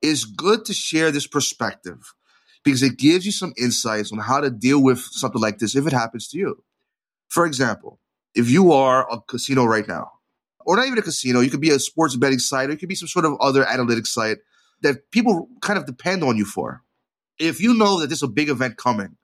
it's 0.02 0.24
good 0.24 0.64
to 0.66 0.72
share 0.72 1.10
this 1.10 1.26
perspective 1.26 2.14
because 2.64 2.82
it 2.82 2.98
gives 2.98 3.24
you 3.24 3.32
some 3.32 3.52
insights 3.56 4.12
on 4.12 4.18
how 4.18 4.40
to 4.40 4.50
deal 4.50 4.82
with 4.82 4.98
something 4.98 5.40
like 5.40 5.58
this 5.58 5.74
if 5.74 5.86
it 5.86 5.92
happens 5.92 6.28
to 6.28 6.38
you. 6.38 6.62
For 7.28 7.46
example, 7.46 8.00
if 8.34 8.50
you 8.50 8.72
are 8.72 9.10
a 9.10 9.20
casino 9.20 9.64
right 9.64 9.86
now, 9.86 10.12
or 10.60 10.76
not 10.76 10.86
even 10.86 10.98
a 10.98 11.02
casino, 11.02 11.40
you 11.40 11.50
could 11.50 11.60
be 11.60 11.70
a 11.70 11.78
sports 11.78 12.16
betting 12.16 12.38
site, 12.38 12.68
or 12.68 12.72
it 12.72 12.76
could 12.76 12.88
be 12.88 12.94
some 12.94 13.08
sort 13.08 13.24
of 13.24 13.36
other 13.40 13.64
analytics 13.64 14.08
site 14.08 14.38
that 14.82 15.10
people 15.10 15.48
kind 15.62 15.78
of 15.78 15.86
depend 15.86 16.22
on 16.22 16.36
you 16.36 16.44
for. 16.44 16.82
If 17.38 17.60
you 17.60 17.74
know 17.74 18.00
that 18.00 18.08
there's 18.08 18.22
a 18.22 18.28
big 18.28 18.48
event 18.48 18.76
coming, 18.76 19.16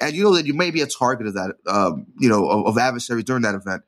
and 0.00 0.14
you 0.14 0.24
know 0.24 0.34
that 0.34 0.46
you 0.46 0.54
may 0.54 0.70
be 0.70 0.80
a 0.80 0.86
target 0.86 1.26
of 1.26 1.34
that, 1.34 1.56
um, 1.66 2.06
you 2.18 2.28
know, 2.28 2.48
of, 2.48 2.66
of 2.66 2.78
adversaries 2.78 3.24
during 3.24 3.42
that 3.42 3.54
event, 3.54 3.82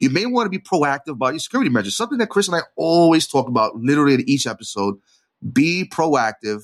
you 0.00 0.10
may 0.10 0.26
want 0.26 0.46
to 0.46 0.50
be 0.50 0.58
proactive 0.58 1.12
about 1.12 1.34
your 1.34 1.38
security 1.38 1.70
measures. 1.70 1.96
Something 1.96 2.18
that 2.18 2.28
Chris 2.28 2.48
and 2.48 2.56
I 2.56 2.62
always 2.76 3.26
talk 3.26 3.48
about, 3.48 3.76
literally 3.76 4.14
in 4.14 4.28
each 4.28 4.46
episode. 4.46 4.96
Be 5.52 5.88
proactive. 5.90 6.62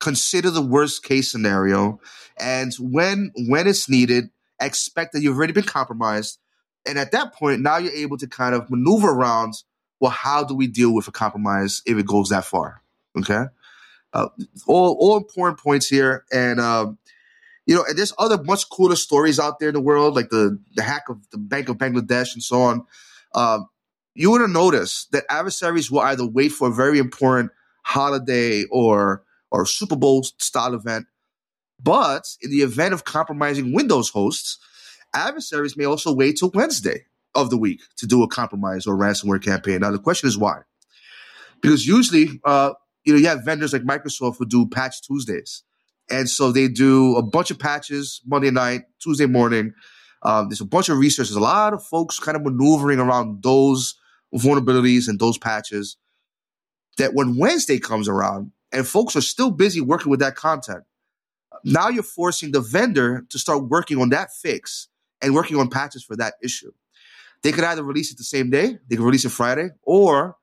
Consider 0.00 0.50
the 0.50 0.62
worst 0.62 1.02
case 1.02 1.30
scenario, 1.30 2.00
and 2.38 2.72
when 2.74 3.32
when 3.48 3.66
it's 3.66 3.88
needed, 3.88 4.30
expect 4.60 5.12
that 5.12 5.22
you've 5.22 5.36
already 5.36 5.52
been 5.52 5.64
compromised. 5.64 6.38
And 6.86 6.98
at 6.98 7.12
that 7.12 7.34
point, 7.34 7.62
now 7.62 7.78
you're 7.78 7.92
able 7.92 8.18
to 8.18 8.26
kind 8.26 8.54
of 8.54 8.70
maneuver 8.70 9.10
around. 9.10 9.54
Well, 9.98 10.10
how 10.10 10.44
do 10.44 10.54
we 10.54 10.66
deal 10.66 10.94
with 10.94 11.08
a 11.08 11.12
compromise 11.12 11.82
if 11.86 11.96
it 11.96 12.06
goes 12.06 12.28
that 12.28 12.44
far? 12.44 12.82
Okay, 13.18 13.44
uh, 14.12 14.28
all 14.66 14.96
all 15.00 15.16
important 15.16 15.58
points 15.58 15.88
here, 15.88 16.24
and 16.30 16.60
um, 16.60 16.98
you 17.66 17.74
know, 17.74 17.84
and 17.88 17.98
there's 17.98 18.12
other 18.18 18.42
much 18.42 18.68
cooler 18.70 18.96
stories 18.96 19.38
out 19.38 19.58
there 19.58 19.68
in 19.68 19.74
the 19.74 19.80
world, 19.80 20.14
like 20.14 20.30
the 20.30 20.58
the 20.74 20.82
hack 20.82 21.08
of 21.08 21.18
the 21.30 21.38
Bank 21.38 21.68
of 21.68 21.78
Bangladesh 21.78 22.34
and 22.34 22.42
so 22.42 22.62
on. 22.62 22.86
Um, 23.34 23.68
you 24.14 24.30
would 24.30 24.40
have 24.40 24.50
noticed 24.50 25.12
that 25.12 25.24
adversaries 25.28 25.90
will 25.90 26.00
either 26.00 26.26
wait 26.26 26.50
for 26.50 26.68
a 26.68 26.72
very 26.72 26.98
important 26.98 27.50
holiday 27.86 28.64
or 28.70 29.22
or 29.52 29.64
Super 29.64 29.94
Bowl 29.94 30.24
style 30.24 30.74
event, 30.74 31.06
but 31.80 32.26
in 32.42 32.50
the 32.50 32.62
event 32.62 32.92
of 32.92 33.04
compromising 33.04 33.72
Windows 33.72 34.08
hosts, 34.10 34.58
adversaries 35.14 35.76
may 35.76 35.84
also 35.84 36.12
wait 36.12 36.36
till 36.36 36.50
Wednesday 36.52 37.04
of 37.36 37.48
the 37.48 37.56
week 37.56 37.80
to 37.98 38.06
do 38.06 38.24
a 38.24 38.28
compromise 38.28 38.86
or 38.86 38.96
ransomware 38.96 39.42
campaign. 39.42 39.80
Now 39.80 39.92
the 39.92 40.00
question 40.00 40.28
is 40.28 40.36
why? 40.36 40.62
Because 41.62 41.86
usually, 41.86 42.40
uh, 42.44 42.72
you 43.04 43.12
know, 43.12 43.20
you 43.20 43.28
have 43.28 43.44
vendors 43.44 43.72
like 43.72 43.82
Microsoft 43.82 44.36
who 44.38 44.46
do 44.46 44.66
Patch 44.66 45.00
Tuesdays. 45.02 45.62
And 46.10 46.28
so 46.28 46.50
they 46.50 46.66
do 46.68 47.16
a 47.16 47.22
bunch 47.22 47.50
of 47.50 47.58
patches 47.58 48.20
Monday 48.26 48.50
night, 48.50 48.82
Tuesday 49.00 49.26
morning. 49.26 49.74
Um, 50.22 50.48
there's 50.48 50.60
a 50.60 50.66
bunch 50.66 50.88
of 50.88 50.98
research. 50.98 51.28
There's 51.28 51.36
a 51.36 51.40
lot 51.40 51.72
of 51.72 51.84
folks 51.84 52.18
kind 52.18 52.36
of 52.36 52.42
maneuvering 52.42 52.98
around 52.98 53.42
those 53.42 53.94
vulnerabilities 54.34 55.08
and 55.08 55.20
those 55.20 55.38
patches. 55.38 55.96
That 56.98 57.14
when 57.14 57.36
Wednesday 57.36 57.78
comes 57.78 58.08
around 58.08 58.52
and 58.72 58.86
folks 58.86 59.16
are 59.16 59.20
still 59.20 59.50
busy 59.50 59.80
working 59.80 60.10
with 60.10 60.20
that 60.20 60.34
content, 60.34 60.84
now 61.64 61.88
you're 61.88 62.02
forcing 62.02 62.52
the 62.52 62.60
vendor 62.60 63.26
to 63.30 63.38
start 63.38 63.68
working 63.68 64.00
on 64.00 64.10
that 64.10 64.32
fix 64.32 64.88
and 65.22 65.34
working 65.34 65.58
on 65.58 65.68
patches 65.68 66.04
for 66.04 66.16
that 66.16 66.34
issue. 66.42 66.72
They 67.42 67.52
could 67.52 67.64
either 67.64 67.82
release 67.82 68.10
it 68.12 68.18
the 68.18 68.24
same 68.24 68.50
day, 68.50 68.78
they 68.88 68.96
could 68.96 69.04
release 69.04 69.24
it 69.24 69.30
Friday, 69.30 69.70
or 69.82 70.36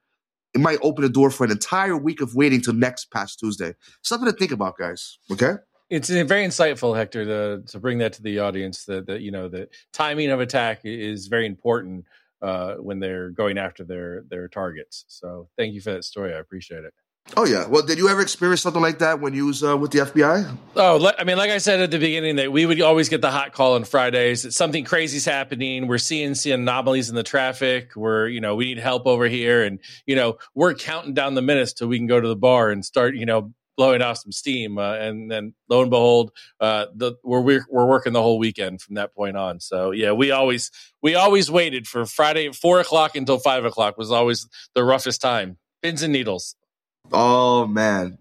it 0.53 0.61
might 0.61 0.79
open 0.81 1.03
the 1.03 1.09
door 1.09 1.31
for 1.31 1.43
an 1.43 1.51
entire 1.51 1.97
week 1.97 2.21
of 2.21 2.35
waiting 2.35 2.61
till 2.61 2.73
next 2.73 3.11
Patch 3.11 3.37
Tuesday. 3.37 3.73
Something 4.01 4.31
to 4.31 4.37
think 4.37 4.51
about, 4.51 4.77
guys. 4.77 5.17
Okay. 5.31 5.53
It's 5.89 6.09
very 6.09 6.45
insightful, 6.45 6.95
Hector, 6.95 7.25
to 7.25 7.71
to 7.71 7.79
bring 7.79 7.99
that 7.99 8.13
to 8.13 8.23
the 8.23 8.39
audience. 8.39 8.85
That 8.85 9.05
that 9.07 9.21
you 9.21 9.31
know 9.31 9.47
the 9.47 9.69
timing 9.91 10.29
of 10.29 10.39
attack 10.39 10.81
is 10.83 11.27
very 11.27 11.45
important 11.45 12.05
uh, 12.43 12.75
when 12.75 12.99
they're 12.99 13.29
going 13.29 13.57
after 13.57 13.83
their 13.83 14.23
their 14.29 14.47
targets. 14.47 15.05
So 15.07 15.49
thank 15.57 15.73
you 15.73 15.81
for 15.81 15.93
that 15.93 16.03
story. 16.03 16.33
I 16.33 16.39
appreciate 16.39 16.83
it. 16.83 16.93
Oh 17.37 17.45
yeah. 17.45 17.65
Well, 17.67 17.83
did 17.83 17.97
you 17.97 18.09
ever 18.09 18.21
experience 18.21 18.61
something 18.61 18.81
like 18.81 18.99
that 18.99 19.21
when 19.21 19.33
you 19.33 19.45
was 19.45 19.63
uh, 19.63 19.77
with 19.77 19.91
the 19.91 19.99
FBI? 19.99 20.57
Oh, 20.75 21.11
I 21.17 21.23
mean, 21.23 21.37
like 21.37 21.51
I 21.51 21.57
said 21.57 21.79
at 21.79 21.89
the 21.89 21.97
beginning, 21.97 22.35
that 22.35 22.51
we 22.51 22.65
would 22.65 22.81
always 22.81 23.07
get 23.07 23.21
the 23.21 23.31
hot 23.31 23.53
call 23.53 23.75
on 23.75 23.85
Fridays. 23.85 24.43
That 24.43 24.51
something 24.51 24.83
crazy's 24.83 25.23
happening. 25.23 25.87
We're 25.87 25.99
seeing 25.99 26.35
seeing 26.35 26.59
anomalies 26.59 27.09
in 27.09 27.15
the 27.15 27.23
traffic. 27.23 27.95
We're 27.95 28.27
you 28.27 28.41
know 28.41 28.55
we 28.55 28.65
need 28.65 28.77
help 28.77 29.07
over 29.07 29.27
here, 29.27 29.63
and 29.63 29.79
you 30.05 30.17
know 30.17 30.37
we're 30.53 30.73
counting 30.73 31.13
down 31.13 31.33
the 31.33 31.41
minutes 31.41 31.73
till 31.73 31.87
we 31.87 31.97
can 31.97 32.07
go 32.07 32.19
to 32.19 32.27
the 32.27 32.35
bar 32.35 32.69
and 32.69 32.83
start 32.83 33.15
you 33.15 33.25
know 33.25 33.53
blowing 33.75 34.01
off 34.01 34.17
some 34.17 34.31
steam. 34.31 34.77
Uh, 34.77 34.93
and 34.95 35.29
then 35.29 35.53
lo 35.69 35.81
and 35.81 35.89
behold, 35.89 36.31
uh, 36.59 36.87
the, 36.93 37.13
we're, 37.23 37.41
we're 37.41 37.87
working 37.87 38.13
the 38.13 38.21
whole 38.21 38.39
weekend 38.39 38.81
from 38.81 38.95
that 38.95 39.13
point 39.13 39.37
on. 39.37 39.59
So 39.59 39.91
yeah, 39.91 40.11
we 40.11 40.31
always 40.31 40.71
we 41.01 41.15
always 41.15 41.49
waited 41.49 41.87
for 41.87 42.05
Friday 42.05 42.51
four 42.51 42.79
o'clock 42.79 43.15
until 43.15 43.39
five 43.39 43.65
o'clock 43.65 43.97
was 43.97 44.11
always 44.11 44.47
the 44.75 44.83
roughest 44.83 45.21
time. 45.21 45.57
Pins 45.81 46.01
and 46.01 46.13
needles. 46.13 46.55
Oh 47.11 47.67
man, 47.67 48.17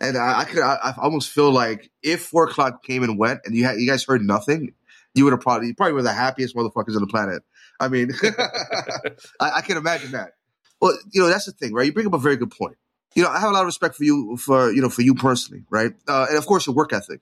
and 0.00 0.16
I, 0.16 0.40
I 0.40 0.44
could 0.44 0.62
I, 0.62 0.78
I, 0.82 0.94
almost 0.98 1.30
feel 1.30 1.52
like 1.52 1.90
if 2.02 2.22
four 2.22 2.44
o'clock 2.44 2.82
came 2.82 3.02
and 3.02 3.18
went, 3.18 3.40
and 3.44 3.54
you 3.54 3.64
had 3.64 3.78
you 3.78 3.88
guys 3.88 4.04
heard 4.04 4.22
nothing, 4.22 4.74
you 5.14 5.24
would 5.24 5.32
have 5.32 5.40
probably 5.40 5.68
you 5.68 5.74
probably 5.74 5.92
were 5.92 6.02
the 6.02 6.12
happiest 6.12 6.56
motherfuckers 6.56 6.96
on 6.96 7.00
the 7.00 7.06
planet. 7.06 7.42
I 7.78 7.88
mean, 7.88 8.10
I, 9.40 9.50
I 9.56 9.60
can 9.60 9.76
imagine 9.76 10.12
that. 10.12 10.32
Well, 10.80 10.96
you 11.12 11.22
know 11.22 11.28
that's 11.28 11.46
the 11.46 11.52
thing, 11.52 11.72
right? 11.72 11.86
You 11.86 11.92
bring 11.92 12.06
up 12.06 12.14
a 12.14 12.18
very 12.18 12.36
good 12.36 12.50
point. 12.50 12.76
You 13.14 13.22
know, 13.22 13.30
I 13.30 13.38
have 13.38 13.50
a 13.50 13.52
lot 13.52 13.60
of 13.60 13.66
respect 13.66 13.94
for 13.94 14.04
you 14.04 14.36
for 14.36 14.72
you 14.72 14.82
know 14.82 14.88
for 14.88 15.02
you 15.02 15.14
personally, 15.14 15.64
right? 15.70 15.92
Uh, 16.08 16.26
and 16.28 16.38
of 16.38 16.46
course 16.46 16.66
your 16.66 16.74
work 16.74 16.92
ethic. 16.92 17.20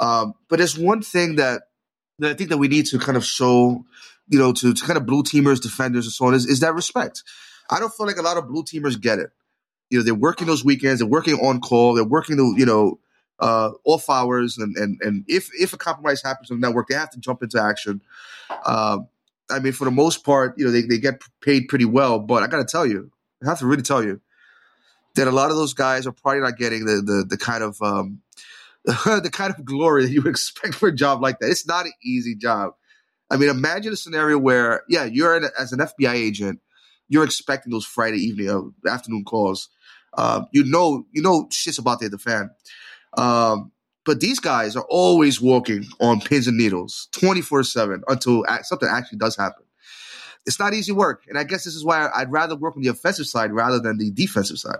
Um, 0.00 0.34
but 0.48 0.58
there's 0.58 0.78
one 0.78 1.02
thing 1.02 1.36
that 1.36 1.62
that 2.20 2.30
I 2.30 2.34
think 2.34 2.50
that 2.50 2.58
we 2.58 2.68
need 2.68 2.86
to 2.86 2.98
kind 2.98 3.16
of 3.16 3.24
show, 3.24 3.84
you 4.28 4.38
know, 4.38 4.52
to, 4.52 4.74
to 4.74 4.84
kind 4.84 4.96
of 4.96 5.06
blue 5.06 5.22
teamers, 5.22 5.60
defenders, 5.60 6.06
and 6.06 6.12
so 6.12 6.26
on 6.26 6.34
is, 6.34 6.46
is 6.46 6.60
that 6.60 6.74
respect. 6.74 7.22
I 7.70 7.80
don't 7.80 7.92
feel 7.92 8.06
like 8.06 8.16
a 8.16 8.22
lot 8.22 8.36
of 8.36 8.48
blue 8.48 8.62
teamers 8.62 9.00
get 9.00 9.18
it 9.18 9.30
you 9.90 9.98
know 9.98 10.04
they're 10.04 10.14
working 10.14 10.46
those 10.46 10.64
weekends, 10.64 11.00
they're 11.00 11.08
working 11.08 11.34
on 11.34 11.60
call, 11.60 11.94
they're 11.94 12.04
working 12.04 12.36
the 12.36 12.54
you 12.56 12.66
know 12.66 12.98
uh, 13.38 13.70
off 13.84 14.08
hours, 14.10 14.58
and 14.58 14.76
and 14.76 15.00
and 15.00 15.24
if 15.28 15.50
if 15.58 15.72
a 15.72 15.78
compromise 15.78 16.22
happens 16.22 16.50
on 16.50 16.60
the 16.60 16.66
network, 16.66 16.88
they 16.88 16.94
have 16.94 17.10
to 17.10 17.20
jump 17.20 17.42
into 17.42 17.62
action. 17.62 18.02
Uh, 18.50 18.98
I 19.50 19.60
mean, 19.60 19.72
for 19.72 19.84
the 19.84 19.90
most 19.90 20.24
part, 20.24 20.58
you 20.58 20.66
know 20.66 20.70
they 20.70 20.82
they 20.82 20.98
get 20.98 21.22
paid 21.40 21.68
pretty 21.68 21.84
well, 21.84 22.18
but 22.18 22.42
I 22.42 22.46
got 22.46 22.58
to 22.58 22.64
tell 22.64 22.86
you, 22.86 23.10
I 23.42 23.48
have 23.48 23.60
to 23.60 23.66
really 23.66 23.82
tell 23.82 24.02
you 24.02 24.20
that 25.14 25.26
a 25.26 25.32
lot 25.32 25.50
of 25.50 25.56
those 25.56 25.74
guys 25.74 26.06
are 26.06 26.12
probably 26.12 26.40
not 26.40 26.56
getting 26.56 26.84
the 26.84 27.02
the, 27.02 27.24
the 27.28 27.38
kind 27.38 27.62
of 27.62 27.80
um, 27.82 28.20
the 28.84 29.30
kind 29.32 29.52
of 29.52 29.64
glory 29.64 30.06
that 30.06 30.12
you 30.12 30.22
expect 30.26 30.74
for 30.74 30.88
a 30.88 30.94
job 30.94 31.22
like 31.22 31.38
that. 31.40 31.50
It's 31.50 31.66
not 31.66 31.86
an 31.86 31.92
easy 32.02 32.34
job. 32.34 32.74
I 33.30 33.36
mean, 33.36 33.50
imagine 33.50 33.92
a 33.92 33.96
scenario 33.96 34.38
where, 34.38 34.84
yeah, 34.88 35.04
you're 35.04 35.36
an, 35.36 35.50
as 35.58 35.72
an 35.72 35.80
FBI 35.80 36.14
agent, 36.14 36.60
you're 37.10 37.24
expecting 37.24 37.70
those 37.70 37.84
Friday 37.84 38.16
evening, 38.20 38.48
uh, 38.48 38.88
afternoon 38.88 39.24
calls 39.24 39.68
uh, 40.14 40.44
you 40.52 40.64
know, 40.64 41.06
you 41.12 41.22
know, 41.22 41.48
shit's 41.50 41.78
about 41.78 41.98
to 41.98 42.06
hit 42.06 42.12
the 42.12 42.18
fan. 42.18 42.50
Um, 43.16 43.72
but 44.04 44.20
these 44.20 44.40
guys 44.40 44.74
are 44.76 44.86
always 44.88 45.40
walking 45.40 45.84
on 46.00 46.20
pins 46.20 46.46
and 46.46 46.56
needles, 46.56 47.08
twenty 47.12 47.42
four 47.42 47.62
seven, 47.62 48.02
until 48.08 48.44
something 48.62 48.88
actually 48.90 49.18
does 49.18 49.36
happen. 49.36 49.64
it's 50.46 50.58
not 50.58 50.72
easy 50.72 50.92
work. 50.92 51.24
And 51.28 51.38
I 51.38 51.44
guess 51.44 51.64
this 51.64 51.74
is 51.74 51.84
why 51.84 52.08
I'd 52.14 52.32
rather 52.32 52.56
work 52.56 52.76
on 52.76 52.82
the 52.82 52.88
offensive 52.88 53.26
side 53.26 53.52
rather 53.52 53.80
than 53.80 53.98
the 53.98 54.10
defensive 54.10 54.58
side. 54.58 54.78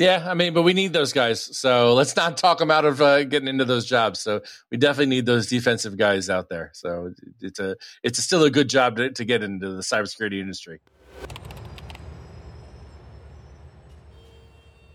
Yeah, 0.00 0.24
I 0.26 0.32
mean, 0.32 0.54
but 0.54 0.62
we 0.62 0.72
need 0.72 0.94
those 0.94 1.12
guys. 1.12 1.54
So 1.58 1.92
let's 1.92 2.16
not 2.16 2.38
talk 2.38 2.56
them 2.56 2.70
out 2.70 2.86
of 2.86 3.02
uh, 3.02 3.24
getting 3.24 3.48
into 3.48 3.66
those 3.66 3.84
jobs. 3.84 4.18
So 4.18 4.40
we 4.70 4.78
definitely 4.78 5.14
need 5.14 5.26
those 5.26 5.46
defensive 5.46 5.98
guys 5.98 6.30
out 6.30 6.48
there. 6.48 6.70
So 6.72 7.12
it's 7.42 7.58
a 7.58 7.76
it's 8.02 8.18
a 8.18 8.22
still 8.22 8.42
a 8.44 8.50
good 8.50 8.70
job 8.70 8.96
to, 8.96 9.10
to 9.10 9.24
get 9.26 9.42
into 9.42 9.68
the 9.68 9.82
cybersecurity 9.82 10.40
industry. 10.40 10.80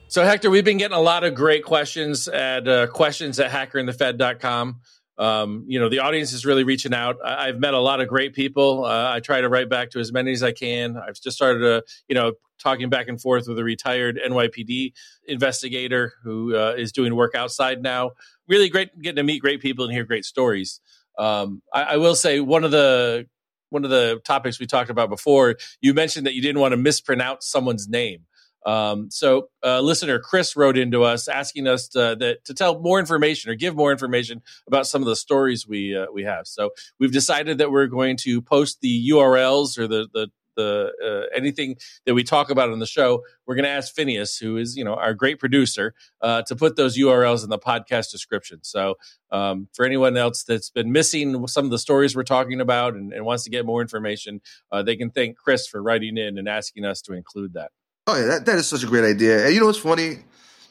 So 0.08 0.24
Hector, 0.24 0.49
we've 0.49 0.66
been 0.66 0.78
getting 0.78 0.97
a 0.97 1.01
lot 1.01 1.24
of 1.24 1.36
great 1.36 1.64
questions 1.64 2.28
at 2.28 2.68
uh, 2.68 2.88
questions 2.88 3.39
at 3.39 3.51
hackerandthefed.com. 3.51 4.80
Um, 5.20 5.66
you 5.68 5.80
know, 5.80 5.88
the 5.88 5.99
audience 5.99 6.34
is 6.34 6.47
really 6.47 6.64
reaching 6.64 6.95
out. 6.95 7.18
I, 7.24 7.45
have 7.45 7.60
met 7.60 7.76
a 7.76 7.80
lot 7.80 8.01
of 8.01 8.08
great 8.08 8.34
people. 8.34 8.86
Uh, 8.86 9.12
I 9.14 9.20
try 9.20 9.41
to 9.41 9.49
write 9.49 9.70
back 9.70 9.91
to 9.91 9.99
as 9.99 10.12
many 10.12 10.32
as 10.32 10.41
I 10.41 10.51
can. 10.51 10.97
I've 10.97 11.22
just 11.22 11.38
started 11.38 11.64
a, 11.64 11.84
you 12.08 12.16
know, 12.16 12.34
talking 12.62 12.89
back 12.89 13.08
and 13.08 13.22
forth 13.22 13.47
with 13.47 13.60
a 13.60 13.64
retired 13.64 14.20
NYPD 14.26 14.93
investigator 15.28 16.14
who 16.24 16.56
uh, 16.56 16.74
is 16.78 16.91
doing 16.91 17.16
work 17.16 17.36
outside 17.36 17.82
now. 17.82 18.12
Really 18.47 18.70
great 18.70 18.99
getting 19.01 19.18
to 19.18 19.24
meet 19.24 19.41
great 19.41 19.62
people 19.62 19.86
and 19.86 19.93
hear 19.93 20.06
great 20.06 20.26
stories. 20.26 20.80
Um, 21.18 21.62
I, 21.74 21.84
I 21.84 21.97
will 21.97 22.16
say 22.16 22.39
one 22.39 22.64
of 22.64 22.72
the 22.72 23.28
one 23.70 23.84
of 23.84 23.89
the 23.89 24.22
topics 24.24 24.60
we 24.60 24.66
talked 24.66 24.89
about 24.89 25.10
before. 25.10 25.56
You 25.82 25.93
mentioned 25.93 26.28
that 26.28 26.34
you 26.34 26.41
didn't 26.41 26.62
want 26.62 26.72
to 26.74 26.78
mispronounce 26.78 27.47
someone's 27.47 27.88
name. 27.88 28.22
Um, 28.66 29.12
so, 29.12 29.49
uh, 29.64 29.80
listener 29.82 30.18
Chris 30.18 30.56
wrote 30.56 30.76
into 30.76 31.03
us 31.03 31.28
asking 31.28 31.68
us 31.68 31.88
to, 31.89 32.16
that, 32.20 32.45
to 32.45 32.53
tell 32.53 32.80
more 32.80 32.99
information 32.99 33.51
or 33.51 33.56
give 33.56 33.76
more 33.76 33.91
information 33.91 34.41
about 34.68 34.88
some 34.88 35.03
of 35.03 35.08
the 35.08 35.16
stories 35.16 35.68
we 35.68 35.95
uh, 35.95 36.08
we 36.12 36.24
have. 36.24 36.47
So, 36.47 36.72
we've 36.99 37.12
decided 37.12 37.60
that 37.60 37.70
we're 37.70 37.86
going 37.86 38.18
to 38.18 38.41
post 38.41 38.82
the 38.82 39.10
URLs 39.12 39.78
or 39.78 39.88
the 39.88 40.08
the 40.12 40.30
the 40.56 40.91
uh, 41.03 41.36
anything 41.36 41.78
that 42.06 42.14
we 42.14 42.24
talk 42.24 42.49
about 42.49 42.70
on 42.70 42.80
the 42.80 42.86
show, 42.86 43.24
we're 43.45 43.56
going 43.56 43.66
to 43.66 43.70
ask 43.70 43.93
Phineas, 43.93 44.38
who 44.38 44.58
is 44.58 44.76
you 44.76 44.84
know 44.84 44.95
our 44.95 45.14
great 45.14 45.39
producer, 45.39 45.93
uh, 46.22 46.41
to 46.43 46.56
put 46.56 46.76
those 46.76 46.97
URLs 46.97 47.43
in 47.43 47.49
the 47.49 47.60
podcast 47.60 48.12
description. 48.12 48.60
So 48.64 48.95
um, 49.32 49.68
for 49.74 49.86
anyone 49.86 50.18
else 50.18 50.43
that's 50.43 50.70
been 50.70 50.91
missing 50.91 51.47
some 51.47 51.66
of 51.66 51.72
the 51.72 51.80
stories 51.80 52.16
we're 52.16 52.24
talking 52.24 52.62
about 52.62 52.93
and, 52.93 53.14
and 53.14 53.26
wants 53.26 53.43
to 53.43 53.49
get 53.49 53.66
more 53.66 53.82
information, 53.82 54.41
uh, 54.72 54.84
they 54.84 54.95
can 54.95 55.12
thank 55.12 55.38
Chris 55.38 55.68
for 55.68 55.82
writing 55.82 56.18
in 56.18 56.38
and 56.38 56.47
asking 56.47 56.86
us 56.86 57.01
to 57.01 57.14
include 57.14 57.53
that. 57.53 57.72
Oh 58.08 58.16
yeah, 58.16 58.26
that, 58.26 58.45
that 58.45 58.58
is 58.58 58.68
such 58.68 58.84
a 58.84 58.88
great 58.88 59.03
idea. 59.03 59.45
And 59.45 59.53
you 59.53 59.60
know 59.60 59.66
what's 59.68 59.80
funny? 59.80 60.20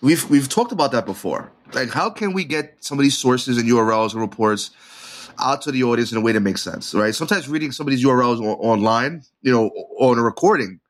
We've 0.00 0.28
we've 0.28 0.48
talked 0.48 0.72
about 0.72 0.92
that 0.92 1.06
before. 1.06 1.50
Like, 1.72 1.90
how 1.90 2.10
can 2.10 2.32
we 2.32 2.44
get 2.44 2.84
some 2.84 2.98
of 2.98 3.02
these 3.02 3.16
sources 3.16 3.56
and 3.58 3.68
URLs 3.68 4.12
and 4.12 4.20
reports 4.20 4.70
out 5.38 5.62
to 5.62 5.72
the 5.72 5.84
audience 5.84 6.12
in 6.12 6.18
a 6.18 6.20
way 6.20 6.32
that 6.32 6.40
makes 6.40 6.62
sense, 6.62 6.94
right? 6.94 7.14
Sometimes 7.14 7.48
reading 7.48 7.72
somebody's 7.72 8.04
URLs 8.04 8.40
o- 8.40 8.60
online, 8.60 9.22
you 9.42 9.52
know, 9.52 9.68
on 9.98 10.18
a 10.18 10.22
recording, 10.22 10.80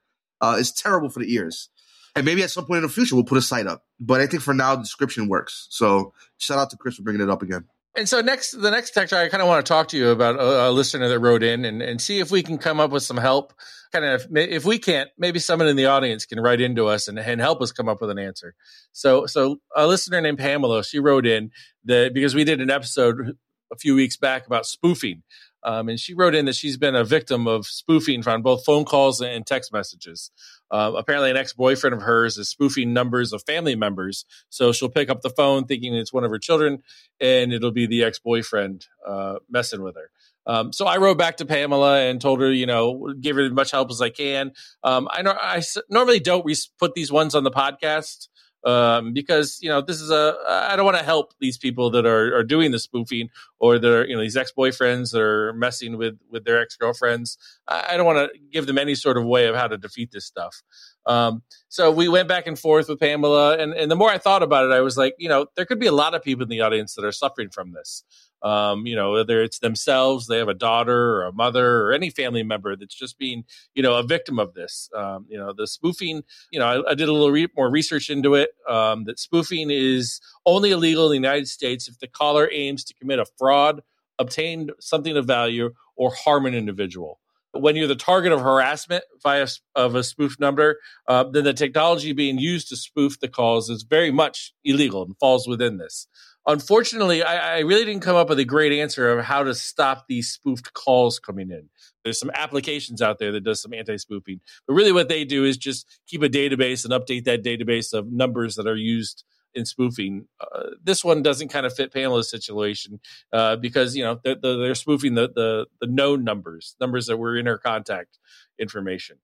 uh, 0.41 0.57
is 0.59 0.73
terrible 0.73 1.09
for 1.09 1.21
the 1.21 1.33
ears. 1.33 1.69
And 2.17 2.25
maybe 2.25 2.43
at 2.43 2.51
some 2.51 2.65
point 2.65 2.79
in 2.79 2.83
the 2.83 2.89
future 2.89 3.15
we'll 3.15 3.25
put 3.25 3.39
a 3.39 3.43
site 3.43 3.67
up. 3.67 3.85
But 3.99 4.21
I 4.21 4.27
think 4.27 4.43
for 4.43 4.55
now 4.55 4.77
the 4.77 4.83
description 4.83 5.29
works. 5.29 5.67
So 5.71 6.13
shout 6.39 6.59
out 6.59 6.71
to 6.71 6.77
Chris 6.77 6.97
for 6.97 7.03
bringing 7.03 7.23
it 7.23 7.31
up 7.31 7.43
again. 7.43 7.65
And 7.97 8.09
so 8.09 8.21
next, 8.21 8.53
the 8.53 8.71
next 8.73 8.91
text, 8.91 9.13
I 9.13 9.29
kind 9.29 9.41
of 9.41 9.49
want 9.49 9.65
to 9.65 9.69
talk 9.69 9.89
to 9.89 9.97
you 9.97 10.09
about 10.11 10.35
a, 10.35 10.69
a, 10.69 10.71
listener 10.71 11.09
that 11.09 11.21
wrote 11.21 11.45
in 11.45 11.65
and, 11.65 11.81
and 11.81 12.01
see 12.01 12.19
if 12.19 12.29
we 12.29 12.43
can 12.43 12.59
come 12.59 12.81
up 12.81 12.91
with 12.91 13.05
some 13.05 13.17
help. 13.17 13.53
Kind 13.93 14.05
of, 14.05 14.27
if 14.37 14.65
we 14.65 14.81
can't, 14.81 15.09
maybe 15.17 15.39
someone 15.39 15.69
in 15.69 15.77
the 15.77 15.87
audience 15.87 16.27
can 16.27 16.41
write 16.41 16.61
into 16.61 16.89
us 16.89 17.07
and, 17.07 17.21
and 17.21 17.41
help 17.41 17.63
us 17.63 17.71
come 17.71 17.89
up 17.89 18.01
with 18.01 18.11
an 18.11 18.19
answer. 18.19 18.57
So, 18.91 19.27
so 19.27 19.61
a 19.77 19.87
listener 19.87 20.21
named 20.21 20.39
Pamela, 20.39 20.83
she 20.83 20.99
wrote 20.99 21.25
in 21.25 21.53
that 21.85 22.13
because 22.13 22.35
we 22.35 22.43
did 22.43 22.61
an 22.61 22.69
episode 22.71 23.37
a 23.75 23.79
few 23.79 23.95
weeks 23.95 24.17
back 24.17 24.47
about 24.47 24.67
spoofing. 24.67 25.23
Um, 25.65 25.89
and 25.89 25.99
she 25.99 26.13
wrote 26.13 26.35
in 26.35 26.45
that 26.45 26.57
she's 26.57 26.77
been 26.77 26.95
a 26.95 27.05
victim 27.05 27.47
of 27.47 27.67
spoofing 27.67 28.27
on 28.29 28.43
both 28.43 28.65
phone 28.67 28.85
calls 28.85 29.23
and 29.23 29.47
text 29.47 29.73
messages. 29.73 30.31
Uh, 30.71 30.93
apparently, 30.97 31.31
an 31.31 31.39
ex 31.39 31.55
boyfriend 31.55 31.95
of 31.95 32.03
hers 32.03 32.37
is 32.37 32.51
spoofing 32.51 32.93
numbers 32.93 33.33
of 33.33 33.43
family 33.45 33.75
members. 33.75 34.27
So 34.51 34.73
she'll 34.73 34.91
pick 34.91 35.09
up 35.09 35.23
the 35.23 35.31
phone 35.31 35.65
thinking 35.65 35.95
it's 35.95 36.13
one 36.13 36.25
of 36.25 36.31
her 36.31 36.39
children, 36.39 36.83
and 37.19 37.53
it'll 37.53 37.73
be 37.73 37.87
the 37.87 38.05
ex 38.05 38.19
boyfriend 38.19 38.87
uh, 39.07 39.37
messing 39.49 39.83
with 39.83 39.97
her. 39.97 40.11
Um, 40.47 40.75
so 40.75 40.87
I 40.87 40.99
wrote 40.99 41.17
back 41.17 41.39
to 41.39 41.47
Pamela 41.47 42.03
and 42.03 42.21
told 42.21 42.41
her, 42.41 42.53
you 42.53 42.67
know, 42.67 43.15
give 43.19 43.37
her 43.37 43.47
as 43.47 43.53
much 43.53 43.71
help 43.71 43.91
as 43.91 44.03
I 44.03 44.11
can. 44.11 44.53
Um, 44.83 45.09
I 45.11 45.63
normally 45.89 46.21
don't 46.21 46.47
put 46.79 46.95
these 46.95 47.11
ones 47.11 47.35
on 47.35 47.45
the 47.45 47.51
podcast 47.51 48.29
um, 48.65 49.13
because 49.13 49.59
you 49.61 49.69
know 49.69 49.81
this 49.81 50.01
is 50.01 50.11
a 50.11 50.37
I 50.49 50.77
don't 50.77 50.85
want 50.85 50.97
to 50.97 51.05
help 51.05 51.35
these 51.41 51.59
people 51.59 51.91
that 51.91 52.07
are, 52.07 52.37
are 52.37 52.45
doing 52.45 52.71
the 52.71 52.79
spoofing 52.79 53.31
or 53.59 53.79
they're 53.79 54.07
you 54.07 54.15
know 54.15 54.23
these 54.23 54.37
ex 54.37 54.53
boyfriends 54.57 55.13
that 55.13 55.21
are 55.21 55.53
messing 55.53 55.97
with 55.97 56.19
with 56.31 56.45
their 56.45 56.61
ex 56.61 56.77
girlfriends. 56.77 57.39
I, 57.69 57.97
don't 57.97 58.07
want 58.07 58.31
to 58.33 58.39
give 58.53 58.67
them 58.67 58.79
any 58.79 58.95
sort 58.95 59.17
of 59.17 59.25
way 59.25 59.47
of 59.47 59.57
how 59.57 59.69
to 59.69 59.79
defeat 59.79 60.11
this 60.13 60.25
stuff. 60.25 60.63
Um, 61.07 61.43
so 61.69 61.91
we 61.91 62.09
went 62.09 62.29
back 62.29 62.47
and 62.47 62.59
forth 62.59 62.89
with 62.89 63.01
Pamela, 63.01 63.59
and 63.59 63.73
and 63.75 63.91
the 63.91 63.97
more 63.97 64.11
I 64.11 64.19
thought 64.19 64.43
about 64.43 64.65
it, 64.65 64.73
I 64.73 64.81
was 64.81 64.97
like, 64.97 65.15
you 65.19 65.29
know, 65.29 65.47
there 65.57 65.67
could 65.67 65.81
be 65.81 65.87
a 65.87 65.93
lot 65.93 66.15
of 66.15 66.23
people 66.23 66.43
in 66.43 66.49
the 66.49 66.61
audience 66.61 66.95
that 66.95 67.05
are 67.05 67.13
suffering 67.13 67.51
from 67.51 67.73
this. 67.73 68.05
Um, 68.43 68.87
you 68.87 68.95
know, 68.95 69.13
whether 69.13 69.43
it's 69.43 69.59
themselves, 69.59 70.27
they 70.27 70.37
have 70.37 70.49
a 70.49 70.55
daughter 70.55 71.17
or 71.17 71.25
a 71.25 71.33
mother 71.33 71.81
or 71.81 71.93
any 71.95 72.11
family 72.11 72.43
member 72.43 72.77
that's 72.77 72.95
just 72.95 73.19
being, 73.19 73.45
you 73.75 73.83
know, 73.83 73.95
a 73.95 74.03
victim 74.03 74.39
of 74.39 74.53
this. 74.53 74.91
Um, 74.95 75.25
you 75.31 75.39
know, 75.39 75.55
the 75.55 75.67
spoofing, 75.67 76.23
you 76.51 76.59
know, 76.59 76.67
I, 76.67 76.91
I 76.91 76.95
did 76.95 77.09
a 77.09 77.13
little 77.13 77.31
re- 77.31 77.49
more 77.57 77.71
research 77.71 78.11
into 78.11 78.35
it. 78.35 78.51
Um, 78.69 79.05
that 79.05 79.19
spoofing 79.19 79.71
is 79.71 80.21
only 80.45 80.73
illegal 80.73 81.07
in 81.07 81.11
the 81.11 81.27
United 81.27 81.49
States 81.49 81.89
if 81.89 81.99
the 82.01 82.07
caller 82.07 82.51
aims 82.53 82.85
to 82.85 82.95
commit 82.95 83.19
a 83.19 83.25
fraud, 83.39 83.83
obtain 84.19 84.71
something 84.79 85.17
of 85.17 85.27
value, 85.27 85.73
or 85.97 86.13
harm 86.13 86.45
an 86.45 86.55
individual 86.55 87.21
when 87.55 87.77
you're 87.77 87.87
the 87.87 87.95
target 87.95 88.33
of 88.33 88.41
harassment 88.41 89.05
via 89.23 89.47
of 89.75 89.95
a 89.95 90.03
spoof 90.03 90.39
number, 90.39 90.79
uh, 91.09 91.25
then 91.25 91.45
the 91.45 91.55
technology 91.55 92.13
being 92.13 92.39
used 92.39 92.69
to 92.69 92.77
spoof 92.77 93.21
the 93.21 93.29
calls 93.29 93.71
is 93.71 93.83
very 93.83 94.11
much 94.11 94.53
illegal 94.65 95.03
and 95.03 95.17
falls 95.19 95.47
within 95.47 95.79
this 95.79 96.07
unfortunately, 96.47 97.23
I, 97.23 97.57
I, 97.57 97.59
really 97.61 97.85
didn't 97.85 98.03
come 98.03 98.17
up 98.17 98.29
with 98.29 98.39
a 98.39 98.45
great 98.45 98.73
answer 98.73 99.11
of 99.11 99.25
how 99.25 99.43
to 99.45 99.55
stop 99.55 100.07
these 100.09 100.31
spoofed 100.31 100.73
calls 100.75 101.19
coming 101.19 101.51
in. 101.51 101.69
There's 102.03 102.19
some 102.19 102.31
applications 102.35 103.01
out 103.01 103.19
there 103.19 103.33
that 103.33 103.45
does 103.45 103.63
some 103.63 103.73
anti-spoofing, 103.73 104.41
but 104.67 104.75
really 104.75 104.93
what 104.93 105.09
they 105.09 105.25
do 105.25 105.45
is 105.45 105.57
just 105.57 105.87
keep 106.07 106.23
a 106.23 106.29
database 106.29 106.85
and 106.85 106.93
update 106.93 107.25
that 107.25 107.43
database 107.43 107.93
of 107.93 108.13
numbers 108.13 108.57
that 108.57 108.67
are 108.67 108.77
used 108.77 109.25
in 109.55 109.65
spoofing. 109.67 110.27
Uh, 110.41 110.71
this 110.83 111.05
one 111.05 111.23
doesn't 111.23 111.49
kind 111.49 111.67
of 111.67 111.75
fit 111.75 111.93
Pamela's 111.93 112.31
situation 112.31 113.01
uh, 113.33 113.57
because 113.57 113.97
you 113.97 114.05
know 114.05 114.21
they're, 114.25 114.37
they're 114.41 114.75
spoofing 114.75 115.15
the, 115.15 115.29
the 115.35 115.67
the 115.81 115.87
known 115.87 116.25
numbers, 116.25 116.77
numbers 116.81 117.07
that 117.07 117.17
were 117.17 117.37
in 117.37 117.47
her 117.47 117.59
contact 117.59 118.19
information. 118.59 119.19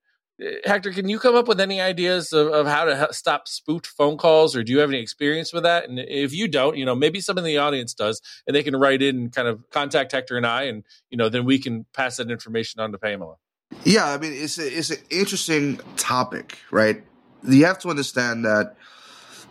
Hector, 0.65 0.91
can 0.91 1.09
you 1.09 1.19
come 1.19 1.35
up 1.35 1.49
with 1.49 1.61
any 1.61 1.81
ideas 1.81 2.33
of, 2.33 2.49
of 2.49 2.67
how 2.67 2.87
to 2.87 3.09
stop 3.13 3.47
spoofed 3.47 3.87
phone 3.87 4.17
calls, 4.17 4.57
or 4.57 4.63
do 4.63 4.73
you 4.73 4.79
have 4.79 4.89
any 4.89 5.01
experience 5.01 5.53
with 5.53 5.65
that? 5.65 5.89
And 5.89 5.99
if 5.99 6.33
you 6.33 6.49
don't, 6.49 6.79
you 6.79 6.87
know, 6.87 6.95
maybe 6.95 7.21
someone 7.21 7.45
in 7.45 7.49
the 7.49 7.59
audience 7.59 7.93
does, 7.93 8.23
and 8.47 8.57
they 8.57 8.63
can 8.63 8.75
write 8.75 9.03
in 9.03 9.17
and 9.17 9.33
kind 9.33 9.49
of 9.49 9.69
contact 9.71 10.13
Hector 10.13 10.37
and 10.37 10.47
I, 10.47 10.63
and 10.63 10.85
you 11.11 11.19
know, 11.19 11.29
then 11.29 11.45
we 11.45 11.59
can 11.59 11.85
pass 11.95 12.17
that 12.17 12.31
information 12.31 12.81
on 12.81 12.93
to 12.93 12.99
Pamela. 12.99 13.37
Yeah, 13.85 14.07
I 14.07 14.19
mean, 14.19 14.33
it's 14.33 14.59
a, 14.59 14.67
it's 14.67 14.91
an 14.91 14.99
interesting 15.11 15.79
topic, 15.97 16.59
right? 16.71 17.03
You 17.47 17.67
have 17.67 17.79
to 17.81 17.89
understand 17.89 18.45
that 18.45 18.77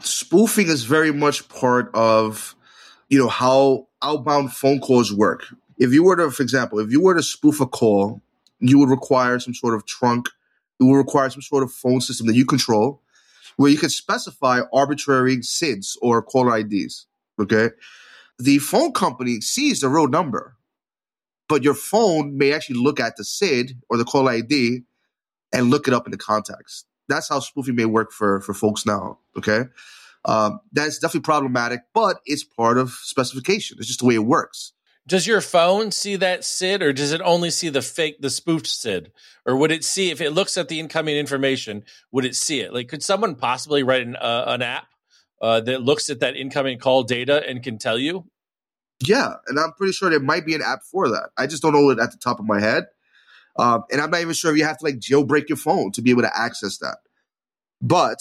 spoofing 0.02 0.68
is 0.68 0.84
very 0.84 1.12
much 1.12 1.48
part 1.50 1.90
of, 1.94 2.56
you 3.10 3.18
know, 3.18 3.28
how 3.28 3.88
outbound 4.02 4.54
phone 4.54 4.80
calls 4.80 5.14
work. 5.14 5.46
If 5.78 5.94
you 5.94 6.04
were 6.04 6.16
to, 6.18 6.32
for 6.32 6.44
example, 6.44 6.80
if 6.80 6.92
you 6.92 7.02
were 7.02 7.16
to 7.16 7.24
spoof 7.24 7.62
a 7.62 7.68
call, 7.68 8.22
you 8.60 8.78
would 8.80 8.90
require 8.90 9.40
some 9.40 9.54
sort 9.54 9.76
of 9.76 9.86
trunk 9.86 10.30
it 10.80 10.86
would 10.86 10.96
require 10.96 11.30
some 11.30 11.42
sort 11.42 11.64
of 11.64 11.72
phone 11.72 12.02
system 12.02 12.28
that 12.28 12.36
you 12.36 12.46
control 12.46 13.02
where 13.58 13.70
you 13.70 13.78
can 13.78 13.90
specify 13.90 14.62
arbitrary 14.72 15.38
SIDs 15.38 15.98
or 16.02 16.22
caller 16.22 16.58
IDs. 16.58 17.06
Okay. 17.40 17.72
The 18.38 18.60
phone 18.60 18.94
company 18.94 19.42
sees 19.42 19.82
the 19.82 19.90
real 19.90 20.08
number, 20.08 20.56
but 21.50 21.64
your 21.64 21.74
phone 21.74 22.38
may 22.38 22.54
actually 22.54 22.80
look 22.80 23.00
at 23.00 23.18
the 23.18 23.26
SID 23.26 23.78
or 23.90 23.98
the 23.98 24.06
call 24.06 24.30
ID 24.30 24.84
and 25.52 25.70
look 25.70 25.88
it 25.88 25.94
up 25.94 26.08
in 26.08 26.12
the 26.12 26.18
contacts. 26.18 26.86
That's 27.10 27.28
how 27.28 27.42
spoofing 27.42 27.76
may 27.76 27.86
work 27.86 28.14
for, 28.14 28.40
for 28.42 28.54
folks 28.54 28.86
now. 28.86 29.20
Okay. 29.38 29.64
Um, 30.26 30.62
that's 30.72 31.00
definitely 31.00 31.22
problematic, 31.22 31.82
but 31.94 32.18
it's 32.26 32.44
part 32.44 32.78
of 32.78 32.92
specification. 32.92 33.78
It's 33.80 33.88
just 33.88 34.00
the 34.00 34.06
way 34.06 34.16
it 34.16 34.20
works 34.20 34.74
does 35.10 35.26
your 35.26 35.42
phone 35.42 35.92
see 35.92 36.16
that 36.18 36.46
SID 36.46 36.84
or 36.84 36.94
does 36.94 37.12
it 37.12 37.22
only 37.22 37.50
see 37.50 37.70
the 37.70 37.82
fake, 37.82 38.22
the 38.22 38.30
spoofed 38.30 38.68
SID? 38.68 39.12
Or 39.46 39.58
would 39.58 39.72
it 39.72 39.84
see, 39.84 40.12
if 40.12 40.22
it 40.22 40.32
looks 40.32 40.56
at 40.56 40.70
the 40.70 40.80
incoming 40.80 41.18
information, 41.18 41.84
would 42.12 42.26
it 42.26 42.36
see 42.36 42.60
it? 42.60 42.74
Like, 42.74 42.88
could 42.90 43.04
someone 43.04 43.36
possibly 43.36 43.82
write 43.82 44.04
an, 44.04 44.16
uh, 44.16 44.46
an 44.48 44.62
app 44.62 44.88
uh, 45.42 45.62
that 45.62 45.82
looks 45.82 46.12
at 46.12 46.20
that 46.20 46.36
incoming 46.36 46.78
call 46.78 47.04
data 47.04 47.44
and 47.46 47.64
can 47.64 47.80
tell 47.80 47.98
you? 47.98 48.26
Yeah. 49.04 49.34
And 49.48 49.60
I'm 49.60 49.74
pretty 49.74 49.94
sure 49.94 50.12
there 50.12 50.20
might 50.20 50.46
be 50.46 50.54
an 50.54 50.62
app 50.62 50.84
for 50.84 51.10
that. 51.10 51.32
I 51.38 51.48
just 51.48 51.64
don't 51.64 51.74
know 51.74 51.90
it 51.90 52.00
at 52.00 52.12
the 52.12 52.18
top 52.18 52.40
of 52.40 52.46
my 52.46 52.60
head. 52.60 52.86
Um, 53.60 53.84
and 53.92 54.00
I'm 54.00 54.10
not 54.10 54.22
even 54.22 54.34
sure 54.34 54.52
if 54.52 54.58
you 54.58 54.64
have 54.64 54.78
to 54.78 54.86
like 54.86 55.00
jailbreak 55.00 55.50
your 55.50 55.58
phone 55.58 55.92
to 55.92 56.02
be 56.02 56.12
able 56.12 56.22
to 56.22 56.38
access 56.38 56.78
that. 56.78 56.98
But 57.82 58.20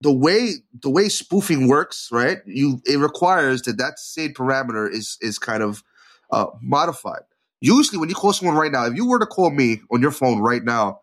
the 0.00 0.12
way 0.12 0.54
the 0.82 0.90
way 0.90 1.08
spoofing 1.08 1.68
works, 1.68 2.08
right? 2.10 2.38
You 2.46 2.80
it 2.86 2.98
requires 2.98 3.62
that 3.62 3.78
that 3.78 3.98
SID 3.98 4.34
parameter 4.34 4.90
is 4.90 5.18
is 5.20 5.38
kind 5.38 5.62
of 5.62 5.82
uh, 6.30 6.46
modified. 6.62 7.22
Usually, 7.60 7.98
when 7.98 8.08
you 8.08 8.14
call 8.14 8.32
someone 8.32 8.56
right 8.56 8.72
now, 8.72 8.86
if 8.86 8.94
you 8.94 9.06
were 9.06 9.18
to 9.18 9.26
call 9.26 9.50
me 9.50 9.82
on 9.92 10.00
your 10.00 10.10
phone 10.10 10.40
right 10.40 10.64
now, 10.64 11.00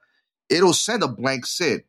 it'll 0.49 0.73
send 0.73 1.03
a 1.03 1.07
blank 1.07 1.45
SID. 1.45 1.83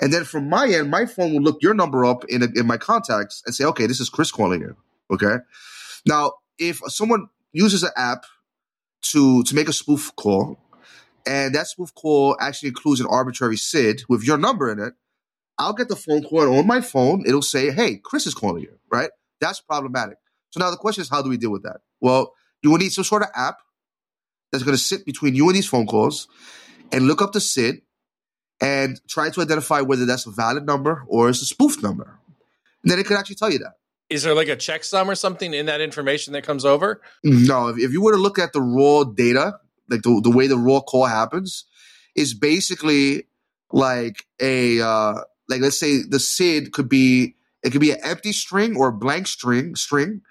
And 0.00 0.12
then 0.12 0.24
from 0.24 0.48
my 0.48 0.68
end, 0.68 0.90
my 0.90 1.06
phone 1.06 1.32
will 1.32 1.42
look 1.42 1.62
your 1.62 1.74
number 1.74 2.04
up 2.04 2.24
in, 2.26 2.42
in 2.56 2.66
my 2.66 2.76
contacts 2.76 3.42
and 3.46 3.54
say, 3.54 3.64
okay, 3.64 3.86
this 3.86 4.00
is 4.00 4.08
Chris 4.08 4.32
calling 4.32 4.60
you. 4.60 4.76
Okay. 5.10 5.36
Now, 6.06 6.32
if 6.58 6.80
someone 6.86 7.28
uses 7.52 7.82
an 7.82 7.90
app 7.96 8.24
to, 9.02 9.42
to 9.44 9.54
make 9.54 9.68
a 9.68 9.72
spoof 9.72 10.14
call, 10.16 10.58
and 11.26 11.54
that 11.54 11.66
spoof 11.66 11.94
call 11.94 12.36
actually 12.40 12.70
includes 12.70 13.00
an 13.00 13.06
arbitrary 13.08 13.56
SID 13.56 14.02
with 14.08 14.24
your 14.24 14.38
number 14.38 14.70
in 14.70 14.78
it, 14.78 14.94
I'll 15.58 15.72
get 15.72 15.88
the 15.88 15.96
phone 15.96 16.22
call 16.22 16.42
and 16.42 16.58
on 16.58 16.66
my 16.66 16.80
phone, 16.80 17.24
it'll 17.26 17.42
say, 17.42 17.70
hey, 17.70 17.96
Chris 18.02 18.26
is 18.26 18.34
calling 18.34 18.62
you, 18.62 18.78
right? 18.90 19.10
That's 19.40 19.60
problematic. 19.60 20.18
So 20.50 20.60
now 20.60 20.70
the 20.70 20.76
question 20.76 21.02
is, 21.02 21.08
how 21.08 21.22
do 21.22 21.30
we 21.30 21.36
deal 21.36 21.50
with 21.50 21.62
that? 21.62 21.80
Well, 22.00 22.34
you 22.62 22.70
will 22.70 22.78
need 22.78 22.92
some 22.92 23.04
sort 23.04 23.22
of 23.22 23.28
app 23.34 23.58
that's 24.50 24.64
going 24.64 24.76
to 24.76 24.82
sit 24.82 25.04
between 25.04 25.34
you 25.34 25.46
and 25.46 25.56
these 25.56 25.68
phone 25.68 25.86
calls 25.86 26.28
and 26.92 27.06
look 27.06 27.22
up 27.22 27.32
the 27.32 27.40
SID 27.40 27.82
and 28.60 29.00
try 29.08 29.30
to 29.30 29.40
identify 29.40 29.80
whether 29.80 30.06
that's 30.06 30.26
a 30.26 30.30
valid 30.30 30.64
number 30.64 31.04
or 31.08 31.28
it's 31.28 31.42
a 31.42 31.46
spoofed 31.46 31.82
number. 31.82 32.18
And 32.82 32.90
then 32.90 32.98
it 32.98 33.06
could 33.06 33.16
actually 33.16 33.36
tell 33.36 33.50
you 33.50 33.58
that. 33.60 33.74
Is 34.10 34.22
there 34.22 34.34
like 34.34 34.48
a 34.48 34.56
checksum 34.56 35.06
or 35.06 35.14
something 35.14 35.54
in 35.54 35.66
that 35.66 35.80
information 35.80 36.34
that 36.34 36.44
comes 36.44 36.64
over? 36.64 37.00
No, 37.24 37.68
if, 37.68 37.78
if 37.78 37.92
you 37.92 38.02
were 38.02 38.12
to 38.12 38.18
look 38.18 38.38
at 38.38 38.52
the 38.52 38.60
raw 38.60 39.04
data, 39.04 39.58
like 39.88 40.02
the, 40.02 40.20
the 40.22 40.30
way 40.30 40.46
the 40.46 40.56
raw 40.56 40.80
call 40.80 41.06
happens, 41.06 41.64
is 42.14 42.34
basically 42.34 43.24
like 43.72 44.26
a 44.40 44.80
uh, 44.80 45.20
like 45.48 45.60
let's 45.60 45.78
say 45.78 46.02
the 46.02 46.20
SID 46.20 46.72
could 46.72 46.88
be 46.88 47.36
it 47.62 47.70
could 47.70 47.80
be 47.80 47.92
an 47.92 47.98
empty 48.02 48.32
string 48.32 48.76
or 48.76 48.88
a 48.88 48.92
blank 48.92 49.26
string 49.26 49.74
string, 49.74 50.22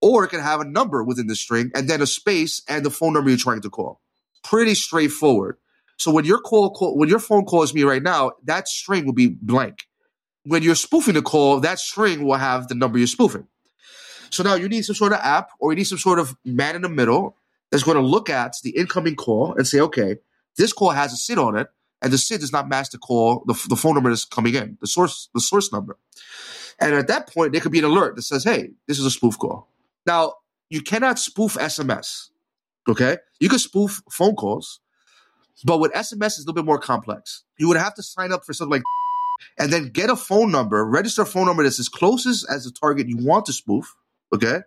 or 0.00 0.24
it 0.24 0.28
could 0.28 0.40
have 0.40 0.60
a 0.60 0.64
number 0.64 1.02
within 1.04 1.26
the 1.26 1.36
string 1.36 1.70
and 1.74 1.88
then 1.88 2.02
a 2.02 2.06
space 2.06 2.62
and 2.68 2.84
the 2.84 2.90
phone 2.90 3.12
number 3.12 3.30
you're 3.30 3.38
trying 3.38 3.62
to 3.62 3.70
call. 3.70 4.00
Pretty 4.42 4.74
straightforward. 4.74 5.56
So 5.96 6.10
when 6.10 6.24
your 6.24 6.40
call, 6.40 6.70
call 6.70 6.96
when 6.96 7.08
your 7.08 7.18
phone 7.18 7.44
calls 7.44 7.74
me 7.74 7.82
right 7.82 8.02
now, 8.02 8.32
that 8.44 8.68
string 8.68 9.04
will 9.04 9.12
be 9.12 9.28
blank. 9.28 9.86
When 10.44 10.62
you're 10.62 10.74
spoofing 10.74 11.14
the 11.14 11.22
call, 11.22 11.60
that 11.60 11.78
string 11.78 12.24
will 12.24 12.36
have 12.36 12.68
the 12.68 12.74
number 12.74 12.96
you're 12.96 13.06
spoofing. 13.06 13.46
So 14.30 14.42
now 14.42 14.54
you 14.54 14.68
need 14.68 14.84
some 14.84 14.94
sort 14.94 15.12
of 15.12 15.18
app 15.18 15.50
or 15.58 15.72
you 15.72 15.76
need 15.76 15.84
some 15.84 15.98
sort 15.98 16.18
of 16.18 16.34
man 16.44 16.76
in 16.76 16.82
the 16.82 16.88
middle 16.88 17.36
that's 17.70 17.82
going 17.82 17.96
to 17.96 18.02
look 18.02 18.28
at 18.28 18.56
the 18.62 18.70
incoming 18.70 19.16
call 19.16 19.54
and 19.54 19.66
say, 19.66 19.80
okay, 19.80 20.16
this 20.56 20.72
call 20.72 20.90
has 20.90 21.12
a 21.12 21.16
SID 21.16 21.38
on 21.38 21.56
it, 21.56 21.68
and 22.02 22.12
the 22.12 22.18
SID 22.18 22.40
does 22.40 22.52
not 22.52 22.68
match 22.68 22.90
the 22.90 22.98
call, 22.98 23.44
the, 23.46 23.54
the 23.68 23.76
phone 23.76 23.94
number 23.94 24.10
that's 24.10 24.24
coming 24.24 24.54
in, 24.54 24.78
the 24.80 24.86
source, 24.86 25.28
the 25.34 25.40
source 25.40 25.72
number. 25.72 25.96
And 26.80 26.94
at 26.94 27.08
that 27.08 27.28
point, 27.28 27.52
there 27.52 27.60
could 27.60 27.72
be 27.72 27.78
an 27.78 27.84
alert 27.84 28.16
that 28.16 28.22
says, 28.22 28.42
hey, 28.42 28.70
this 28.88 28.98
is 28.98 29.04
a 29.04 29.10
spoof 29.10 29.38
call. 29.38 29.68
Now, 30.06 30.34
you 30.70 30.80
cannot 30.80 31.18
spoof 31.18 31.54
SMS. 31.54 32.30
Okay? 32.88 33.18
You 33.38 33.48
can 33.48 33.58
spoof 33.58 34.00
phone 34.10 34.34
calls, 34.34 34.80
but 35.64 35.78
with 35.78 35.92
SMS, 35.92 36.26
it's 36.26 36.38
a 36.38 36.40
little 36.40 36.54
bit 36.54 36.64
more 36.64 36.78
complex. 36.78 37.44
You 37.58 37.68
would 37.68 37.76
have 37.76 37.94
to 37.94 38.02
sign 38.02 38.32
up 38.32 38.44
for 38.44 38.54
something 38.54 38.78
like 38.78 38.82
and 39.58 39.72
then 39.72 39.90
get 39.90 40.10
a 40.10 40.16
phone 40.16 40.50
number, 40.50 40.84
register 40.84 41.22
a 41.22 41.26
phone 41.26 41.46
number 41.46 41.62
that's 41.62 41.78
as 41.78 41.88
close 41.88 42.26
as 42.26 42.64
the 42.64 42.72
target 42.72 43.08
you 43.08 43.18
want 43.18 43.46
to 43.46 43.52
spoof. 43.52 43.94
Okay? 44.34 44.60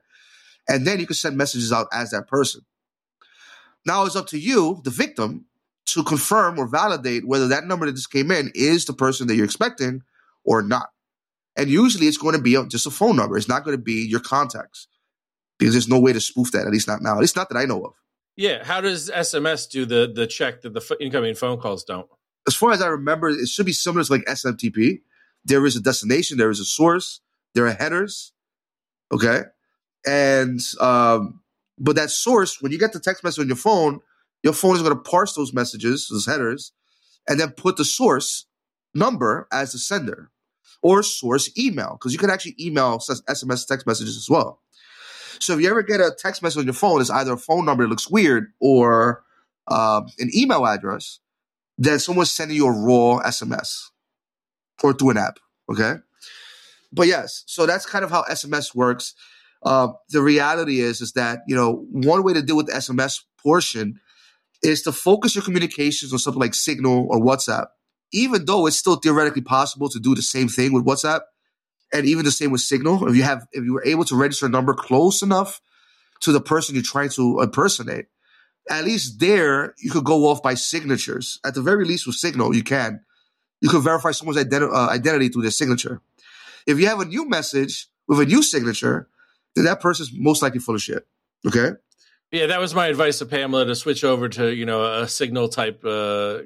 And 0.70 0.86
then 0.86 0.99
you 0.99 1.08
can 1.08 1.16
send 1.16 1.36
messages 1.36 1.74
out 1.74 1.88
as 1.91 2.12
that 2.12 2.28
person. 2.28 2.62
Now 3.86 4.06
it's 4.06 4.16
up 4.16 4.28
to 4.28 4.40
you, 4.40 4.82
the 4.84 4.90
victim, 4.90 5.46
to 5.88 6.04
confirm 6.04 6.58
or 6.58 6.68
validate 6.68 7.28
whether 7.28 7.48
that 7.50 7.66
number 7.66 7.86
that 7.86 7.96
just 7.96 8.12
came 8.12 8.32
in 8.32 8.52
is 8.56 8.86
the 8.86 8.94
person 8.94 9.28
that 9.28 9.36
you're 9.36 9.46
expecting 9.46 10.02
or 10.44 10.62
not. 10.62 10.90
And 11.58 11.70
usually 11.70 12.08
it's 12.08 12.18
going 12.18 12.36
to 12.36 12.42
be 12.42 12.58
just 12.68 12.88
a 12.88 12.92
phone 12.92 13.16
number. 13.16 13.38
It's 13.38 13.48
not 13.48 13.64
going 13.64 13.78
to 13.78 13.84
be 13.84 14.06
your 14.08 14.20
contacts 14.20 14.88
because 15.60 15.74
there's 15.74 15.88
no 15.88 16.00
way 16.00 16.14
to 16.14 16.22
spoof 16.22 16.52
that, 16.52 16.66
at 16.66 16.72
least 16.72 16.88
not 16.88 17.02
now. 17.02 17.14
At 17.14 17.22
least 17.22 17.36
not 17.36 17.50
that 17.50 17.58
I 17.58 17.66
know 17.66 17.84
of. 17.84 17.94
Yeah. 18.36 18.64
How 18.64 18.82
does 18.82 19.12
SMS 19.12 19.70
do 19.70 19.86
the 19.86 20.12
the 20.14 20.26
check 20.26 20.62
that 20.62 20.74
the 20.74 20.82
f- 20.82 20.98
incoming 21.00 21.36
phone 21.36 21.60
calls 21.60 21.84
don't? 21.84 22.08
As 22.48 22.56
far 22.56 22.72
as 22.72 22.82
I 22.82 22.88
remember, 22.88 23.30
it 23.30 23.48
should 23.48 23.66
be 23.66 23.74
similar 23.74 24.04
to 24.04 24.12
like 24.12 24.26
SMTP. 24.26 25.02
There 25.46 25.66
is 25.66 25.76
a 25.76 25.82
destination, 25.82 26.38
there 26.38 26.50
is 26.50 26.60
a 26.60 26.66
source, 26.66 27.22
there 27.54 27.68
are 27.68 27.74
headers. 27.74 28.34
Okay. 29.12 29.42
And, 30.06 30.60
um, 30.80 31.42
but 31.84 31.98
that 31.98 32.10
source, 32.10 32.62
when 32.62 32.72
you 32.72 32.80
get 32.80 32.94
the 32.94 33.00
text 33.00 33.26
message 33.26 33.42
on 33.42 33.48
your 33.48 33.58
phone, 33.58 34.00
your 34.42 34.54
phone 34.54 34.78
is 34.78 34.82
going 34.82 34.96
to 34.96 35.02
parse 35.02 35.34
those 35.34 35.54
messages, 35.54 36.08
those 36.08 36.26
headers, 36.26 36.72
and 37.28 37.38
then 37.40 37.52
put 37.52 37.76
the 37.76 37.84
source 37.84 38.46
number 38.96 39.48
as 39.52 39.74
the 39.74 39.78
sender 39.78 40.32
or 40.82 41.04
source 41.04 41.52
email 41.58 41.98
because 42.00 42.14
you 42.14 42.20
can 42.20 42.30
actually 42.30 42.56
email 42.58 43.00
SMS 43.00 43.68
text 43.68 43.86
messages 43.86 44.16
as 44.16 44.30
well. 44.30 44.62
So 45.40 45.54
if 45.54 45.60
you 45.60 45.70
ever 45.70 45.84
get 45.84 46.00
a 46.00 46.16
text 46.18 46.42
message 46.42 46.60
on 46.60 46.66
your 46.66 46.74
phone, 46.74 47.02
it's 47.02 47.10
either 47.10 47.34
a 47.34 47.38
phone 47.38 47.66
number 47.66 47.84
that 47.84 47.90
looks 47.90 48.10
weird 48.10 48.54
or 48.62 49.24
um, 49.68 50.08
an 50.20 50.30
email 50.34 50.66
address, 50.66 51.20
then 51.78 52.00
someone's 52.00 52.32
sending 52.32 52.56
you 52.56 52.68
a 52.68 52.72
raw 52.72 53.22
SMS 53.24 53.90
or 54.82 54.94
through 54.94 55.12
an 55.12 55.18
app. 55.18 55.40
Okay. 55.70 55.96
But 56.94 57.08
yes, 57.08 57.44
so 57.46 57.66
that's 57.66 57.86
kind 57.86 58.06
of 58.06 58.12
how 58.12 58.24
SMS 58.24 58.74
works. 58.74 59.16
Uh, 59.66 59.89
the 60.09 60.22
reality 60.22 60.80
is, 60.80 61.01
is 61.01 61.14
that, 61.14 61.39
you 61.47 61.55
know, 61.55 61.86
one 61.91 62.24
way 62.24 62.34
to 62.34 62.41
deal 62.41 62.57
with 62.57 62.68
the 62.68 62.74
SMS 62.74 63.22
portion 63.41 63.99
is 64.61 64.82
to 64.84 64.91
focus 64.91 65.36
your 65.36 65.43
communications 65.43 66.14
on 66.14 66.20
something 66.20 66.41
like 66.41 66.53
Signal 66.53 67.07
or 67.09 67.20
WhatsApp, 67.20 67.68
even 68.11 68.45
though 68.45 68.66
it's 68.68 68.78
still 68.78 68.95
theoretically 68.95 69.41
possible 69.41 69.89
to 69.89 69.99
do 69.99 70.16
the 70.16 70.22
same 70.22 70.47
thing 70.47 70.74
with 70.74 70.86
WhatsApp 70.86 71.22
and 71.93 72.05
even 72.05 72.26
the 72.26 72.32
same 72.32 72.51
with 72.51 72.61
Signal. 72.61 73.07
If 73.07 73.16
you 73.16 73.24
have, 73.24 73.45
if 73.51 73.64
you 73.64 73.74
were 73.74 73.86
able 73.86 74.05
to 74.05 74.16
register 74.16 74.45
a 74.45 74.49
number 74.49 74.74
close 74.74 75.22
enough 75.22 75.61
to 76.22 76.32
the 76.32 76.41
person 76.41 76.76
you're 76.76 76.84
trying 76.84 77.09
to 77.09 77.41
impersonate, 77.41 78.05
at 78.70 78.86
least 78.86 79.20
there 79.20 79.76
you 79.78 79.91
could 79.91 80.05
go 80.05 80.28
off 80.28 80.41
by 80.41 80.53
signatures. 80.53 81.39
At 81.45 81.53
the 81.53 81.61
very 81.61 81.86
least, 81.86 82.07
with 82.07 82.16
Signal, 82.16 82.55
you 82.55 82.64
can. 82.64 83.01
You 83.61 83.70
can 83.70 83.82
verify 83.82 84.11
someone's 84.11 84.38
identi- 84.43 84.74
uh, 84.74 84.89
identity 84.89 85.30
through 85.30 85.43
their 85.43 85.51
signature. 85.51 86.01
If 86.66 86.80
you 86.80 86.88
have 86.88 87.01
a 87.01 87.05
new 87.05 87.28
message 87.28 87.88
with 88.07 88.20
a 88.20 88.26
new 88.26 88.41
signature, 88.41 89.09
that 89.56 89.80
person's 89.82 90.12
most 90.14 90.41
likely 90.41 90.60
full 90.60 90.76
of 90.76 90.82
shit. 90.82 91.06
Okay. 91.45 91.72
Yeah, 92.32 92.47
that 92.47 92.60
was 92.60 92.74
my 92.74 92.88
advice 92.88 93.20
to 93.20 93.28
Pamela 93.28 93.66
to 93.66 93.76
switch 93.76 94.04
over 94.04 94.28
to 94.30 94.54
you 94.54 94.66
know 94.66 95.01
a 95.01 95.08
Signal 95.08 95.49
type 95.49 95.84
uh, 95.86 96.39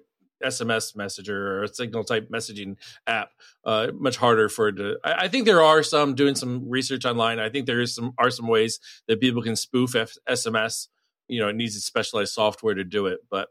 SMS 0.43 0.95
messenger 0.95 1.59
or 1.59 1.63
a 1.63 1.67
Signal 1.67 2.03
type 2.03 2.29
messaging 2.29 2.75
app. 3.05 3.31
Uh, 3.63 3.87
much 3.93 4.17
harder 4.17 4.49
for 4.49 4.71
to. 4.71 4.97
I, 5.03 5.13
I, 5.13 5.27
think 5.27 5.45
there 5.45 5.61
are 5.61 5.83
some 5.83 6.15
doing 6.15 6.35
some 6.35 6.69
research 6.69 7.05
online. 7.05 7.39
I 7.39 7.49
think 7.49 7.67
there 7.67 7.79
is 7.79 7.95
some 7.95 8.13
are 8.17 8.29
some 8.29 8.47
ways 8.47 8.79
that 9.07 9.21
people 9.21 9.41
can 9.41 9.55
spoof 9.55 9.95
F- 9.95 10.17
SMS. 10.29 10.87
You 11.29 11.41
know, 11.41 11.49
it 11.49 11.55
needs 11.55 11.75
a 11.75 11.81
specialized 11.81 12.33
software 12.33 12.73
to 12.73 12.83
do 12.83 13.05
it, 13.07 13.19
but 13.29 13.49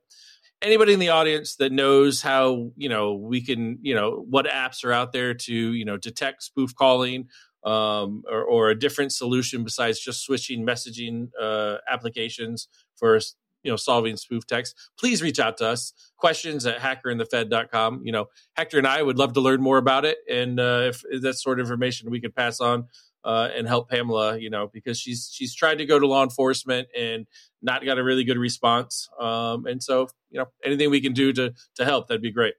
anybody 0.62 0.92
in 0.92 0.98
the 0.98 1.10
audience 1.10 1.56
that 1.56 1.72
knows 1.72 2.22
how 2.22 2.70
you 2.76 2.88
know 2.88 3.14
we 3.14 3.40
can 3.40 3.78
you 3.82 3.94
know 3.94 4.24
what 4.28 4.46
apps 4.46 4.84
are 4.84 4.92
out 4.92 5.12
there 5.12 5.34
to 5.34 5.54
you 5.54 5.84
know 5.84 5.96
detect 5.96 6.42
spoof 6.42 6.74
calling 6.74 7.28
um, 7.66 8.22
or, 8.30 8.42
or, 8.44 8.70
a 8.70 8.78
different 8.78 9.12
solution 9.12 9.64
besides 9.64 9.98
just 9.98 10.22
switching 10.22 10.64
messaging 10.64 11.28
uh, 11.40 11.78
applications 11.90 12.68
for 12.94 13.16
you 13.64 13.72
know 13.72 13.76
solving 13.76 14.16
spoof 14.16 14.46
text 14.46 14.74
please 14.98 15.20
reach 15.20 15.40
out 15.40 15.56
to 15.56 15.66
us 15.66 15.92
questions 16.16 16.64
at 16.64 16.78
hackerandthefed.com 16.78 18.02
you 18.04 18.12
know 18.12 18.26
hector 18.54 18.78
and 18.78 18.86
i 18.86 19.02
would 19.02 19.18
love 19.18 19.32
to 19.32 19.40
learn 19.40 19.60
more 19.60 19.78
about 19.78 20.04
it 20.04 20.18
and 20.30 20.60
uh, 20.60 20.82
if, 20.84 21.02
if 21.10 21.20
that's 21.22 21.42
sort 21.42 21.58
of 21.58 21.66
information 21.66 22.08
we 22.10 22.20
could 22.20 22.34
pass 22.34 22.60
on 22.60 22.86
uh, 23.26 23.48
and 23.56 23.66
help 23.66 23.90
Pamela, 23.90 24.38
you 24.38 24.48
know, 24.48 24.70
because 24.72 25.00
she's 25.00 25.28
she's 25.32 25.52
tried 25.52 25.78
to 25.78 25.84
go 25.84 25.98
to 25.98 26.06
law 26.06 26.22
enforcement 26.22 26.86
and 26.96 27.26
not 27.60 27.84
got 27.84 27.98
a 27.98 28.04
really 28.04 28.22
good 28.22 28.38
response. 28.38 29.08
Um, 29.18 29.66
and 29.66 29.82
so, 29.82 30.08
you 30.30 30.38
know, 30.38 30.46
anything 30.64 30.90
we 30.90 31.00
can 31.00 31.12
do 31.12 31.32
to 31.32 31.52
to 31.74 31.84
help, 31.84 32.06
that'd 32.06 32.22
be 32.22 32.30
great. 32.30 32.54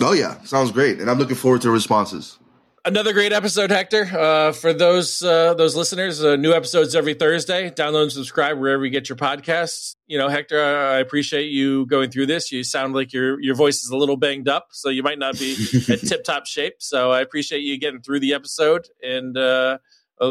Oh 0.00 0.12
yeah, 0.12 0.40
sounds 0.44 0.70
great, 0.70 1.00
and 1.00 1.10
I'm 1.10 1.18
looking 1.18 1.34
forward 1.34 1.62
to 1.62 1.70
responses. 1.72 2.38
Another 2.84 3.12
great 3.12 3.32
episode, 3.32 3.70
Hector. 3.70 4.06
Uh, 4.06 4.50
for 4.50 4.72
those 4.72 5.22
uh, 5.22 5.54
those 5.54 5.76
listeners, 5.76 6.24
uh, 6.24 6.34
new 6.34 6.52
episodes 6.52 6.96
every 6.96 7.14
Thursday. 7.14 7.70
Download 7.70 8.02
and 8.02 8.12
subscribe 8.12 8.58
wherever 8.58 8.84
you 8.84 8.90
get 8.90 9.08
your 9.08 9.14
podcasts. 9.14 9.94
You 10.08 10.18
know, 10.18 10.28
Hector, 10.28 10.60
I 10.60 10.98
appreciate 10.98 11.52
you 11.52 11.86
going 11.86 12.10
through 12.10 12.26
this. 12.26 12.50
You 12.50 12.64
sound 12.64 12.92
like 12.92 13.12
your 13.12 13.40
your 13.40 13.54
voice 13.54 13.84
is 13.84 13.90
a 13.90 13.96
little 13.96 14.16
banged 14.16 14.48
up, 14.48 14.70
so 14.72 14.88
you 14.88 15.04
might 15.04 15.20
not 15.20 15.38
be 15.38 15.52
at 15.88 16.00
tip 16.00 16.24
top 16.24 16.46
shape. 16.46 16.74
So 16.80 17.12
I 17.12 17.20
appreciate 17.20 17.60
you 17.60 17.78
getting 17.78 18.00
through 18.00 18.18
the 18.18 18.34
episode, 18.34 18.88
and 19.00 19.38
uh, 19.38 19.78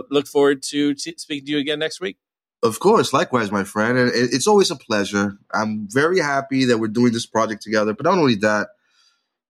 look 0.09 0.27
forward 0.27 0.61
to 0.63 0.93
t- 0.93 1.15
speaking 1.17 1.45
to 1.45 1.51
you 1.53 1.57
again 1.59 1.79
next 1.79 2.01
week. 2.01 2.17
Of 2.63 2.81
course, 2.81 3.13
likewise, 3.13 3.49
my 3.49 3.63
friend. 3.63 3.97
And 3.97 4.11
it's 4.13 4.45
always 4.45 4.69
a 4.69 4.75
pleasure. 4.75 5.37
I'm 5.53 5.87
very 5.89 6.19
happy 6.19 6.65
that 6.65 6.79
we're 6.79 6.89
doing 6.89 7.13
this 7.13 7.25
project 7.25 7.61
together. 7.61 7.93
But 7.93 8.03
not 8.03 8.17
only 8.17 8.35
that 8.35 8.67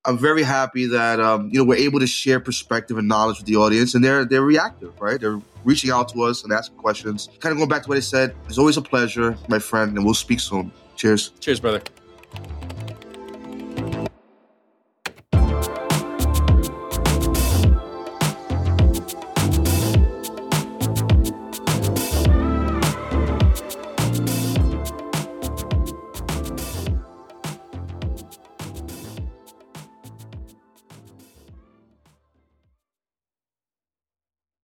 I'm 0.04 0.18
very 0.18 0.41
happy 0.41 0.88
that 0.88 1.20
um, 1.20 1.49
you 1.52 1.60
know 1.60 1.64
we're 1.64 1.76
able 1.76 1.99
to 1.99 2.08
share 2.08 2.39
perspective 2.39 2.97
and 2.97 3.08
knowledge 3.08 3.38
with 3.38 3.45
the 3.45 3.58
audience, 3.58 3.93
and 3.93 4.04
they're 4.04 4.26
they're 4.26 4.41
reactive, 4.41 4.99
right? 4.99 5.20
They're 5.20 5.39
reaching 5.64 5.91
out 5.91 6.10
to 6.10 6.24
us 6.24 6.43
and 6.43 6.52
asking 6.52 6.78
questions. 6.78 7.30
Kind 7.39 7.52
of 7.52 7.58
going 7.58 7.70
back 7.70 7.84
to 7.84 7.89
what 7.89 7.97
I 7.97 8.02
said, 8.02 8.36
it's 8.47 8.58
always 8.58 8.78
a 8.78 8.82
pleasure, 8.82 9.38
my 9.47 9.60
friend, 9.60 9.95
and 9.95 10.04
we'll 10.04 10.16
speak 10.16 10.39
soon. 10.39 10.72
Cheers. 10.95 11.32
Cheers, 11.39 11.60
brother. 11.60 11.82